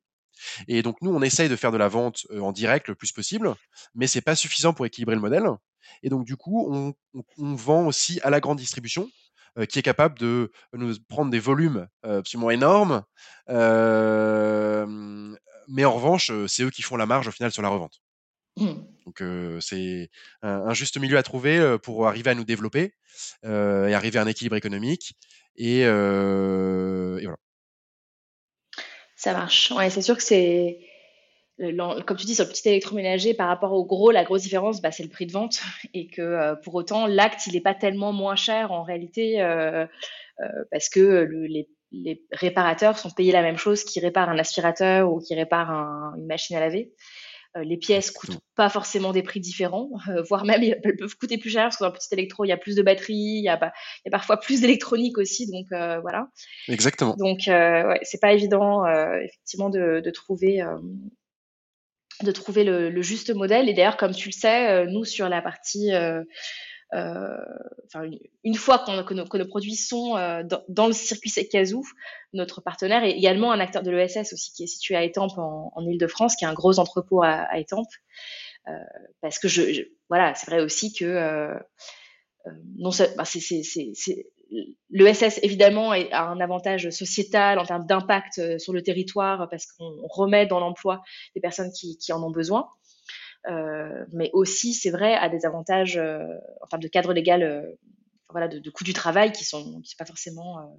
et 0.66 0.82
donc 0.82 0.96
nous, 1.02 1.10
on 1.10 1.22
essaye 1.22 1.48
de 1.48 1.56
faire 1.56 1.72
de 1.72 1.78
la 1.78 1.88
vente 1.88 2.26
en 2.40 2.52
direct 2.52 2.88
le 2.88 2.94
plus 2.94 3.12
possible, 3.12 3.54
mais 3.94 4.06
c'est 4.06 4.20
pas 4.20 4.34
suffisant 4.34 4.72
pour 4.72 4.86
équilibrer 4.86 5.14
le 5.14 5.20
modèle. 5.20 5.48
Et 6.02 6.08
donc 6.08 6.24
du 6.24 6.36
coup, 6.36 6.68
on, 6.72 6.94
vend 7.54 7.86
aussi 7.86 8.20
à 8.22 8.30
la 8.30 8.40
grande 8.40 8.58
distribution, 8.58 9.08
qui 9.68 9.78
est 9.78 9.82
capable 9.82 10.18
de 10.18 10.52
nous 10.72 10.94
prendre 11.08 11.30
des 11.30 11.40
volumes 11.40 11.88
absolument 12.02 12.50
énormes. 12.50 13.02
mais 13.48 13.54
en 15.84 15.92
revanche, 15.92 16.30
c'est 16.46 16.62
eux 16.62 16.70
qui 16.70 16.82
font 16.82 16.96
la 16.96 17.06
marge 17.06 17.28
au 17.28 17.32
final 17.32 17.52
sur 17.52 17.62
la 17.62 17.68
revente. 17.68 18.00
Mmh. 18.56 18.74
Donc 19.06 19.22
c'est 19.60 20.10
un, 20.42 20.74
juste 20.74 20.98
milieu 20.98 21.16
à 21.16 21.22
trouver 21.22 21.76
pour 21.82 22.08
arriver 22.08 22.30
à 22.30 22.34
nous 22.34 22.44
développer 22.44 22.94
et 23.44 23.94
arriver 23.94 24.18
à 24.18 24.22
un 24.22 24.26
équilibre 24.26 24.56
économique. 24.56 25.14
Et, 25.56 25.80
et 25.80 25.86
voilà. 25.86 27.38
Ça 29.18 29.32
marche. 29.32 29.72
Ouais, 29.72 29.90
c'est 29.90 30.00
sûr 30.00 30.16
que 30.16 30.22
c'est, 30.22 30.78
comme 31.58 32.16
tu 32.16 32.26
dis, 32.26 32.34
sur 32.34 32.44
le 32.44 32.50
petit 32.50 32.68
électroménager, 32.68 33.34
par 33.34 33.48
rapport 33.48 33.72
au 33.72 33.84
gros, 33.84 34.10
la 34.10 34.24
grosse 34.24 34.42
différence, 34.42 34.80
bah, 34.80 34.90
c'est 34.90 35.02
le 35.02 35.08
prix 35.08 35.26
de 35.26 35.32
vente. 35.32 35.60
Et 35.94 36.08
que 36.08 36.22
euh, 36.22 36.54
pour 36.56 36.74
autant, 36.74 37.06
l'acte, 37.06 37.46
il 37.46 37.54
n'est 37.54 37.60
pas 37.60 37.74
tellement 37.74 38.12
moins 38.12 38.36
cher 38.36 38.72
en 38.72 38.82
réalité, 38.82 39.42
euh, 39.42 39.86
euh, 40.40 40.46
parce 40.70 40.88
que 40.88 41.28
les, 41.30 41.68
réparateurs 42.32 42.98
sont 42.98 43.10
payés 43.10 43.32
la 43.32 43.42
même 43.42 43.56
chose 43.56 43.82
qui 43.82 43.98
réparent 43.98 44.28
un 44.28 44.38
aspirateur 44.38 45.10
ou 45.10 45.20
qui 45.20 45.34
réparent 45.34 46.14
une 46.16 46.26
machine 46.26 46.56
à 46.56 46.60
laver. 46.60 46.92
Euh, 47.56 47.64
les 47.64 47.78
pièces 47.78 48.10
coûtent 48.10 48.38
pas 48.56 48.68
forcément 48.68 49.12
des 49.12 49.22
prix 49.22 49.40
différents, 49.40 49.88
euh, 50.08 50.22
voire 50.28 50.44
même 50.44 50.62
elles 50.62 50.96
peuvent 50.96 51.16
coûter 51.16 51.38
plus 51.38 51.50
cher 51.50 51.64
parce 51.64 51.78
que 51.78 51.84
dans 51.84 51.90
le 51.90 51.96
petit 51.96 52.08
électro, 52.12 52.44
il 52.44 52.48
y 52.48 52.52
a 52.52 52.56
plus 52.56 52.76
de 52.76 52.82
batteries, 52.82 53.14
il 53.14 53.44
y 53.44 53.48
a, 53.48 53.72
parfois 54.10 54.38
plus 54.38 54.60
d'électronique 54.60 55.18
aussi, 55.18 55.50
donc 55.50 55.66
euh, 55.72 56.00
voilà. 56.00 56.28
Exactement. 56.68 57.14
Donc 57.16 57.40
ouais, 57.46 57.98
c'est 58.02 58.20
pas 58.20 58.32
évident 58.32 58.86
effectivement 58.86 59.70
de, 59.70 60.10
trouver 60.10 60.62
de 62.22 62.32
trouver 62.32 62.64
le, 62.64 63.02
juste 63.02 63.34
modèle. 63.34 63.68
Et 63.68 63.74
d'ailleurs, 63.74 63.96
comme 63.96 64.12
tu 64.12 64.28
le 64.28 64.32
sais, 64.32 64.86
nous 64.86 65.04
sur 65.04 65.28
la 65.28 65.42
partie 65.42 65.90
euh, 66.94 67.36
enfin, 67.86 68.08
une, 68.44 68.54
fois 68.54 68.78
que, 68.78 69.14
nos, 69.14 69.46
produits 69.46 69.76
sont 69.76 70.16
euh, 70.16 70.42
dans, 70.68 70.86
le 70.86 70.92
circuit 70.92 71.30
Kazoo, 71.50 71.84
notre 72.32 72.62
partenaire 72.62 73.04
est 73.04 73.12
également 73.12 73.52
un 73.52 73.60
acteur 73.60 73.82
de 73.82 73.90
l'ESS 73.90 74.32
aussi, 74.32 74.52
qui 74.52 74.64
est 74.64 74.68
situé 74.68 74.96
à 74.96 75.02
Étampes 75.02 75.36
en, 75.36 75.86
Ile-de-France, 75.86 76.36
qui 76.36 76.44
a 76.44 76.50
un 76.50 76.54
gros 76.54 76.78
entrepôt 76.78 77.22
à, 77.22 77.30
à 77.30 77.58
Étampes. 77.58 77.86
Euh, 78.68 78.72
parce 79.20 79.38
que 79.38 79.48
je, 79.48 79.88
voilà, 80.08 80.34
c'est 80.34 80.50
vrai 80.50 80.60
aussi 80.62 80.92
que 80.92 81.52
non, 82.76 82.90
bah, 83.16 83.24
l'ESS 84.90 85.40
évidemment 85.42 85.92
a 85.92 86.22
un 86.22 86.40
avantage 86.40 86.90
sociétal 86.90 87.58
en 87.58 87.64
termes 87.64 87.86
d'impact 87.86 88.58
sur 88.58 88.72
le 88.72 88.82
territoire 88.82 89.48
parce 89.50 89.66
qu'on 89.66 90.06
remet 90.08 90.46
dans 90.46 90.60
l'emploi 90.60 91.02
des 91.34 91.40
personnes 91.40 91.70
qui, 91.72 92.12
en 92.12 92.22
ont 92.22 92.30
besoin. 92.30 92.68
Euh, 93.48 94.04
mais 94.12 94.30
aussi, 94.32 94.74
c'est 94.74 94.90
vrai, 94.90 95.14
a 95.14 95.28
des 95.28 95.46
avantages 95.46 95.96
euh, 95.96 96.26
en 96.60 96.66
termes 96.66 96.82
de 96.82 96.88
cadre 96.88 97.12
légal 97.12 97.42
euh, 97.42 97.62
voilà, 98.30 98.48
de, 98.48 98.70
coûts 98.70 98.84
du 98.84 98.92
travail 98.92 99.32
qui 99.32 99.44
sont, 99.44 99.80
sont 99.84 99.96
pas 99.98 100.04
forcément 100.04 100.78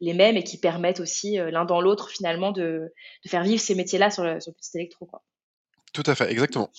les 0.00 0.14
mêmes 0.14 0.36
et 0.36 0.44
qui 0.44 0.58
permettent 0.58 1.00
aussi 1.00 1.38
l'un 1.38 1.64
dans 1.64 1.80
l'autre 1.80 2.08
finalement 2.08 2.52
de, 2.52 2.92
de, 3.24 3.28
faire 3.28 3.42
vivre 3.42 3.60
ces 3.60 3.74
métiers-là 3.74 4.10
sur 4.10 4.22
le, 4.22 4.34
le 4.34 4.52
petit 4.52 4.76
électro. 4.76 5.10
Tout 5.92 6.04
à 6.06 6.14
fait, 6.14 6.30
exactement. 6.30 6.70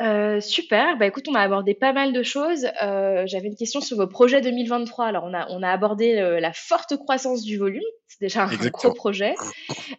Euh, 0.00 0.40
super, 0.40 0.96
bah 0.96 1.06
écoute, 1.06 1.26
on 1.28 1.34
a 1.34 1.40
abordé 1.40 1.74
pas 1.74 1.92
mal 1.92 2.12
de 2.12 2.22
choses. 2.22 2.66
Euh, 2.82 3.24
j'avais 3.26 3.48
une 3.48 3.56
question 3.56 3.80
sur 3.80 3.96
vos 3.96 4.06
projets 4.06 4.40
2023. 4.40 5.06
Alors, 5.06 5.24
on 5.24 5.34
a, 5.34 5.48
on 5.50 5.62
a 5.62 5.70
abordé 5.70 6.16
euh, 6.18 6.38
la 6.38 6.52
forte 6.52 6.96
croissance 6.96 7.42
du 7.42 7.58
volume, 7.58 7.82
c'est 8.06 8.20
déjà 8.20 8.44
un 8.44 8.68
gros 8.70 8.92
projet. 8.92 9.34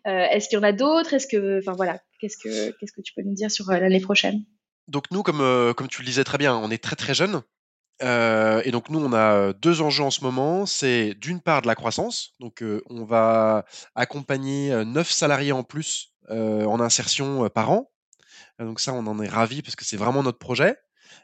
Est-ce 0.05 0.47
qu'il 0.47 0.57
y 0.57 0.59
en 0.59 0.63
a 0.63 0.71
d'autres? 0.71 1.13
Est-ce 1.13 1.27
que, 1.27 1.59
enfin 1.59 1.73
voilà, 1.73 1.99
qu'est-ce 2.19 2.37
que, 2.37 2.71
qu'est-ce 2.77 2.93
que 2.93 3.01
tu 3.01 3.13
peux 3.13 3.23
nous 3.23 3.33
dire 3.33 3.51
sur 3.51 3.69
l'année 3.69 3.99
prochaine? 3.99 4.45
Donc 4.87 5.05
nous, 5.11 5.21
comme, 5.21 5.73
comme 5.75 5.87
tu 5.87 6.01
le 6.01 6.05
disais 6.05 6.23
très 6.23 6.37
bien, 6.37 6.55
on 6.55 6.71
est 6.71 6.81
très 6.81 6.95
très 6.95 7.13
jeunes. 7.13 7.41
et 8.01 8.71
donc 8.71 8.89
nous, 8.89 8.99
on 8.99 9.11
a 9.11 9.51
deux 9.53 9.81
enjeux 9.81 10.03
en 10.05 10.11
ce 10.11 10.21
moment. 10.23 10.65
C'est 10.65 11.13
d'une 11.15 11.41
part 11.41 11.61
de 11.61 11.67
la 11.67 11.75
croissance. 11.75 12.31
Donc 12.39 12.63
on 12.89 13.03
va 13.03 13.65
accompagner 13.95 14.85
neuf 14.85 15.11
salariés 15.11 15.51
en 15.51 15.63
plus 15.63 16.13
en 16.29 16.79
insertion 16.79 17.49
par 17.49 17.71
an. 17.71 17.91
Donc 18.59 18.79
ça, 18.79 18.93
on 18.93 19.07
en 19.07 19.19
est 19.21 19.27
ravi 19.27 19.61
parce 19.61 19.75
que 19.75 19.85
c'est 19.85 19.97
vraiment 19.97 20.23
notre 20.23 20.39
projet. 20.39 20.75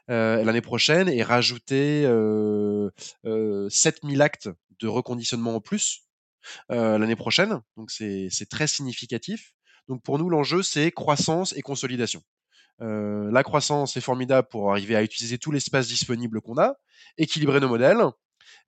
l'année 0.08 0.62
prochaine 0.62 1.10
et 1.10 1.22
rajouter 1.22 2.06
euh, 2.06 2.90
7000 3.70 4.22
actes 4.22 4.50
de 4.80 4.88
reconditionnement 4.88 5.56
en 5.56 5.62
plus 5.62 6.02
l'année 6.70 7.16
prochaine. 7.16 7.62
Donc 7.78 7.92
c'est 7.92 8.50
très 8.50 8.68
significatif. 8.68 9.54
Donc 9.88 10.02
pour 10.04 10.18
nous, 10.18 10.30
l'enjeu, 10.30 10.64
c'est 10.64 10.92
croissance 10.92 11.54
et 11.58 11.62
consolidation. 11.62 12.22
la 12.80 13.44
croissance 13.44 13.98
est 13.98 14.02
formidable 14.02 14.48
pour 14.50 14.72
arriver 14.72 14.96
à 14.96 15.04
utiliser 15.04 15.38
tout 15.38 15.52
l'espace 15.52 15.88
disponible 15.88 16.42
qu'on 16.42 16.58
a, 16.58 16.76
équilibrer 17.18 17.60
nos 17.60 17.70
modèles, 17.70 18.04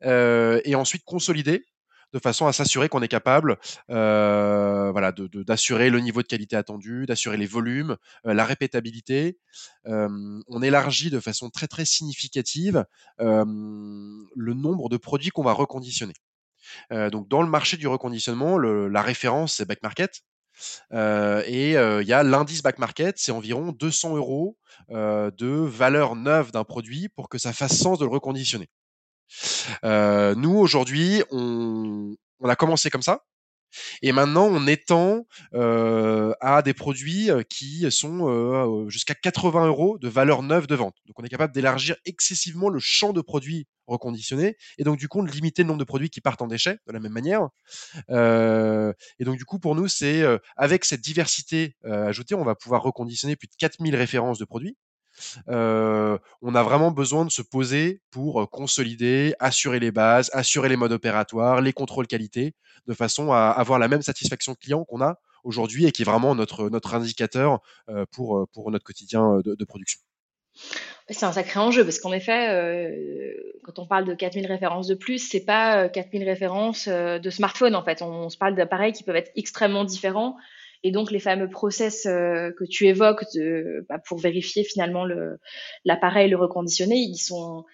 et 0.03 0.75
ensuite 0.75 1.03
consolider 1.05 1.65
de 2.13 2.19
façon 2.19 2.47
à 2.47 2.53
s'assurer 2.53 2.89
qu'on 2.89 3.01
est 3.01 3.07
capable 3.07 3.57
voilà, 3.87 5.11
d'assurer 5.11 5.89
le 5.89 5.99
niveau 5.99 6.21
de 6.21 6.27
qualité 6.27 6.55
attendu, 6.55 7.05
d'assurer 7.05 7.37
les 7.37 7.45
volumes, 7.45 7.97
la 8.23 8.45
répétabilité. 8.45 9.37
On 9.85 10.61
élargit 10.61 11.09
de 11.09 11.19
façon 11.19 11.49
très 11.49 11.67
très 11.67 11.85
significative 11.85 12.85
le 13.19 14.53
nombre 14.53 14.89
de 14.89 14.97
produits 14.97 15.29
qu'on 15.29 15.43
va 15.43 15.53
reconditionner. 15.53 16.13
donc 16.91 17.27
dans 17.27 17.41
le 17.41 17.49
marché 17.49 17.77
du 17.77 17.87
reconditionnement, 17.87 18.57
la 18.57 19.01
référence 19.01 19.55
c'est 19.55 19.65
back 19.67 19.81
market. 19.83 20.21
et 20.93 21.71
il 21.73 22.07
y 22.07 22.13
a 22.13 22.23
l'indice 22.23 22.61
back 22.63 22.79
market, 22.79 23.17
c'est 23.17 23.31
environ 23.31 23.71
200 23.71 24.15
euros 24.17 24.57
de 24.89 25.47
valeur 25.47 26.15
neuve 26.15 26.51
d'un 26.51 26.63
produit 26.63 27.09
pour 27.09 27.29
que 27.29 27.37
ça 27.37 27.53
fasse 27.53 27.77
sens 27.77 27.99
de 27.99 28.05
le 28.05 28.11
reconditionner. 28.11 28.69
Nous, 29.83 30.57
aujourd'hui, 30.57 31.23
on, 31.31 32.15
a 32.43 32.55
commencé 32.55 32.89
comme 32.89 33.01
ça. 33.01 33.23
Et 34.01 34.13
maintenant, 34.13 34.45
on 34.45 34.65
étend 34.65 35.25
à 35.53 36.61
des 36.63 36.73
produits 36.73 37.29
qui 37.49 37.89
sont 37.91 38.29
euh, 38.29 38.89
jusqu'à 38.89 39.13
80 39.13 39.67
euros 39.67 39.97
de 39.99 40.07
valeur 40.07 40.41
neuve 40.41 40.67
de 40.67 40.75
vente. 40.75 40.95
Donc, 41.05 41.19
on 41.19 41.23
est 41.23 41.29
capable 41.29 41.53
d'élargir 41.53 41.95
excessivement 42.05 42.69
le 42.69 42.79
champ 42.79 43.13
de 43.13 43.21
produits 43.21 43.67
reconditionnés 43.85 44.57
et 44.77 44.83
donc 44.83 44.97
du 44.97 45.07
coup 45.07 45.25
de 45.25 45.31
limiter 45.31 45.63
le 45.63 45.67
nombre 45.67 45.79
de 45.79 45.85
produits 45.85 46.09
qui 46.09 46.19
partent 46.19 46.41
en 46.41 46.47
déchets 46.47 46.77
de 46.87 46.91
la 46.93 46.99
même 46.99 47.13
manière. 47.13 47.47
Et 48.09 49.23
donc 49.23 49.37
du 49.37 49.45
coup, 49.45 49.59
pour 49.59 49.75
nous, 49.75 49.87
c'est 49.87 50.23
avec 50.55 50.85
cette 50.85 51.01
diversité 51.01 51.75
ajoutée, 51.83 52.35
on 52.35 52.43
va 52.43 52.55
pouvoir 52.55 52.83
reconditionner 52.83 53.35
plus 53.35 53.47
de 53.47 53.55
4000 53.57 53.95
références 53.95 54.39
de 54.39 54.45
produits 54.45 54.77
on 55.47 56.55
a 56.55 56.63
vraiment 56.63 56.91
besoin 56.91 57.25
de 57.25 57.31
se 57.31 57.41
poser 57.41 58.01
pour 58.11 58.49
consolider, 58.49 59.33
assurer 59.39 59.79
les 59.79 59.91
bases, 59.91 60.29
assurer 60.33 60.69
les 60.69 60.77
modes 60.77 60.91
opératoires, 60.91 61.61
les 61.61 61.73
contrôles 61.73 62.07
qualité, 62.07 62.53
de 62.87 62.93
façon 62.93 63.31
à 63.31 63.49
avoir 63.49 63.79
la 63.79 63.87
même 63.87 64.01
satisfaction 64.01 64.55
client 64.55 64.85
qu'on 64.85 65.01
a 65.01 65.19
aujourd'hui 65.43 65.85
et 65.85 65.91
qui 65.91 66.01
est 66.01 66.05
vraiment 66.05 66.35
notre, 66.35 66.69
notre 66.69 66.93
indicateur 66.93 67.59
pour, 68.11 68.47
pour 68.53 68.71
notre 68.71 68.85
quotidien 68.85 69.39
de, 69.43 69.65
production. 69.65 69.99
C'est 71.09 71.25
un 71.25 71.31
sacré 71.31 71.59
enjeu 71.59 71.83
parce 71.83 71.99
qu'en 71.99 72.11
effet, 72.11 73.33
quand 73.63 73.79
on 73.79 73.85
parle 73.85 74.05
de 74.05 74.13
4000 74.13 74.45
références 74.47 74.87
de 74.87 74.95
plus, 74.95 75.19
c'est 75.19 75.45
pas 75.45 75.87
4000 75.89 76.23
références 76.23 76.87
de 76.87 77.29
smartphone 77.29 77.75
en 77.75 77.83
fait. 77.83 78.01
On, 78.01 78.29
se 78.29 78.37
parle 78.37 78.55
d'appareils 78.55 78.93
qui 78.93 79.03
peuvent 79.03 79.15
être 79.15 79.31
extrêmement 79.35 79.85
différents 79.85 80.35
et 80.83 80.91
donc 80.91 81.11
les 81.11 81.19
fameux 81.19 81.49
process 81.49 82.05
euh, 82.05 82.51
que 82.57 82.63
tu 82.63 82.87
évoques 82.87 83.25
bah, 83.89 83.99
pour 84.07 84.19
vérifier 84.19 84.63
finalement 84.63 85.05
l'appareil, 85.85 86.29
le, 86.29 86.37
reconditionner, 86.37 86.95
ils 86.95 87.17
sont 87.17 87.65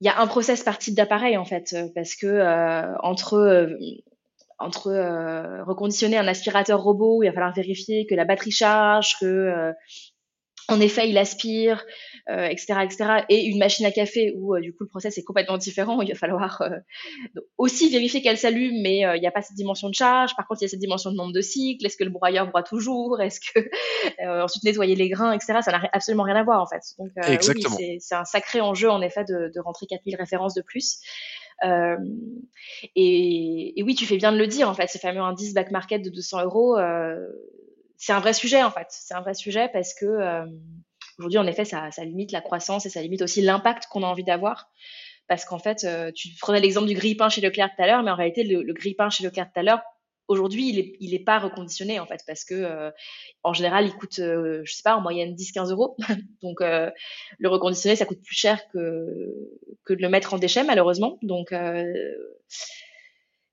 il 0.00 0.06
y 0.06 0.10
a 0.10 0.20
un 0.20 0.26
process 0.26 0.62
par 0.62 0.78
type 0.78 0.94
d'appareil 0.94 1.36
en 1.36 1.44
fait, 1.44 1.74
parce 1.94 2.14
que 2.14 2.26
euh, 2.26 2.92
euh, 2.92 3.76
entre 4.58 5.62
reconditionner 5.64 6.16
un 6.16 6.28
aspirateur 6.28 6.82
robot, 6.82 7.22
il 7.22 7.28
va 7.28 7.32
falloir 7.32 7.54
vérifier 7.54 8.06
que 8.06 8.14
la 8.14 8.24
batterie 8.24 8.50
charge, 8.50 9.16
que 9.20 9.72
en 10.68 10.80
effet, 10.80 11.08
il 11.08 11.18
aspire, 11.18 11.84
euh, 12.30 12.46
etc., 12.46 12.74
etc. 12.82 13.24
Et 13.28 13.44
une 13.44 13.58
machine 13.58 13.84
à 13.84 13.90
café 13.90 14.34
où 14.36 14.54
euh, 14.54 14.60
du 14.60 14.72
coup 14.72 14.84
le 14.84 14.88
process 14.88 15.18
est 15.18 15.22
complètement 15.22 15.58
différent. 15.58 16.00
Il 16.02 16.08
va 16.08 16.14
falloir 16.14 16.62
euh, 16.62 16.70
aussi 17.58 17.90
vérifier 17.90 18.22
qu'elle 18.22 18.38
s'allume, 18.38 18.80
mais 18.80 19.04
euh, 19.04 19.16
il 19.16 19.20
n'y 19.20 19.26
a 19.26 19.30
pas 19.30 19.42
cette 19.42 19.56
dimension 19.56 19.88
de 19.88 19.94
charge. 19.94 20.34
Par 20.36 20.46
contre, 20.46 20.62
il 20.62 20.64
y 20.64 20.66
a 20.66 20.68
cette 20.68 20.80
dimension 20.80 21.10
de 21.10 21.16
nombre 21.16 21.32
de 21.32 21.40
cycles. 21.40 21.84
Est-ce 21.84 21.96
que 21.96 22.04
le 22.04 22.10
broyeur 22.10 22.46
broie 22.48 22.62
toujours? 22.62 23.20
Est-ce 23.20 23.40
que 23.40 23.60
ensuite 24.42 24.64
nettoyer 24.64 24.94
les 24.94 25.08
grains, 25.08 25.32
etc. 25.32 25.58
Ça 25.62 25.72
n'a 25.72 25.88
absolument 25.92 26.22
rien 26.24 26.36
à 26.36 26.44
voir 26.44 26.60
en 26.60 26.66
fait. 26.66 26.82
Donc 26.98 27.10
oui, 27.54 27.98
c'est 28.00 28.14
un 28.14 28.24
sacré 28.24 28.60
enjeu 28.60 28.90
en 28.90 29.02
effet 29.02 29.24
de, 29.24 29.50
de 29.54 29.60
rentrer 29.60 29.86
4000 29.86 30.16
références 30.16 30.54
de 30.54 30.62
plus. 30.62 31.00
Euh, 31.62 31.96
et, 32.94 33.78
et, 33.78 33.82
oui, 33.82 33.94
tu 33.94 34.06
fais 34.06 34.16
bien 34.16 34.32
de 34.32 34.38
le 34.38 34.46
dire, 34.46 34.68
en 34.68 34.74
fait, 34.74 34.88
ce 34.88 34.98
fameux 34.98 35.20
indice 35.20 35.54
back 35.54 35.70
market 35.70 36.02
de 36.02 36.10
200 36.10 36.44
euros, 36.44 36.78
euh, 36.78 37.26
c'est 38.04 38.12
un 38.12 38.20
vrai 38.20 38.34
sujet 38.34 38.62
en 38.62 38.70
fait. 38.70 38.86
C'est 38.90 39.14
un 39.14 39.22
vrai 39.22 39.32
sujet 39.32 39.70
parce 39.72 39.94
que 39.94 40.04
euh, 40.04 40.44
aujourd'hui, 41.18 41.38
en 41.38 41.46
effet, 41.46 41.64
ça, 41.64 41.88
limite 42.00 42.32
la 42.32 42.42
croissance 42.42 42.84
et 42.84 42.90
ça 42.90 43.00
limite 43.00 43.22
aussi 43.22 43.40
l'impact 43.40 43.86
qu'on 43.86 44.02
a 44.02 44.06
envie 44.06 44.24
d'avoir. 44.24 44.68
Parce 45.26 45.46
qu'en 45.46 45.58
fait, 45.58 45.84
euh, 45.84 46.12
tu 46.12 46.28
prenais 46.38 46.60
l'exemple 46.60 46.86
du 46.86 46.92
grille-pain 46.92 47.30
chez 47.30 47.40
Leclerc 47.40 47.70
tout 47.74 47.82
à 47.82 47.86
l'heure, 47.86 48.02
mais 48.02 48.10
en 48.10 48.14
réalité, 48.14 48.44
le, 48.44 48.62
le 48.62 48.72
grille-pain 48.74 49.08
chez 49.08 49.24
Leclerc 49.24 49.50
tout 49.54 49.60
à 49.60 49.62
l'heure, 49.62 49.80
aujourd'hui, 50.28 50.68
il 50.68 50.78
est, 50.78 50.96
il 51.00 51.14
est 51.14 51.24
pas 51.24 51.38
reconditionné 51.38 51.98
en 51.98 52.04
fait 52.04 52.20
parce 52.26 52.44
que 52.44 52.54
euh, 52.54 52.90
en 53.42 53.54
général, 53.54 53.86
il 53.86 53.94
coûte, 53.94 54.16
je 54.16 54.70
sais 54.70 54.82
pas, 54.82 54.96
en 54.96 55.00
moyenne 55.00 55.34
10-15 55.34 55.70
euros. 55.70 55.96
Donc, 56.42 56.60
le 56.60 57.48
reconditionné, 57.48 57.96
ça 57.96 58.04
coûte 58.04 58.22
plus 58.22 58.36
cher 58.36 58.60
que 58.68 59.34
que 59.86 59.94
de 59.94 60.02
le 60.02 60.10
mettre 60.10 60.34
en 60.34 60.38
déchet 60.38 60.62
malheureusement. 60.62 61.18
Donc, 61.22 61.54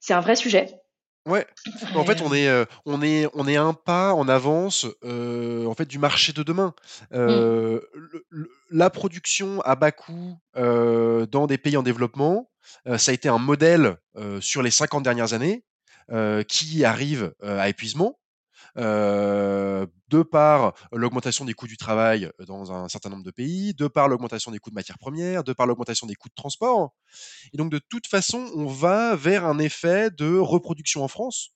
c'est 0.02 0.14
un 0.14 0.20
vrai 0.20 0.36
sujet. 0.36 0.82
Ouais, 1.28 1.46
en 1.96 2.04
fait, 2.04 2.22
on 2.22 2.34
est, 2.34 2.50
on 2.86 3.02
est 3.02 3.28
on 3.34 3.48
est 3.48 3.56
un 3.56 3.74
pas 3.74 4.14
en 4.14 4.28
avance, 4.28 4.86
en 5.04 5.74
fait, 5.76 5.86
du 5.86 6.00
marché 6.00 6.34
de 6.34 6.44
demain. 6.44 6.74
Mmh. 7.12 7.78
la 8.72 8.90
production 8.90 9.62
à 9.62 9.76
bas 9.76 9.92
coût, 9.92 10.38
dans 10.56 11.48
des 11.48 11.58
pays 11.58 11.78
en 11.78 11.84
développement, 11.84 12.50
ça 12.98 13.12
a 13.12 13.14
été 13.14 13.30
un 13.30 13.38
modèle, 13.38 13.98
sur 14.40 14.62
les 14.62 14.72
50 14.72 15.04
dernières 15.04 15.34
années, 15.34 15.64
qui 16.48 16.86
arrive, 16.86 17.34
à 17.44 17.70
épuisement. 17.70 18.18
De 18.76 20.24
par 20.24 20.74
l'augmentation 20.92 21.46
des 21.46 21.54
coûts 21.54 21.68
du 21.68 21.78
travail, 21.78 22.30
dans 22.48 22.72
un 22.72 22.88
certain 22.90 23.10
nombre 23.10 23.24
de 23.24 23.32
pays, 23.32 23.74
de 23.74 23.88
par 23.88 24.08
l'augmentation 24.08 24.52
des 24.52 24.60
coûts 24.60 24.70
de 24.70 24.76
matières 24.76 25.00
premières, 25.00 25.44
de 25.44 25.54
par 25.54 25.68
l'augmentation 25.68 26.08
des 26.08 26.16
coûts 26.16 26.30
de 26.30 26.36
transport. 26.36 26.94
Et 27.54 27.58
donc 27.58 27.72
de 27.72 27.80
toute 27.90 28.08
façon, 28.08 28.50
on 28.56 28.68
va 28.68 29.16
vers 29.16 29.46
un 29.46 29.60
effet 29.60 30.10
de 30.12 30.38
reproduction 30.38 31.04
en 31.04 31.08
France. 31.08 31.52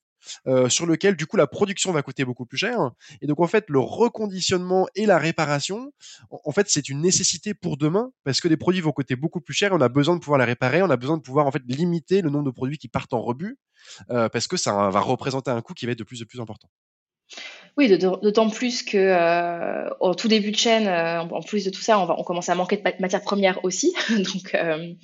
Sur 0.68 0.86
lequel 0.86 1.14
du 1.14 1.26
coup 1.26 1.36
la 1.36 1.46
production 1.46 1.92
va 1.92 2.02
coûter 2.02 2.24
beaucoup 2.24 2.46
plus 2.46 2.58
cher 2.58 2.90
et 3.20 3.28
donc 3.28 3.40
en 3.40 3.46
fait 3.46 3.66
le 3.68 3.78
reconditionnement 3.78 4.88
et 4.96 5.06
la 5.06 5.18
réparation 5.18 5.92
en, 6.30 6.50
fait 6.50 6.68
c'est 6.68 6.88
une 6.88 7.00
nécessité 7.00 7.54
pour 7.54 7.76
demain 7.76 8.10
parce 8.24 8.40
que 8.40 8.48
les 8.48 8.56
produits 8.56 8.80
vont 8.80 8.90
coûter 8.90 9.14
beaucoup 9.14 9.40
plus 9.40 9.54
cher 9.54 9.70
et 9.70 9.74
on 9.76 9.80
a 9.80 9.88
besoin 9.88 10.16
de 10.16 10.20
pouvoir 10.20 10.38
les 10.38 10.44
réparer 10.44 10.82
on 10.82 10.90
a 10.90 10.96
besoin 10.96 11.16
de 11.16 11.22
pouvoir 11.22 11.46
en 11.46 11.52
fait 11.52 11.62
limiter 11.68 12.22
le 12.22 12.30
nombre 12.30 12.46
de 12.46 12.50
produits 12.50 12.78
qui 12.78 12.88
partent 12.88 13.14
en 13.14 13.22
rebut 13.22 13.56
parce 14.08 14.48
que 14.48 14.56
ça 14.56 14.90
va 14.90 15.00
représenter 15.00 15.52
un 15.52 15.60
coût 15.60 15.74
qui 15.74 15.86
va 15.86 15.92
être 15.92 15.98
de 15.98 16.04
plus 16.04 16.22
en 16.22 16.26
plus 16.26 16.40
important 16.40 16.68
oui, 17.76 17.94
d'autant 17.98 18.48
plus 18.48 18.82
que 18.82 18.96
euh, 18.96 19.90
au 20.00 20.14
tout 20.14 20.28
début 20.28 20.50
de 20.50 20.56
chaîne, 20.56 20.88
euh, 20.88 21.20
en 21.20 21.42
plus 21.42 21.62
de 21.62 21.68
tout 21.68 21.82
ça, 21.82 21.98
on, 21.98 22.06
va, 22.06 22.14
on 22.18 22.22
commence 22.22 22.48
à 22.48 22.54
manquer 22.54 22.78
de 22.78 22.82
matières 23.00 23.20
premières 23.20 23.62
aussi. 23.66 23.94
Donc, 24.10 24.54
euh, 24.54 24.94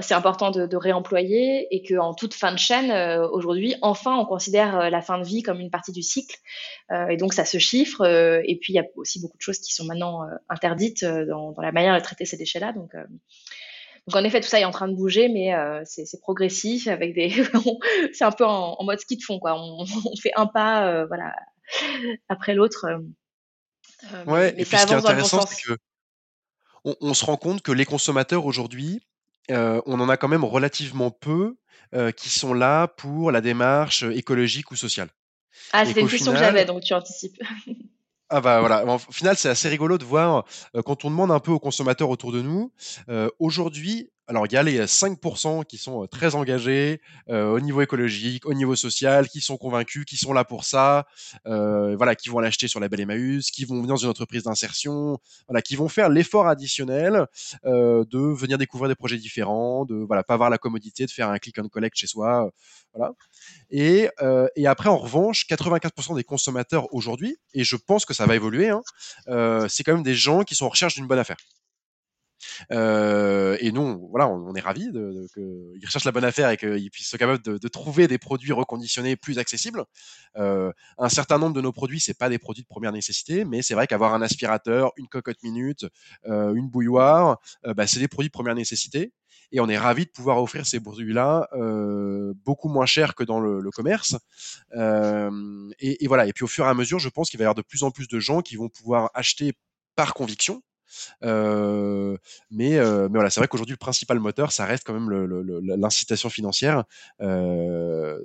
c'est 0.00 0.14
important 0.14 0.50
de, 0.50 0.66
de, 0.66 0.76
réemployer 0.78 1.68
et 1.74 1.82
qu'en 1.82 2.14
toute 2.14 2.32
fin 2.32 2.52
de 2.52 2.58
chaîne, 2.58 2.90
aujourd'hui, 3.32 3.74
enfin, 3.82 4.16
on 4.16 4.24
considère 4.24 4.88
la 4.88 5.02
fin 5.02 5.18
de 5.18 5.24
vie 5.24 5.42
comme 5.42 5.60
une 5.60 5.70
partie 5.70 5.92
du 5.92 6.02
cycle. 6.02 6.36
et 7.10 7.18
donc, 7.18 7.34
ça 7.34 7.44
se 7.44 7.58
chiffre. 7.58 8.02
et 8.06 8.58
puis, 8.60 8.72
il 8.72 8.76
y 8.76 8.80
a 8.80 8.86
aussi 8.96 9.20
beaucoup 9.20 9.36
de 9.36 9.42
choses 9.42 9.58
qui 9.58 9.74
sont 9.74 9.84
maintenant 9.84 10.22
interdites 10.48 11.04
dans, 11.04 11.52
dans, 11.52 11.62
la 11.62 11.72
manière 11.72 11.94
de 11.94 12.02
traiter 12.02 12.24
ces 12.24 12.38
déchets-là. 12.38 12.72
Donc, 12.72 12.92
donc 14.06 14.16
en 14.16 14.24
effet, 14.24 14.40
tout 14.40 14.48
ça 14.48 14.60
est 14.60 14.64
en 14.64 14.70
train 14.70 14.88
de 14.88 14.94
bouger, 14.94 15.28
mais 15.28 15.54
euh, 15.54 15.82
c'est 15.84 16.20
progressif 16.20 16.88
avec 16.88 17.14
des. 17.14 17.30
c'est 18.12 18.24
un 18.24 18.32
peu 18.32 18.44
en, 18.44 18.76
en, 18.78 18.84
mode 18.84 19.00
ski 19.00 19.16
de 19.16 19.22
fond, 19.22 19.38
quoi. 19.38 19.54
On, 19.58 19.84
on 20.04 20.16
fait 20.16 20.32
un 20.36 20.46
pas, 20.46 20.86
euh, 20.86 21.06
voilà, 21.06 21.34
après 22.28 22.54
l'autre. 22.54 22.86
Euh, 22.86 24.24
ouais. 24.26 24.50
et 24.58 24.64
puis 24.64 24.76
ce 24.76 24.86
qui 24.86 24.92
est 24.92 24.96
intéressant, 24.96 25.46
c'est 25.46 25.62
que 25.62 25.78
on, 26.84 26.94
on 27.00 27.14
se 27.14 27.24
rend 27.24 27.38
compte 27.38 27.62
que 27.62 27.72
les 27.72 27.86
consommateurs 27.86 28.44
aujourd'hui, 28.44 29.00
on 29.48 30.00
en 30.00 30.08
a 30.08 30.16
quand 30.18 30.28
même 30.28 30.44
relativement 30.44 31.10
peu 31.10 31.56
qui 32.16 32.28
sont 32.28 32.52
là 32.54 32.88
pour 32.88 33.30
la 33.30 33.40
démarche 33.40 34.02
écologique 34.02 34.70
ou 34.70 34.76
sociale. 34.76 35.08
Ah, 35.72 35.86
c'était 35.86 36.00
une 36.00 36.08
question 36.08 36.32
que 36.32 36.38
j'avais, 36.38 36.64
donc 36.64 36.82
tu 36.82 36.92
anticipes. 36.92 37.40
ah 38.30 38.40
bah 38.40 38.60
voilà, 38.60 38.84
au 38.86 38.98
final, 38.98 39.36
c'est 39.36 39.48
assez 39.48 39.68
rigolo 39.68 39.98
de 39.98 40.04
voir 40.04 40.44
euh, 40.74 40.82
quand 40.82 41.04
on 41.04 41.10
demande 41.10 41.30
un 41.30 41.40
peu 41.40 41.52
aux 41.52 41.58
consommateurs 41.60 42.08
autour 42.10 42.32
de 42.32 42.40
nous. 42.42 42.72
euh, 43.08 43.28
Aujourd'hui, 43.38 44.10
alors 44.26 44.46
il 44.46 44.52
y 44.52 44.56
a 44.56 44.62
les 44.62 44.86
5% 44.86 45.64
qui 45.64 45.78
sont 45.78 46.04
euh, 46.04 46.06
très 46.06 46.34
engagés 46.34 47.00
euh, 47.28 47.52
au 47.52 47.60
niveau 47.60 47.82
écologique, 47.82 48.46
au 48.46 48.54
niveau 48.54 48.76
social, 48.76 49.28
qui 49.28 49.40
sont 49.40 49.56
convaincus, 49.56 50.04
qui 50.04 50.16
sont 50.16 50.32
là 50.32 50.44
pour 50.44 50.64
ça, 50.64 51.06
euh, 51.46 51.96
voilà, 51.96 52.14
qui 52.14 52.28
vont 52.28 52.40
l'acheter 52.40 52.68
sur 52.68 52.80
la 52.80 52.88
belle 52.88 53.00
Emmaüs, 53.00 53.50
qui 53.50 53.64
vont 53.64 53.76
venir 53.76 53.88
dans 53.88 53.96
une 53.96 54.08
entreprise 54.08 54.44
d'insertion, 54.44 55.18
voilà, 55.48 55.62
qui 55.62 55.76
vont 55.76 55.88
faire 55.88 56.08
l'effort 56.08 56.46
additionnel 56.46 57.26
euh, 57.64 58.04
de 58.10 58.18
venir 58.18 58.58
découvrir 58.58 58.88
des 58.88 58.94
projets 58.94 59.18
différents, 59.18 59.84
de 59.84 59.96
voilà, 59.96 60.22
pas 60.22 60.34
avoir 60.34 60.50
la 60.50 60.58
commodité 60.58 61.06
de 61.06 61.10
faire 61.10 61.28
un 61.28 61.38
click 61.38 61.58
and 61.58 61.68
collect 61.68 61.96
chez 61.96 62.06
soi, 62.06 62.50
voilà. 62.94 63.12
Et, 63.70 64.08
euh, 64.22 64.46
et 64.56 64.66
après, 64.66 64.88
en 64.88 64.96
revanche, 64.96 65.46
95% 65.48 66.14
des 66.14 66.24
consommateurs 66.24 66.92
aujourd'hui, 66.94 67.36
et 67.52 67.64
je 67.64 67.76
pense 67.76 68.04
que 68.04 68.14
ça 68.14 68.26
va 68.26 68.34
évoluer, 68.36 68.68
hein, 68.68 68.82
euh, 69.28 69.68
c'est 69.68 69.82
quand 69.82 69.94
même 69.94 70.02
des 70.02 70.14
gens 70.14 70.42
qui 70.42 70.54
sont 70.54 70.66
en 70.66 70.70
recherche 70.70 70.94
d'une 70.94 71.06
bonne 71.06 71.18
affaire. 71.18 71.36
Euh, 72.72 73.56
et 73.60 73.72
nous, 73.72 74.08
voilà, 74.10 74.28
on, 74.28 74.54
est 74.54 74.60
ravis 74.60 74.90
de, 74.90 75.26
qu'ils 75.34 75.84
recherchent 75.84 76.04
la 76.04 76.12
bonne 76.12 76.24
affaire 76.24 76.50
et 76.50 76.56
qu'ils 76.56 76.90
puissent 76.90 77.12
être 77.12 77.18
capables 77.18 77.42
de, 77.42 77.68
trouver 77.68 78.06
des 78.08 78.18
produits 78.18 78.52
reconditionnés 78.52 79.16
plus 79.16 79.38
accessibles. 79.38 79.84
Euh, 80.36 80.72
un 80.98 81.08
certain 81.08 81.38
nombre 81.38 81.54
de 81.54 81.60
nos 81.60 81.72
produits, 81.72 82.00
c'est 82.00 82.18
pas 82.18 82.28
des 82.28 82.38
produits 82.38 82.62
de 82.62 82.68
première 82.68 82.92
nécessité, 82.92 83.44
mais 83.44 83.62
c'est 83.62 83.74
vrai 83.74 83.86
qu'avoir 83.86 84.14
un 84.14 84.22
aspirateur, 84.22 84.92
une 84.96 85.08
cocotte 85.08 85.42
minute, 85.42 85.86
euh, 86.26 86.54
une 86.54 86.68
bouilloire, 86.68 87.40
bah, 87.64 87.86
c'est 87.86 88.00
des 88.00 88.08
produits 88.08 88.28
de 88.28 88.32
première 88.32 88.54
nécessité. 88.54 89.12
Et 89.52 89.60
on 89.60 89.68
est 89.68 89.78
ravis 89.78 90.04
de 90.04 90.10
pouvoir 90.10 90.42
offrir 90.42 90.66
ces 90.66 90.80
produits-là 90.80 91.48
beaucoup 92.44 92.68
moins 92.68 92.86
chers 92.86 93.14
que 93.14 93.24
dans 93.24 93.40
le, 93.40 93.70
commerce. 93.70 94.16
Et, 94.72 96.06
voilà. 96.06 96.26
Et 96.26 96.32
puis 96.32 96.44
au 96.44 96.48
fur 96.48 96.64
et 96.64 96.68
à 96.68 96.74
mesure, 96.74 96.98
je 96.98 97.08
pense 97.08 97.30
qu'il 97.30 97.38
va 97.38 97.42
y 97.42 97.46
avoir 97.46 97.54
de 97.54 97.62
plus 97.62 97.82
en 97.82 97.90
plus 97.90 98.08
de 98.08 98.18
gens 98.18 98.40
qui 98.40 98.56
vont 98.56 98.68
pouvoir 98.68 99.10
acheter 99.14 99.52
par 99.96 100.14
conviction, 100.14 100.62
mais, 101.22 102.78
voilà, 102.80 103.30
c'est 103.30 103.40
vrai 103.40 103.48
qu'aujourd'hui, 103.48 103.74
le 103.74 103.78
principal 103.78 104.18
moteur, 104.18 104.52
ça 104.52 104.64
reste 104.64 104.84
quand 104.84 104.94
même 104.94 105.10
l'incitation 105.62 106.28
financière 106.28 106.84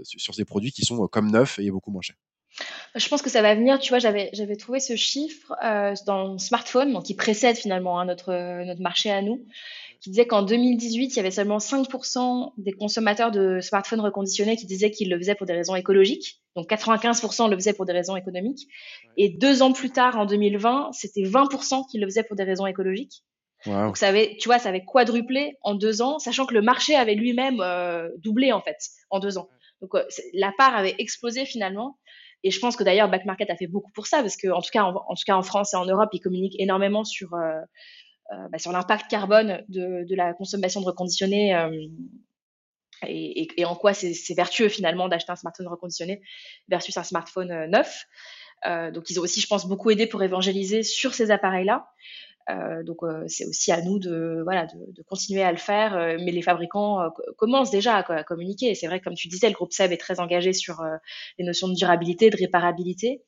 sur 0.03 0.36
ces 0.36 0.45
produits 0.45 0.72
qui 0.72 0.86
sont 0.86 1.07
comme 1.07 1.32
neufs 1.32 1.59
et 1.59 1.72
beaucoup 1.72 1.91
moins 1.91 2.01
chers. 2.01 2.17
Je 2.95 3.07
pense 3.07 3.22
que 3.22 3.30
ça 3.30 3.41
va 3.41 3.55
venir. 3.55 3.80
Tu 3.80 3.89
vois, 3.89 3.99
j'avais 3.99 4.55
trouvé 4.57 4.80
ce 4.80 4.95
chiffre 4.95 5.53
euh, 5.63 5.93
dans 6.05 6.38
smartphone, 6.38 7.01
qui 7.03 7.13
précède 7.13 7.55
finalement 7.55 7.99
hein, 7.99 8.05
notre 8.05 8.63
notre 8.63 8.82
marché 8.82 9.11
à 9.11 9.22
nous, 9.22 9.45
qui 10.01 10.11
disait 10.11 10.25
qu'en 10.25 10.43
2018, 10.43 11.07
il 11.07 11.15
y 11.17 11.19
avait 11.19 11.31
seulement 11.31 11.57
5% 11.57 12.53
des 12.57 12.71
consommateurs 12.71 13.31
de 13.31 13.59
smartphones 13.59 13.99
reconditionnés 13.99 14.55
qui 14.55 14.65
disaient 14.65 14.91
qu'ils 14.91 15.09
le 15.09 15.17
faisaient 15.17 15.35
pour 15.35 15.45
des 15.45 15.53
raisons 15.53 15.75
écologiques. 15.75 16.41
Donc 16.55 16.69
95% 16.69 17.49
le 17.49 17.55
faisaient 17.57 17.73
pour 17.73 17.85
des 17.85 17.93
raisons 17.93 18.15
économiques. 18.15 18.67
Et 19.17 19.29
deux 19.29 19.61
ans 19.61 19.73
plus 19.73 19.89
tard, 19.89 20.17
en 20.17 20.25
2020, 20.25 20.91
c'était 20.93 21.23
20% 21.23 21.89
qui 21.91 21.99
le 21.99 22.07
faisaient 22.07 22.23
pour 22.23 22.37
des 22.37 22.43
raisons 22.43 22.65
écologiques. 22.65 23.23
Wow. 23.65 23.87
Donc 23.87 23.97
ça 23.97 24.07
avait, 24.07 24.37
tu 24.39 24.47
vois, 24.47 24.57
ça 24.57 24.69
avait 24.69 24.85
quadruplé 24.85 25.57
en 25.63 25.75
deux 25.75 26.01
ans, 26.01 26.17
sachant 26.17 26.45
que 26.45 26.53
le 26.53 26.61
marché 26.61 26.95
avait 26.95 27.15
lui-même 27.15 27.59
euh, 27.59 28.07
doublé 28.19 28.53
en 28.53 28.61
fait 28.61 28.77
en 29.09 29.19
deux 29.19 29.37
ans. 29.37 29.49
Donc 29.81 29.95
euh, 29.95 30.03
la 30.33 30.53
part 30.57 30.75
avait 30.75 30.95
explosé 30.97 31.45
finalement. 31.45 31.97
Et 32.43 32.51
je 32.51 32.59
pense 32.61 32.77
que 32.77 32.85
d'ailleurs 32.85 33.09
Back 33.09 33.25
Market 33.25 33.49
a 33.49 33.57
fait 33.57 33.67
beaucoup 33.67 33.91
pour 33.91 34.07
ça, 34.07 34.21
parce 34.21 34.37
que 34.37 34.47
en 34.47 34.61
tout 34.61 34.69
cas, 34.71 34.83
en, 34.83 34.95
en 34.95 35.13
tout 35.13 35.23
cas 35.25 35.35
en 35.35 35.41
France 35.43 35.73
et 35.73 35.77
en 35.77 35.85
Europe, 35.85 36.09
ils 36.13 36.21
communiquent 36.21 36.57
énormément 36.57 37.03
sur 37.03 37.33
euh, 37.33 37.59
bah, 38.32 38.59
sur 38.59 38.71
l'impact 38.71 39.09
carbone 39.09 39.63
de, 39.69 40.15
la 40.15 40.34
consommation 40.34 40.82
de 40.82 40.86
reconditionnés 40.86 41.55
euh, 41.55 41.69
et, 43.07 43.65
en 43.65 43.75
quoi 43.75 43.93
c'est 43.93 44.34
vertueux 44.34 44.69
finalement 44.69 45.07
d'acheter 45.07 45.32
un 45.32 45.36
smartphone 45.36 45.67
reconditionné 45.67 46.21
versus 46.67 46.95
un 46.97 47.03
smartphone 47.03 47.51
euh, 47.51 47.67
neuf. 47.67 48.05
Euh, 48.65 48.91
donc 48.91 49.09
ils 49.09 49.19
ont 49.19 49.23
aussi, 49.23 49.39
je 49.39 49.47
pense, 49.47 49.67
beaucoup 49.67 49.89
aidé 49.89 50.05
pour 50.05 50.21
évangéliser 50.21 50.84
sur 50.84 51.13
ces 51.13 51.32
appareils-là. 51.32 51.88
Euh, 52.49 52.84
donc 52.84 52.97
euh, 53.03 53.25
c'est 53.27 53.45
aussi 53.45 53.71
à 53.71 53.82
nous 53.82 53.99
de 53.99 54.41
voilà 54.43 54.65
de, 54.65 55.03
continuer 55.03 55.43
à 55.43 55.51
le 55.51 55.57
faire, 55.57 55.95
euh, 55.95 56.17
mais 56.19 56.32
les 56.32 56.41
fabricants 56.41 56.99
euh, 56.99 57.09
commencent 57.38 57.69
déjà 57.69 57.97
à, 57.97 58.13
à 58.13 58.23
communiquer. 58.23 58.73
C'est 58.73 58.88
vrai, 58.88 58.99
comme 58.99 59.13
tu 59.13 59.27
disais, 59.27 59.47
le 59.47 59.53
groupe 59.53 59.71
Seb 59.71 59.91
est 59.91 59.97
très 59.97 60.19
engagé 60.19 60.51
sur 60.51 60.84
les 61.38 61.45
notions 61.45 61.67
de 61.67 61.75
durabilité, 61.75 62.30
de 62.30 62.38
réparabilité. 62.38 63.21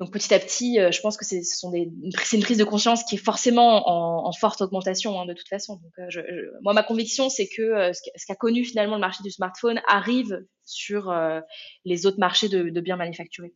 Donc 0.00 0.14
petit 0.14 0.32
à 0.32 0.38
petit, 0.38 0.80
euh, 0.80 0.90
je 0.90 1.00
pense 1.02 1.18
que 1.18 1.26
c'est 1.26 1.42
sont 1.42 1.70
des, 1.70 1.92
une 2.32 2.40
prise 2.40 2.56
de 2.56 2.64
conscience 2.64 3.04
qui 3.04 3.16
est 3.16 3.18
forcément 3.18 3.86
en, 4.26 4.32
forte 4.32 4.62
augmentation 4.62 5.20
hein, 5.20 5.26
de 5.26 5.34
toute 5.34 5.48
façon. 5.48 5.74
Donc 5.74 5.92
euh, 5.98 6.06
je, 6.08 6.20
moi 6.62 6.72
ma 6.72 6.82
conviction 6.82 7.28
c'est 7.28 7.46
que 7.46 7.60
euh, 7.60 7.92
ce 7.92 8.26
qu'a 8.26 8.34
connu 8.34 8.64
finalement 8.64 8.94
le 8.94 9.02
marché 9.02 9.22
du 9.22 9.30
smartphone 9.30 9.78
arrive 9.86 10.42
sur 10.64 11.12
les 11.84 12.06
autres 12.06 12.18
marchés 12.18 12.48
de 12.48 12.80
biens 12.80 12.96
manufacturés. 12.96 13.52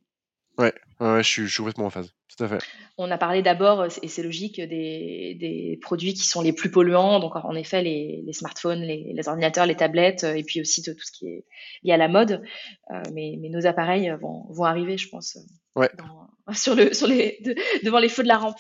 Ouais, 0.59 0.73
ouais, 1.01 1.23
je 1.23 1.29
suis, 1.29 1.43
je 1.47 1.53
suis 1.53 1.59
complètement 1.59 1.87
en 1.87 1.91
phase. 1.91 2.13
Tout 2.37 2.45
à 2.45 2.49
fait. 2.49 2.59
On 2.99 3.11
a 3.11 3.19
parlé 3.19 3.43
d'abord, 3.43 3.85
et 3.85 4.09
c'est 4.09 4.23
logique, 4.23 4.61
des, 4.61 5.37
des, 5.39 5.79
produits 5.81 6.15
qui 6.15 6.23
sont 6.23 6.43
les 6.43 6.53
plus 6.53 6.71
polluants. 6.71 7.21
Donc, 7.21 7.37
en 7.37 7.55
effet, 7.55 7.83
les, 7.83 8.23
les 8.25 8.33
smartphones, 8.33 8.81
les, 8.81 9.13
les, 9.15 9.29
ordinateurs, 9.29 9.67
les 9.67 9.77
tablettes, 9.77 10.25
et 10.25 10.43
puis 10.43 10.61
aussi 10.61 10.83
de 10.83 10.93
tout 10.93 11.05
ce 11.05 11.13
qui 11.13 11.27
est 11.27 11.45
lié 11.83 11.93
à 11.93 11.97
la 11.97 12.09
mode. 12.09 12.43
Euh, 12.91 13.03
mais, 13.13 13.37
mais, 13.41 13.51
nos 13.51 13.67
appareils 13.67 14.13
vont, 14.21 14.47
vont, 14.51 14.65
arriver, 14.65 14.97
je 14.97 15.09
pense, 15.09 15.39
ouais. 15.77 15.91
dans, 15.97 16.29
sur 16.55 16.75
le, 16.75 16.93
sur 16.93 17.07
les, 17.07 17.39
de, 17.45 17.55
devant 17.85 17.99
les 17.99 18.09
feux 18.09 18.23
de 18.23 18.29
la 18.29 18.39
rampe. 18.39 18.59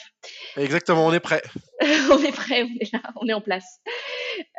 Exactement, 0.56 1.06
on 1.06 1.12
est 1.12 1.20
prêt. 1.20 1.42
on 2.10 2.22
est 2.22 2.32
prêt, 2.32 2.62
on 2.62 2.76
est 2.80 2.92
là, 2.92 3.02
on 3.20 3.28
est 3.28 3.34
en 3.34 3.40
place. 3.40 3.80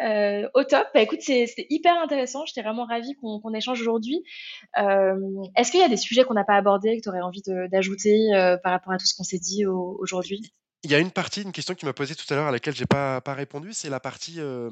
Euh, 0.02 0.48
au 0.54 0.64
top. 0.64 0.88
Bah, 0.94 1.02
écoute, 1.02 1.22
c'était 1.22 1.68
hyper 1.70 1.98
intéressant. 2.02 2.46
J'étais 2.46 2.62
vraiment 2.62 2.86
ravie 2.86 3.16
qu'on 3.16 3.40
qu 3.40 3.56
échange 3.56 3.82
aujourd'hui. 3.82 4.24
Euh, 4.80 5.16
Est-ce 5.56 5.72
qu'il 5.72 5.80
y 5.80 5.84
a 5.84 5.90
des 5.90 5.98
sujets 5.98 6.24
qu'on 6.24 6.34
n'a 6.34 6.44
pas 6.44 6.56
abordés 6.56 6.98
que 6.98 7.02
tu 7.02 7.10
aurais 7.10 7.22
envie 7.22 7.42
d'ajouter 7.72 8.34
euh, 8.34 8.58
par 8.58 8.72
rapport 8.72 8.94
à 8.94 8.98
tout 8.98 9.06
ce 9.06 9.16
qu'on 9.16 9.24
s'est 9.24 9.40
dit 9.40 9.66
aujourd'hui? 9.66 10.42
Il 10.86 10.92
y 10.92 10.96
a 10.96 11.00
une 11.00 11.10
partie, 11.10 11.42
une 11.42 11.52
question 11.52 11.74
que 11.74 11.80
tu 11.80 11.88
m'as 11.88 11.94
posée 11.94 12.14
tout 12.14 12.32
à 12.32 12.36
l'heure 12.36 12.46
à 12.46 12.52
laquelle 12.52 12.76
j'ai 12.76 12.86
pas 12.86 13.20
pas 13.20 13.34
répondu, 13.34 13.74
c'est 13.74 13.90
la 13.90 14.00
partie 14.00 14.36
euh, 14.38 14.70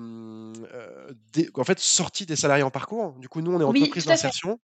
euh, 0.71 1.11
des, 1.33 1.49
en 1.55 1.63
fait 1.63 1.79
sortie 1.79 2.27
des 2.27 2.35
salariés 2.35 2.63
en 2.63 2.69
parcours. 2.69 3.13
Du 3.17 3.27
coup, 3.27 3.41
nous 3.41 3.51
on 3.51 3.59
est 3.59 3.63
entreprise 3.63 4.05
d'insertion 4.05 4.59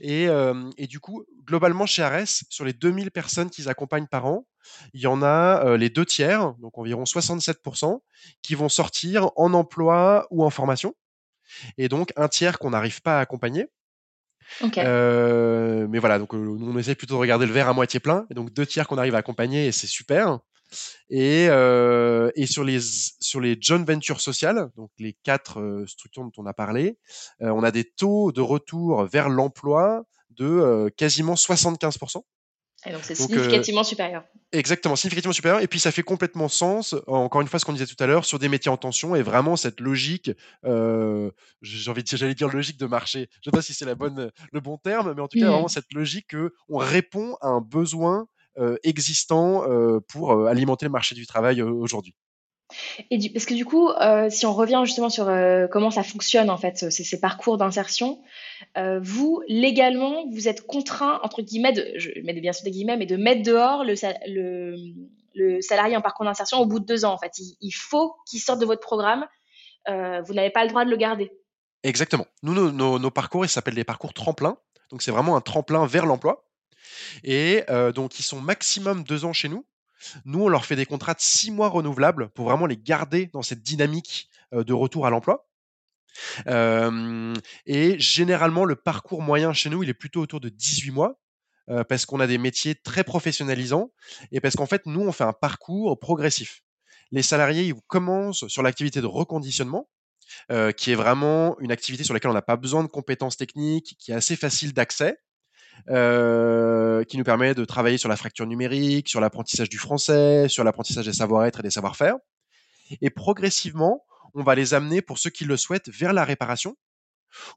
et, 0.00 0.28
euh, 0.28 0.70
et 0.78 0.86
du 0.86 1.00
coup 1.00 1.26
globalement 1.44 1.84
chez 1.84 2.02
Ares, 2.02 2.44
sur 2.48 2.64
les 2.64 2.72
2000 2.72 3.10
personnes 3.10 3.50
qu'ils 3.50 3.68
accompagnent 3.68 4.06
par 4.06 4.24
an, 4.24 4.46
il 4.94 5.02
y 5.02 5.06
en 5.06 5.22
a 5.22 5.76
les 5.76 5.90
deux 5.90 6.06
tiers, 6.06 6.54
donc 6.54 6.78
environ 6.78 7.04
67%, 7.04 8.00
qui 8.40 8.54
vont 8.54 8.70
sortir 8.70 9.30
en 9.36 9.52
emploi 9.52 10.26
ou 10.30 10.42
en 10.42 10.48
formation, 10.48 10.94
et 11.76 11.90
donc 11.90 12.14
un 12.16 12.28
tiers 12.28 12.58
qu'on 12.58 12.70
n'arrive 12.70 13.02
pas 13.02 13.18
à 13.18 13.20
accompagner. 13.20 13.68
Okay. 14.62 14.82
Euh, 14.84 15.86
mais 15.88 15.98
voilà, 15.98 16.18
donc 16.18 16.32
nous 16.32 16.58
on 16.66 16.78
essaie 16.78 16.94
plutôt 16.94 17.14
de 17.14 17.20
regarder 17.20 17.46
le 17.46 17.52
verre 17.52 17.68
à 17.68 17.72
moitié 17.74 18.00
plein, 18.00 18.26
et 18.30 18.34
donc 18.34 18.52
deux 18.52 18.66
tiers 18.66 18.86
qu'on 18.86 18.98
arrive 18.98 19.14
à 19.14 19.18
accompagner 19.18 19.66
et 19.66 19.72
c'est 19.72 19.86
super. 19.86 20.38
Et, 21.10 21.46
euh, 21.48 22.30
et, 22.34 22.46
sur 22.46 22.64
les 22.64 22.80
sur 22.80 23.40
les 23.40 23.56
joint 23.60 23.84
ventures 23.84 24.20
sociales, 24.20 24.70
donc 24.76 24.90
les 24.98 25.16
quatre 25.22 25.60
euh, 25.60 25.86
structures 25.86 26.24
dont 26.24 26.32
on 26.38 26.46
a 26.46 26.54
parlé, 26.54 26.98
euh, 27.42 27.50
on 27.50 27.62
a 27.62 27.70
des 27.70 27.84
taux 27.84 28.32
de 28.32 28.40
retour 28.40 29.04
vers 29.04 29.28
l'emploi 29.28 30.04
de 30.30 30.92
quasiment 30.96 31.36
75 31.36 31.98
et 32.86 32.92
donc 32.92 33.00
c'est 33.02 33.14
significativement 33.14 33.80
euh, 33.80 33.84
supérieur. 33.84 34.24
Exactement, 34.52 34.94
significativement 34.94 35.32
supérieur. 35.32 35.60
Et 35.62 35.68
puis 35.68 35.80
ça 35.80 35.90
fait 35.90 36.02
complètement 36.02 36.48
sens, 36.48 36.94
encore 37.06 37.40
une 37.40 37.48
fois, 37.48 37.58
ce 37.58 37.64
qu'on 37.64 37.72
disait 37.72 37.86
tout 37.86 38.02
à 38.02 38.06
l'heure, 38.06 38.24
sur 38.24 38.38
des 38.38 38.48
métiers 38.48 38.70
en 38.70 38.76
tension 38.76 39.14
et 39.14 39.22
vraiment 39.22 39.56
cette 39.56 39.80
logique, 39.80 40.30
euh, 40.64 41.30
j'ai 41.62 41.90
envie 41.90 42.02
de 42.02 42.16
j'allais 42.16 42.34
dire 42.34 42.48
logique 42.48 42.78
de 42.78 42.86
marché. 42.86 43.28
Je 43.42 43.48
ne 43.48 43.52
sais 43.52 43.56
pas 43.56 43.62
si 43.62 43.72
c'est 43.72 43.86
la 43.86 43.94
bonne, 43.94 44.30
le 44.52 44.60
bon 44.60 44.76
terme, 44.76 45.14
mais 45.14 45.22
en 45.22 45.28
tout 45.28 45.38
cas, 45.38 45.46
mmh. 45.46 45.50
vraiment 45.50 45.68
cette 45.68 45.92
logique 45.94 46.28
que 46.28 46.52
on 46.68 46.76
répond 46.76 47.36
à 47.40 47.48
un 47.48 47.60
besoin 47.60 48.26
euh, 48.58 48.76
existant 48.82 49.68
euh, 49.68 50.00
pour 50.08 50.32
euh, 50.32 50.46
alimenter 50.46 50.86
le 50.86 50.92
marché 50.92 51.14
du 51.14 51.26
travail 51.26 51.62
aujourd'hui. 51.62 52.14
Et 53.10 53.18
du, 53.18 53.30
parce 53.30 53.44
que 53.44 53.54
du 53.54 53.64
coup, 53.64 53.90
euh, 53.90 54.30
si 54.30 54.46
on 54.46 54.54
revient 54.54 54.82
justement 54.84 55.10
sur 55.10 55.28
euh, 55.28 55.66
comment 55.68 55.90
ça 55.90 56.02
fonctionne 56.02 56.50
en 56.50 56.56
fait, 56.56 56.90
ces, 56.90 57.04
ces 57.04 57.20
parcours 57.20 57.58
d'insertion, 57.58 58.22
euh, 58.78 59.00
vous 59.02 59.42
légalement, 59.48 60.24
vous 60.32 60.48
êtes 60.48 60.66
contraint 60.66 61.20
entre 61.22 61.42
guillemets, 61.42 61.72
de, 61.72 61.86
je 61.96 62.08
mets 62.24 62.32
bien 62.32 62.52
sûr 62.52 62.64
des 62.64 62.70
guillemets, 62.70 62.96
mais 62.96 63.06
de 63.06 63.16
mettre 63.16 63.42
dehors 63.42 63.84
le, 63.84 63.94
le, 64.26 64.76
le 65.34 65.60
salarié 65.60 65.96
en 65.96 66.00
parcours 66.00 66.24
d'insertion 66.24 66.58
au 66.58 66.66
bout 66.66 66.80
de 66.80 66.86
deux 66.86 67.04
ans. 67.04 67.12
En 67.12 67.18
fait, 67.18 67.38
il, 67.38 67.54
il 67.60 67.72
faut 67.72 68.16
qu'il 68.26 68.40
sorte 68.40 68.60
de 68.60 68.66
votre 68.66 68.80
programme. 68.80 69.26
vous 69.86 70.34
n'avez 70.34 70.50
pas 70.50 70.64
le 70.64 70.70
droit 70.70 70.84
de 70.84 70.90
le 70.90 70.96
garder. 70.96 71.30
Exactement. 71.82 72.26
Nous, 72.42 72.54
nos, 72.54 72.72
nos, 72.72 72.98
nos 72.98 73.10
parcours, 73.10 73.44
ils 73.44 73.50
s'appellent 73.50 73.74
des 73.74 73.84
parcours 73.84 74.14
tremplins. 74.14 74.56
Donc 74.90 75.02
c'est 75.02 75.10
vraiment 75.10 75.36
un 75.36 75.42
tremplin 75.42 75.86
vers 75.86 76.06
l'emploi. 76.06 76.46
Et 77.22 77.64
donc 77.94 78.18
ils 78.18 78.22
sont 78.22 78.40
maximum 78.40 79.04
deux 79.04 79.24
ans 79.24 79.32
chez 79.32 79.48
nous. 79.48 79.66
Nous, 80.24 80.42
on 80.44 80.48
leur 80.48 80.66
fait 80.66 80.76
des 80.76 80.86
contrats 80.86 81.14
de 81.14 81.20
six 81.20 81.50
mois 81.50 81.68
renouvelables 81.68 82.28
pour 82.30 82.46
vraiment 82.46 82.66
les 82.66 82.76
garder 82.76 83.26
dans 83.32 83.42
cette 83.42 83.62
dynamique 83.62 84.28
de 84.52 84.72
retour 84.72 85.06
à 85.06 85.10
l'emploi. 85.10 85.48
Et 87.66 87.98
généralement, 87.98 88.64
le 88.64 88.76
parcours 88.76 89.22
moyen 89.22 89.52
chez 89.52 89.70
nous, 89.70 89.82
il 89.82 89.88
est 89.88 89.94
plutôt 89.94 90.20
autour 90.20 90.40
de 90.40 90.48
18 90.48 90.90
mois. 90.90 91.18
Parce 91.88 92.04
qu'on 92.04 92.20
a 92.20 92.26
des 92.26 92.36
métiers 92.36 92.74
très 92.74 93.04
professionnalisants 93.04 93.90
et 94.30 94.40
parce 94.40 94.54
qu'en 94.54 94.66
fait, 94.66 94.84
nous, 94.84 95.00
on 95.00 95.12
fait 95.12 95.24
un 95.24 95.32
parcours 95.32 95.98
progressif. 95.98 96.60
les 97.10 97.22
salariés 97.22 97.64
ils 97.64 97.74
commencent 97.86 98.46
sur 98.48 98.62
l'activité 98.62 99.00
de 99.00 99.06
reconditionnement, 99.06 99.88
qui 100.76 100.90
est 100.90 100.94
vraiment 100.94 101.58
une 101.60 101.72
activité 101.72 102.04
sur 102.04 102.12
laquelle 102.12 102.30
on 102.30 102.34
n'a 102.34 102.42
pas 102.42 102.56
besoin 102.56 102.82
de 102.82 102.88
compétences 102.88 103.36
techniques, 103.36 103.96
qui 103.98 104.10
est 104.10 104.14
assez 104.14 104.36
facile 104.36 104.74
d'accès, 104.74 105.16
euh, 105.90 107.04
qui 107.04 107.18
nous 107.18 107.24
permet 107.24 107.54
de 107.54 107.64
travailler 107.64 107.98
sur 107.98 108.08
la 108.08 108.16
fracture 108.16 108.46
numérique, 108.46 109.08
sur 109.08 109.20
l'apprentissage 109.20 109.68
du 109.68 109.78
français, 109.78 110.48
sur 110.48 110.64
l'apprentissage 110.64 111.06
des 111.06 111.12
savoir-être 111.12 111.60
et 111.60 111.62
des 111.62 111.70
savoir-faire. 111.70 112.16
Et 113.00 113.10
progressivement, 113.10 114.04
on 114.34 114.42
va 114.42 114.54
les 114.54 114.74
amener, 114.74 115.02
pour 115.02 115.18
ceux 115.18 115.30
qui 115.30 115.44
le 115.44 115.56
souhaitent, 115.56 115.88
vers 115.88 116.12
la 116.12 116.24
réparation, 116.24 116.76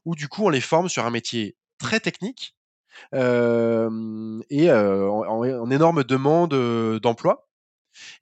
où 0.04 0.14
du 0.14 0.28
coup, 0.28 0.44
on 0.44 0.48
les 0.48 0.60
forme 0.60 0.88
sur 0.88 1.06
un 1.06 1.10
métier 1.10 1.56
très 1.78 2.00
technique 2.00 2.56
euh, 3.14 4.40
et 4.50 4.70
euh, 4.70 5.08
en, 5.08 5.44
en, 5.44 5.70
énorme 5.70 6.04
demande 6.04 6.54
euh, 6.54 6.98
d'emploi. 7.00 7.48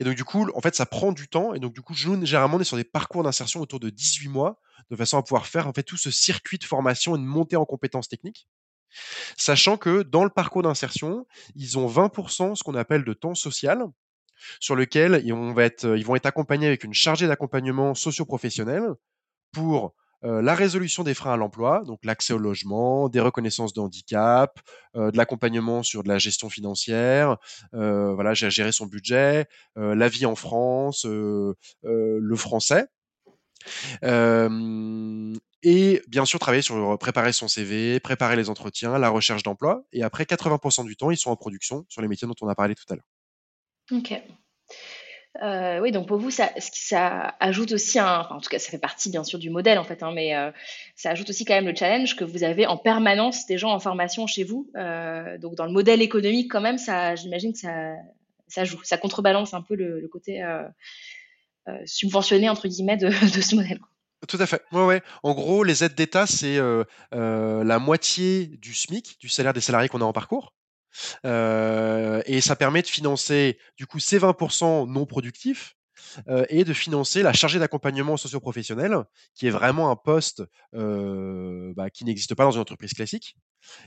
Et 0.00 0.04
donc, 0.04 0.14
du 0.14 0.24
coup, 0.24 0.48
en 0.54 0.60
fait, 0.60 0.74
ça 0.74 0.86
prend 0.86 1.12
du 1.12 1.28
temps. 1.28 1.54
Et 1.54 1.60
donc, 1.60 1.74
du 1.74 1.82
coup, 1.82 1.94
généralement, 1.94 2.56
on 2.56 2.60
est 2.60 2.64
sur 2.64 2.76
des 2.76 2.84
parcours 2.84 3.22
d'insertion 3.22 3.60
autour 3.60 3.80
de 3.80 3.90
18 3.90 4.28
mois, 4.28 4.60
de 4.90 4.96
façon 4.96 5.18
à 5.18 5.22
pouvoir 5.22 5.46
faire, 5.46 5.66
en 5.66 5.72
fait, 5.72 5.82
tout 5.82 5.96
ce 5.96 6.10
circuit 6.10 6.58
de 6.58 6.64
formation 6.64 7.16
et 7.16 7.18
de 7.18 7.24
montée 7.24 7.56
en 7.56 7.64
compétences 7.64 8.08
techniques. 8.08 8.48
Sachant 9.36 9.76
que 9.76 10.02
dans 10.02 10.24
le 10.24 10.30
parcours 10.30 10.62
d'insertion, 10.62 11.26
ils 11.54 11.78
ont 11.78 11.86
20% 11.86 12.54
ce 12.54 12.62
qu'on 12.62 12.74
appelle 12.74 13.04
de 13.04 13.12
temps 13.12 13.34
social, 13.34 13.84
sur 14.60 14.76
lequel 14.76 15.22
ils 15.24 15.32
vont 15.32 15.58
être, 15.58 15.86
être 15.96 16.26
accompagnés 16.26 16.66
avec 16.66 16.84
une 16.84 16.94
chargée 16.94 17.26
d'accompagnement 17.26 17.94
socio-professionnel 17.94 18.90
pour 19.52 19.94
euh, 20.24 20.40
la 20.40 20.54
résolution 20.54 21.02
des 21.02 21.14
freins 21.14 21.34
à 21.34 21.36
l'emploi, 21.36 21.82
donc 21.86 22.00
l'accès 22.04 22.32
au 22.32 22.38
logement, 22.38 23.08
des 23.08 23.20
reconnaissances 23.20 23.74
de 23.74 23.80
handicap, 23.80 24.58
euh, 24.96 25.10
de 25.10 25.16
l'accompagnement 25.16 25.82
sur 25.82 26.02
de 26.02 26.08
la 26.08 26.18
gestion 26.18 26.48
financière, 26.48 27.36
euh, 27.74 28.14
voilà, 28.14 28.34
gérer 28.34 28.72
son 28.72 28.86
budget, 28.86 29.46
euh, 29.76 29.94
la 29.94 30.08
vie 30.08 30.26
en 30.26 30.34
France, 30.34 31.04
euh, 31.06 31.54
euh, 31.84 32.18
le 32.20 32.36
français. 32.36 32.86
Et 35.68 36.00
bien 36.06 36.24
sûr, 36.24 36.38
travailler 36.38 36.62
sur 36.62 36.96
préparer 36.96 37.32
son 37.32 37.48
CV, 37.48 37.98
préparer 37.98 38.36
les 38.36 38.48
entretiens, 38.48 38.98
la 38.98 39.08
recherche 39.08 39.42
d'emploi. 39.42 39.82
Et 39.92 40.04
après, 40.04 40.22
80% 40.22 40.84
du 40.84 40.94
temps, 40.94 41.10
ils 41.10 41.16
sont 41.16 41.30
en 41.30 41.34
production 41.34 41.84
sur 41.88 42.00
les 42.02 42.06
métiers 42.06 42.28
dont 42.28 42.36
on 42.40 42.46
a 42.46 42.54
parlé 42.54 42.76
tout 42.76 42.84
à 42.88 42.94
l'heure. 42.94 43.08
Ok. 43.90 44.12
Euh, 45.42 45.80
oui, 45.80 45.90
donc 45.90 46.06
pour 46.06 46.18
vous, 46.18 46.30
ça, 46.30 46.52
ajoute 47.40 47.72
aussi 47.72 47.98
un, 47.98 48.20
en 48.30 48.40
tout 48.40 48.48
cas, 48.48 48.60
ça 48.60 48.70
fait 48.70 48.78
partie 48.78 49.10
bien 49.10 49.24
sûr 49.24 49.40
du 49.40 49.50
modèle 49.50 49.78
en 49.78 49.82
fait, 49.84 50.04
hein, 50.04 50.12
mais 50.14 50.36
euh, 50.36 50.52
ça 50.94 51.10
ajoute 51.10 51.30
aussi 51.30 51.44
quand 51.44 51.54
même 51.54 51.66
le 51.66 51.74
challenge 51.74 52.14
que 52.14 52.22
vous 52.22 52.44
avez 52.44 52.68
en 52.68 52.76
permanence 52.76 53.44
des 53.46 53.58
gens 53.58 53.72
en 53.72 53.80
formation 53.80 54.28
chez 54.28 54.44
vous. 54.44 54.70
Euh, 54.76 55.36
donc 55.38 55.56
dans 55.56 55.66
le 55.66 55.72
modèle 55.72 56.00
économique 56.00 56.48
quand 56.48 56.60
même, 56.60 56.78
ça, 56.78 57.16
j'imagine 57.16 57.52
que 57.52 57.58
ça, 57.58 58.64
joue, 58.64 58.80
ça 58.84 58.98
contrebalance 58.98 59.52
un 59.52 59.62
peu 59.62 59.74
le, 59.74 60.06
côté 60.06 60.44
euh, 60.44 60.62
euh, 61.66 61.76
subventionné 61.86 62.48
entre 62.48 62.68
guillemets 62.68 62.96
de 62.96 63.10
ce 63.10 63.56
modèle. 63.56 63.80
Tout 64.26 64.38
à 64.40 64.46
fait. 64.46 64.62
Ouais, 64.72 64.84
ouais. 64.84 65.02
En 65.22 65.34
gros, 65.34 65.64
les 65.64 65.84
aides 65.84 65.94
d'État, 65.94 66.26
c'est 66.26 66.58
euh, 66.58 66.84
euh, 67.14 67.64
la 67.64 67.78
moitié 67.78 68.46
du 68.46 68.74
SMIC, 68.74 69.18
du 69.20 69.28
salaire 69.28 69.52
des 69.52 69.60
salariés 69.60 69.88
qu'on 69.88 70.00
a 70.00 70.04
en 70.04 70.12
parcours. 70.12 70.54
Euh, 71.26 72.22
et 72.24 72.40
ça 72.40 72.56
permet 72.56 72.80
de 72.80 72.86
financer 72.86 73.58
du 73.76 73.86
coup 73.86 73.98
ces 73.98 74.18
20% 74.18 74.90
non 74.90 75.04
productifs 75.06 75.74
et 76.48 76.64
de 76.64 76.72
financer 76.72 77.22
la 77.22 77.32
chargée 77.32 77.58
d'accompagnement 77.58 78.16
socio-professionnel, 78.16 79.04
qui 79.34 79.46
est 79.46 79.50
vraiment 79.50 79.90
un 79.90 79.96
poste 79.96 80.42
bah, 80.72 81.90
qui 81.90 82.04
n'existe 82.04 82.34
pas 82.34 82.44
dans 82.44 82.52
une 82.52 82.60
entreprise 82.60 82.92
classique. 82.92 83.36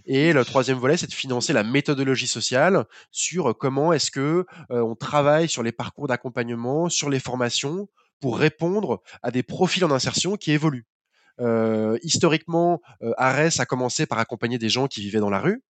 Et 0.06 0.34
le 0.34 0.44
troisième 0.44 0.78
volet, 0.78 0.98
c'est 0.98 1.08
de 1.08 1.14
financer 1.14 1.54
la 1.54 1.64
méthodologie 1.64 2.28
sociale 2.28 2.86
sur 3.12 3.58
comment 3.58 3.94
est-ce 3.94 4.12
que 4.12 4.46
on 4.70 4.96
travaille 4.96 5.48
sur 5.48 5.64
les 5.64 5.72
parcours 5.72 6.08
d'accompagnement, 6.08 6.90
sur 6.90 7.10
les 7.10 7.20
formations, 7.20 7.88
pour 8.20 8.38
répondre 8.38 9.02
à 9.24 9.32
des 9.32 9.44
profils 9.44 9.84
en 9.86 9.92
insertion 9.92 10.36
qui 10.36 10.52
évoluent. 10.52 10.86
Euh, 11.40 11.98
historiquement, 12.04 12.82
euh, 13.02 13.14
Arès 13.18 13.60
a 13.60 13.66
commencé 13.66 14.06
par 14.06 14.20
accompagner 14.20 14.58
des 14.58 14.70
gens 14.70 14.88
qui 14.88 15.02
vivaient 15.02 15.20
dans 15.20 15.30
la 15.30 15.40
rue. 15.40 15.64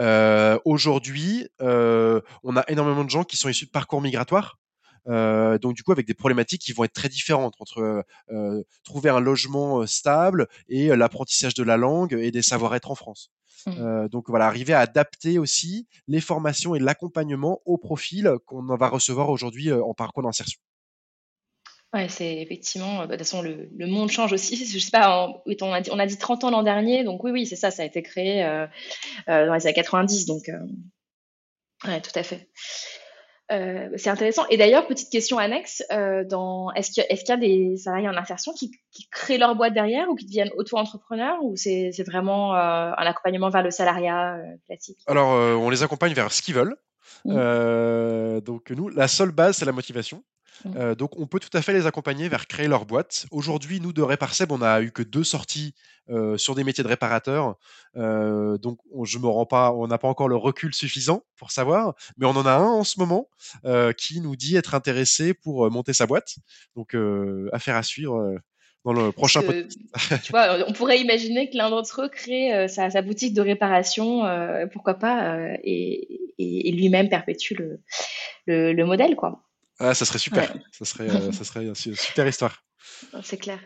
Euh, 0.00 0.58
Aujourd'hui, 0.64 1.48
euh, 1.60 2.20
on 2.42 2.56
a 2.56 2.64
énormément 2.68 3.04
de 3.04 3.10
gens 3.10 3.24
qui 3.24 3.36
sont 3.36 3.48
issus 3.48 3.66
de 3.66 3.70
parcours 3.70 4.00
migratoires. 4.00 4.58
Euh, 5.08 5.58
donc 5.58 5.74
du 5.74 5.82
coup 5.82 5.92
avec 5.92 6.06
des 6.06 6.12
problématiques 6.12 6.60
qui 6.60 6.74
vont 6.74 6.84
être 6.84 6.92
très 6.92 7.08
différentes 7.08 7.54
entre 7.58 8.04
euh, 8.30 8.62
trouver 8.84 9.08
un 9.08 9.18
logement 9.18 9.86
stable 9.86 10.46
et 10.68 10.88
l'apprentissage 10.88 11.54
de 11.54 11.62
la 11.62 11.78
langue 11.78 12.12
et 12.12 12.30
des 12.30 12.42
savoir-être 12.42 12.90
en 12.90 12.94
France. 12.94 13.30
Mmh. 13.66 14.08
donc 14.08 14.28
voilà, 14.28 14.46
arriver 14.46 14.72
à 14.72 14.80
adapter 14.80 15.38
aussi 15.38 15.86
les 16.06 16.22
formations 16.22 16.74
et 16.74 16.78
l'accompagnement 16.78 17.60
au 17.66 17.76
profil 17.76 18.32
qu'on 18.46 18.62
va 18.62 18.88
recevoir 18.88 19.28
aujourd'hui 19.28 19.70
en 19.72 19.92
parcours 19.92 20.22
d'insertion. 20.22 20.60
Ouais, 21.92 22.08
c'est 22.08 22.36
effectivement, 22.36 22.98
bah, 22.98 23.06
de 23.06 23.12
toute 23.12 23.18
façon, 23.18 23.42
le, 23.42 23.68
le, 23.76 23.86
monde 23.88 24.10
change 24.10 24.32
aussi. 24.32 24.56
Je 24.72 24.78
sais 24.78 24.90
pas, 24.90 25.26
on, 25.26 25.54
on, 25.60 25.72
a, 25.72 25.80
dit, 25.80 25.90
on 25.92 25.98
a 25.98 26.06
dit 26.06 26.18
30 26.18 26.44
ans 26.44 26.50
l'an 26.50 26.62
dernier, 26.62 27.02
donc 27.02 27.24
oui, 27.24 27.32
oui, 27.32 27.46
c'est 27.46 27.56
ça, 27.56 27.70
ça 27.70 27.82
a 27.82 27.86
été 27.86 28.02
créé 28.02 28.44
euh, 28.44 28.66
euh, 29.28 29.46
dans 29.46 29.54
les 29.54 29.66
années 29.66 29.74
90, 29.74 30.26
donc 30.26 30.48
euh, 30.48 30.58
ouais, 31.88 32.00
tout 32.00 32.12
à 32.14 32.22
fait. 32.22 32.48
Euh, 33.50 33.88
c'est 33.96 34.10
intéressant. 34.10 34.46
Et 34.48 34.56
d'ailleurs, 34.56 34.86
petite 34.86 35.10
question 35.10 35.38
annexe, 35.38 35.82
euh, 35.90 36.22
dans, 36.22 36.70
est-ce 36.74 36.92
qu'il 36.92 37.02
y, 37.02 37.12
est 37.12 37.16
qu 37.16 37.28
y, 37.28 37.32
a 37.32 37.36
des 37.36 37.76
salariés 37.76 38.08
en 38.08 38.16
insertion 38.16 38.52
qui, 38.52 38.70
qui, 38.92 39.08
créent 39.10 39.38
leur 39.38 39.56
boîte 39.56 39.74
derrière 39.74 40.08
ou 40.08 40.14
qui 40.14 40.26
deviennent 40.26 40.52
auto-entrepreneurs 40.56 41.42
ou 41.42 41.56
c'est 41.56 41.90
vraiment 42.06 42.54
un 42.54 42.92
accompagnement 42.92 43.50
vers 43.50 43.64
le 43.64 43.72
salariat 43.72 44.38
classique? 44.66 44.98
Alors, 45.08 45.30
on 45.30 45.68
les 45.68 45.82
accompagne 45.82 46.12
vers 46.12 46.30
ce 46.30 46.42
qu'ils 46.42 46.54
veulent. 46.54 46.76
Mmh. 47.24 48.40
donc 48.40 48.70
nous, 48.70 48.88
la 48.88 49.08
seule 49.08 49.32
base, 49.32 49.56
c'est 49.56 49.64
la 49.64 49.72
motivation. 49.72 50.22
Mmh. 50.64 50.76
Euh, 50.76 50.94
donc, 50.94 51.18
on 51.18 51.26
peut 51.26 51.40
tout 51.40 51.54
à 51.56 51.62
fait 51.62 51.72
les 51.72 51.86
accompagner 51.86 52.28
vers 52.28 52.46
créer 52.46 52.68
leur 52.68 52.86
boîte. 52.86 53.26
Aujourd'hui, 53.30 53.80
nous, 53.80 53.92
de 53.92 54.02
Réparseb, 54.02 54.52
on 54.52 54.58
n'a 54.58 54.80
eu 54.82 54.90
que 54.90 55.02
deux 55.02 55.24
sorties 55.24 55.74
euh, 56.10 56.36
sur 56.36 56.54
des 56.54 56.64
métiers 56.64 56.84
de 56.84 56.88
réparateur. 56.88 57.56
Euh, 57.96 58.58
donc, 58.58 58.78
on, 58.92 59.04
je 59.04 59.18
me 59.18 59.26
rends 59.26 59.46
pas, 59.46 59.72
on 59.72 59.86
n'a 59.86 59.98
pas 59.98 60.08
encore 60.08 60.28
le 60.28 60.36
recul 60.36 60.74
suffisant 60.74 61.22
pour 61.36 61.50
savoir, 61.50 61.94
mais 62.16 62.26
on 62.26 62.30
en 62.30 62.46
a 62.46 62.52
un 62.52 62.66
en 62.66 62.84
ce 62.84 63.00
moment 63.00 63.28
qui 63.96 64.20
nous 64.20 64.36
dit 64.36 64.56
être 64.56 64.74
intéressé 64.74 65.34
pour 65.34 65.70
monter 65.70 65.92
sa 65.92 66.06
boîte. 66.06 66.36
Donc, 66.76 66.96
affaire 67.52 67.76
à 67.76 67.82
suivre 67.82 68.34
dans 68.84 68.92
le 68.92 69.12
prochain 69.12 69.42
podcast. 69.42 69.78
tu 70.24 70.32
vois, 70.32 70.64
on 70.68 70.72
pourrait 70.72 71.00
imaginer 71.00 71.50
que 71.50 71.56
l'un 71.56 71.70
d'entre 71.70 72.02
eux 72.02 72.08
crée 72.08 72.66
sa, 72.68 72.90
sa, 72.90 73.02
boutique 73.02 73.34
de 73.34 73.42
réparation, 73.42 74.22
pourquoi 74.72 74.94
pas, 74.94 75.54
et, 75.62 76.32
et, 76.38 76.68
et 76.68 76.72
lui-même 76.72 77.08
perpétue 77.08 77.54
le, 77.54 77.80
le, 78.46 78.72
le 78.72 78.84
modèle, 78.84 79.16
quoi. 79.16 79.42
Ah, 79.80 79.94
ça 79.94 80.04
serait 80.04 80.18
super. 80.18 80.54
Ouais. 80.54 80.60
Ça, 80.72 80.84
serait, 80.84 81.08
euh, 81.08 81.32
ça 81.32 81.44
serait 81.44 81.64
une 81.64 81.74
super 81.74 82.28
histoire. 82.28 82.62
C'est 83.22 83.38
clair. 83.38 83.58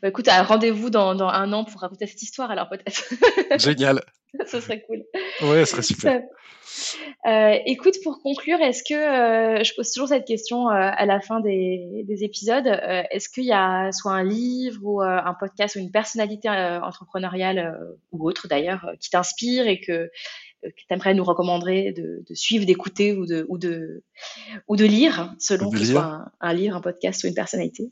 Bah, 0.00 0.08
écoute, 0.08 0.28
rendez-vous 0.28 0.90
dans, 0.90 1.14
dans, 1.14 1.28
un 1.28 1.52
an 1.52 1.64
pour 1.64 1.80
raconter 1.80 2.06
cette 2.06 2.22
histoire, 2.22 2.50
alors 2.50 2.68
peut-être. 2.68 3.12
Génial. 3.58 4.02
ça 4.46 4.60
serait 4.60 4.82
cool. 4.82 5.04
Ouais, 5.42 5.64
ça 5.66 5.72
serait 5.72 5.82
super. 5.82 6.22
Euh, 7.26 7.58
écoute, 7.66 7.96
pour 8.02 8.22
conclure, 8.22 8.60
est-ce 8.60 8.82
que 8.82 8.94
euh, 8.94 9.64
je 9.64 9.74
pose 9.74 9.92
toujours 9.92 10.08
cette 10.08 10.24
question 10.24 10.68
euh, 10.68 10.72
à 10.72 11.04
la 11.04 11.20
fin 11.20 11.40
des, 11.40 12.04
des 12.06 12.24
épisodes 12.24 12.66
Est-ce 13.10 13.28
qu'il 13.28 13.44
y 13.44 13.52
a 13.52 13.90
soit 13.92 14.12
un 14.12 14.22
livre 14.22 14.80
ou 14.82 15.02
un 15.02 15.34
podcast 15.38 15.76
ou 15.76 15.80
une 15.80 15.90
personnalité 15.90 16.48
entrepreneuriale 16.48 17.76
ou 18.12 18.28
autre 18.28 18.46
d'ailleurs 18.48 18.88
qui 19.00 19.10
t'inspire 19.10 19.66
et 19.66 19.80
que 19.80 20.10
que 20.62 20.68
tu 20.68 20.86
aimerais 20.90 21.14
nous 21.14 21.24
recommander 21.24 21.92
de, 21.92 22.22
de 22.28 22.34
suivre, 22.34 22.66
d'écouter 22.66 23.12
ou 23.12 23.26
de, 23.26 23.46
ou, 23.48 23.58
de, 23.58 24.02
ou 24.68 24.76
de 24.76 24.84
lire, 24.84 25.34
selon 25.38 25.70
que 25.70 25.78
ce 25.78 25.86
soit 25.86 26.04
un, 26.04 26.32
un, 26.40 26.52
livre, 26.52 26.76
un 26.76 26.80
podcast 26.80 27.24
ou 27.24 27.28
une 27.28 27.34
personnalité 27.34 27.90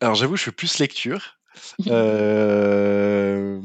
Alors 0.00 0.14
j'avoue, 0.14 0.36
je 0.36 0.44
fais 0.44 0.52
plus 0.52 0.78
lecture. 0.78 1.38
euh... 1.88 3.60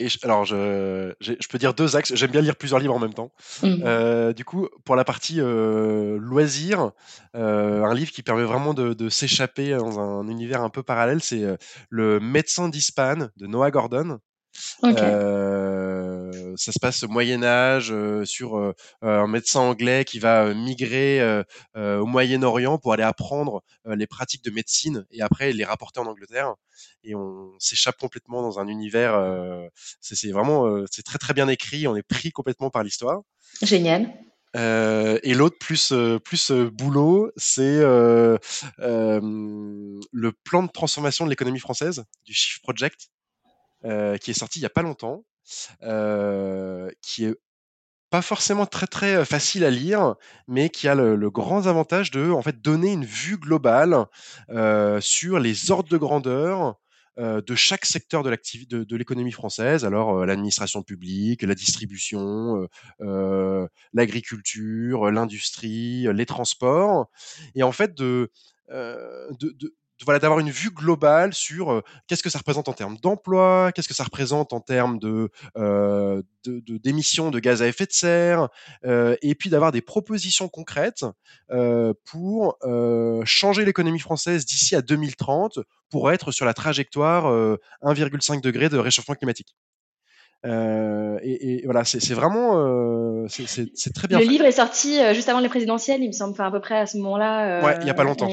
Et 0.00 0.08
je, 0.08 0.18
alors, 0.22 0.46
je, 0.46 1.12
je, 1.20 1.48
peux 1.48 1.58
dire 1.58 1.74
deux 1.74 1.94
axes. 1.94 2.14
J'aime 2.14 2.30
bien 2.30 2.40
lire 2.40 2.56
plusieurs 2.56 2.80
livres 2.80 2.94
en 2.94 2.98
même 2.98 3.12
temps. 3.12 3.32
Mmh. 3.62 3.82
Euh, 3.84 4.32
du 4.32 4.46
coup, 4.46 4.66
pour 4.86 4.96
la 4.96 5.04
partie 5.04 5.40
euh, 5.40 6.16
loisirs, 6.18 6.92
euh, 7.36 7.84
un 7.84 7.94
livre 7.94 8.10
qui 8.10 8.22
permet 8.22 8.44
vraiment 8.44 8.72
de, 8.72 8.94
de 8.94 9.08
s'échapper 9.10 9.76
dans 9.76 10.00
un 10.00 10.26
univers 10.28 10.62
un 10.62 10.70
peu 10.70 10.82
parallèle, 10.82 11.20
c'est 11.22 11.44
Le 11.90 12.18
médecin 12.18 12.70
d'Hispan 12.70 13.28
de 13.36 13.46
Noah 13.46 13.70
Gordon. 13.70 14.20
Okay. 14.82 15.00
Euh, 16.34 16.54
ça 16.56 16.72
se 16.72 16.78
passe 16.78 17.02
au 17.02 17.08
Moyen 17.08 17.42
Âge 17.42 17.90
euh, 17.92 18.24
sur 18.24 18.56
euh, 18.56 18.74
un 19.02 19.26
médecin 19.26 19.60
anglais 19.60 20.04
qui 20.04 20.18
va 20.18 20.52
migrer 20.54 21.20
au 21.76 22.06
Moyen-Orient 22.06 22.78
pour 22.78 22.92
aller 22.92 23.02
apprendre 23.02 23.62
les 23.86 24.06
pratiques 24.06 24.44
de 24.44 24.50
médecine 24.50 25.06
et 25.10 25.22
après 25.22 25.52
les 25.52 25.64
rapporter 25.64 26.00
en 26.00 26.06
Angleterre. 26.06 26.54
Et 27.04 27.14
on 27.14 27.52
s'échappe 27.58 27.96
complètement 27.98 28.42
dans 28.42 28.58
un 28.58 28.68
univers. 28.68 29.14
c'est 30.00 30.30
vraiment, 30.30 30.84
c'est 30.90 31.02
très 31.02 31.18
très 31.18 31.34
bien 31.34 31.48
écrit. 31.48 31.86
On 31.86 31.96
est 31.96 32.02
pris 32.02 32.30
complètement 32.30 32.70
par 32.70 32.82
l'histoire. 32.82 33.22
Génial. 33.62 34.12
Euh, 34.56 35.18
et 35.22 35.34
l'autre 35.34 35.56
plus 35.58 35.92
plus 36.24 36.50
boulot, 36.52 37.30
c'est 37.36 37.80
le 37.80 38.38
plan 40.44 40.62
de 40.62 40.70
transformation 40.70 41.24
de 41.24 41.30
l'économie 41.30 41.60
française 41.60 42.04
du 42.24 42.34
Shift 42.34 42.62
Project, 42.62 43.10
qui 43.82 44.30
est 44.30 44.38
sorti 44.38 44.58
il 44.58 44.62
y 44.62 44.66
a 44.66 44.70
pas 44.70 44.82
longtemps, 44.82 45.24
qui 47.00 47.24
est 47.24 47.34
pas 48.10 48.22
forcément 48.22 48.66
très, 48.66 48.86
très, 48.86 49.24
facile 49.24 49.64
à 49.64 49.70
lire, 49.70 50.16
mais 50.48 50.68
qui 50.68 50.88
a 50.88 50.94
le 50.94 51.30
grand 51.30 51.66
avantage 51.66 52.10
de, 52.10 52.30
en 52.30 52.42
fait, 52.42 52.60
donner 52.60 52.92
une 52.92 53.04
vue 53.04 53.38
globale, 53.38 54.06
sur 55.00 55.38
les 55.38 55.70
ordres 55.70 55.88
de 55.88 55.96
grandeur, 55.96 56.76
de 57.18 57.54
chaque 57.54 57.84
secteur 57.84 58.22
de 58.22 58.96
l'économie 58.96 59.32
française. 59.32 59.84
Alors, 59.84 60.24
l'administration 60.24 60.82
publique, 60.82 61.42
la 61.42 61.54
distribution, 61.54 62.66
l'agriculture, 63.92 65.10
l'industrie, 65.10 66.06
les 66.12 66.26
transports 66.26 67.10
et 67.54 67.62
en 67.62 67.72
fait 67.72 67.94
de 67.94 68.30
voilà, 70.04 70.18
d'avoir 70.18 70.38
une 70.40 70.50
vue 70.50 70.70
globale 70.70 71.34
sur, 71.34 71.72
heu, 71.72 71.82
qu'est-ce 72.06 72.22
que 72.22 72.30
ça 72.30 72.38
représente 72.38 72.68
en 72.68 72.72
termes 72.72 72.96
d'emploi? 72.98 73.72
Qu'est-ce 73.72 73.88
que 73.88 73.94
ça 73.94 74.04
représente 74.04 74.52
en 74.52 74.60
termes 74.60 74.98
de, 74.98 75.30
de 75.56 76.24
d'émissions 76.78 77.30
de 77.30 77.38
gaz 77.38 77.62
à 77.62 77.68
effet 77.68 77.86
de 77.86 77.92
serre? 77.92 78.48
Heu 78.84 79.16
et 79.22 79.34
puis 79.34 79.50
d'avoir 79.50 79.72
des 79.72 79.82
propositions 79.82 80.48
concrètes, 80.48 81.04
pour, 82.04 82.58
changer 83.24 83.64
l'économie 83.64 83.98
française 84.00 84.44
d'ici 84.46 84.74
à 84.76 84.82
2030 84.82 85.58
pour 85.90 86.10
être 86.12 86.32
sur 86.32 86.46
la 86.46 86.54
trajectoire, 86.54 87.28
heu, 87.30 87.58
1,5 87.82 88.42
degré 88.42 88.68
de 88.68 88.78
réchauffement 88.78 89.14
climatique. 89.14 89.54
Et 90.44 91.60
et 91.60 91.64
voilà, 91.64 91.84
c'est 91.84 92.00
c'est 92.00 92.14
vraiment, 92.14 93.26
c'est 93.28 93.46
c'est 93.46 93.70
c'est 93.74 93.92
très 93.92 94.08
bien 94.08 94.18
Le 94.18 94.24
fait. 94.24 94.32
livre 94.32 94.44
est 94.44 94.52
sorti, 94.52 94.98
juste 95.14 95.28
avant 95.28 95.40
les 95.40 95.48
présidentielles, 95.48 96.02
il 96.02 96.08
me 96.08 96.12
semble, 96.12 96.32
enfin 96.32 96.46
à 96.46 96.50
peu 96.50 96.60
près 96.60 96.78
à 96.78 96.86
ce 96.86 96.96
Ouais, 97.62 97.76
il 97.82 97.86
y 97.86 97.90
a 97.90 97.94
pas 97.94 98.02
moment-là, 98.02 98.10
longtemps. 98.10 98.28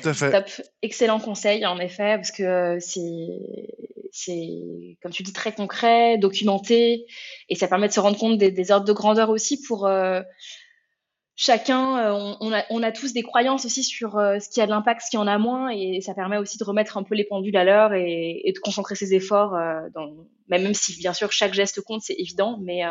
Tout 0.00 0.08
à 0.08 0.14
fait. 0.14 0.30
Top. 0.32 0.46
Excellent 0.82 1.20
conseil 1.20 1.64
en 1.66 1.78
effet, 1.78 2.16
parce 2.16 2.30
que 2.32 2.78
c'est 2.80 3.28
c'est, 4.14 4.98
comme 5.02 5.10
tu 5.12 5.22
dis, 5.22 5.32
très 5.32 5.52
concret, 5.52 6.18
documenté 6.18 7.06
et 7.48 7.54
ça 7.54 7.66
permet 7.68 7.88
de 7.88 7.92
se 7.94 8.00
rendre 8.00 8.18
compte 8.18 8.36
des 8.38 8.50
des 8.50 8.70
ordres 8.70 8.86
de 8.86 8.92
grandeur 8.92 9.30
aussi 9.30 9.62
pour, 9.62 9.86
heu, 9.86 10.22
chacun, 11.34 11.98
heu, 12.08 12.12
on 12.12 12.36
on 12.40 12.52
a 12.52 12.64
on 12.70 12.82
a 12.82 12.92
tous 12.92 13.14
des 13.14 13.22
croyances 13.22 13.64
aussi 13.64 13.82
sur, 13.84 14.12
ce 14.12 14.50
qui 14.50 14.60
a 14.60 14.66
de 14.66 14.70
l'impact, 14.70 15.00
ce 15.02 15.10
qui 15.10 15.16
en 15.16 15.26
a 15.26 15.38
moins 15.38 15.70
et 15.70 16.00
ça 16.02 16.12
permet 16.14 16.36
aussi 16.36 16.58
de 16.58 16.64
remettre 16.64 16.98
un 16.98 17.04
peu 17.04 17.14
les 17.14 17.24
pendules 17.24 17.56
à 17.56 17.64
l'heure 17.64 17.94
et 17.94 18.42
et 18.44 18.52
de 18.52 18.58
concentrer 18.58 18.96
ses 18.96 19.14
efforts, 19.14 19.52
dans 19.94 20.14
même 20.48 20.74
si 20.74 20.96
bien 20.98 21.14
sûr 21.14 21.32
chaque 21.32 21.54
geste 21.54 21.80
compte, 21.80 22.02
c'est 22.02 22.16
évident, 22.18 22.58
mais 22.62 22.82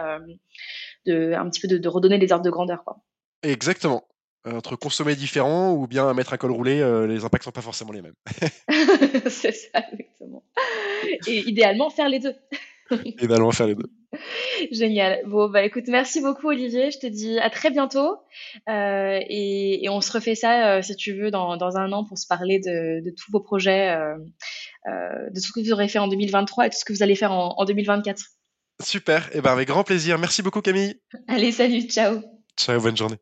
de 1.05 1.33
un 1.33 1.49
petit 1.49 1.61
peu 1.61 1.67
de 1.67 1.77
de 1.77 1.87
redonner 1.87 2.17
des 2.17 2.31
ordres 2.31 2.45
de 2.45 2.49
grandeur, 2.49 2.83
quoi. 2.83 2.97
Exactement. 3.43 4.03
Heu, 4.47 4.55
entre 4.55 4.75
consommer 4.75 5.15
différent 5.15 5.73
ou 5.73 5.87
bien 5.87 6.13
mettre 6.13 6.33
un 6.33 6.37
col 6.37 6.51
roulé, 6.51 6.79
heu, 6.79 7.05
les 7.05 7.23
impacts 7.23 7.43
sont 7.43 7.51
pas 7.51 7.61
forcément 7.61 7.91
les 7.91 8.01
mêmes. 8.01 8.15
C'est 9.29 9.51
ça, 9.51 9.83
exactement 9.93 10.43
et 11.27 11.39
idéalement 11.47 11.89
faire 11.89 12.09
les 12.09 12.19
2. 12.19 12.35
Idéalement 13.05 13.51
faire 13.51 13.67
les 13.67 13.75
2. 13.75 13.85
Génial. 14.71 15.21
Bon, 15.25 15.49
bah, 15.49 15.63
écoute, 15.63 15.85
merci 15.87 16.19
beaucoup 16.19 16.47
Olivier. 16.47 16.91
Je 16.91 16.99
te 16.99 17.07
dis 17.07 17.39
à 17.39 17.49
très 17.49 17.71
bientôt, 17.71 18.17
heu 18.69 19.19
et 19.29 19.83
et 19.83 19.89
on 19.89 20.01
se 20.01 20.11
refait 20.11 20.35
ça, 20.35 20.81
si 20.81 20.95
tu 20.97 21.13
veux 21.13 21.31
dans 21.31 21.55
dans 21.55 21.77
1 21.77 21.91
an 21.93 22.03
pour 22.03 22.17
se 22.17 22.27
parler 22.27 22.59
de 22.59 23.03
de 23.03 23.09
tous 23.11 23.31
vos 23.31 23.39
projets, 23.39 23.95
de 24.85 25.33
tout 25.33 25.47
ce 25.47 25.51
que 25.53 25.61
vous 25.61 25.71
aurez 25.71 25.87
fait 25.87 25.99
en 25.99 26.09
2023 26.09 26.67
et 26.67 26.69
tout 26.69 26.77
ce 26.77 26.85
que 26.85 26.93
vous 26.93 27.03
allez 27.03 27.15
faire 27.15 27.31
en 27.31 27.55
en 27.57 27.65
2024. 27.65 28.21
Super 28.83 29.33
et 29.33 29.41
ben, 29.41 29.51
avec 29.51 29.69
grand 29.69 29.83
plaisir. 29.83 30.17
Merci 30.17 30.41
beaucoup 30.41 30.61
Camille. 30.61 30.99
Allez, 31.27 31.51
salut, 31.51 31.83
ciao. 31.83 32.21
Ciao, 32.57 32.81
bonne 32.81 32.97
journée. 32.97 33.17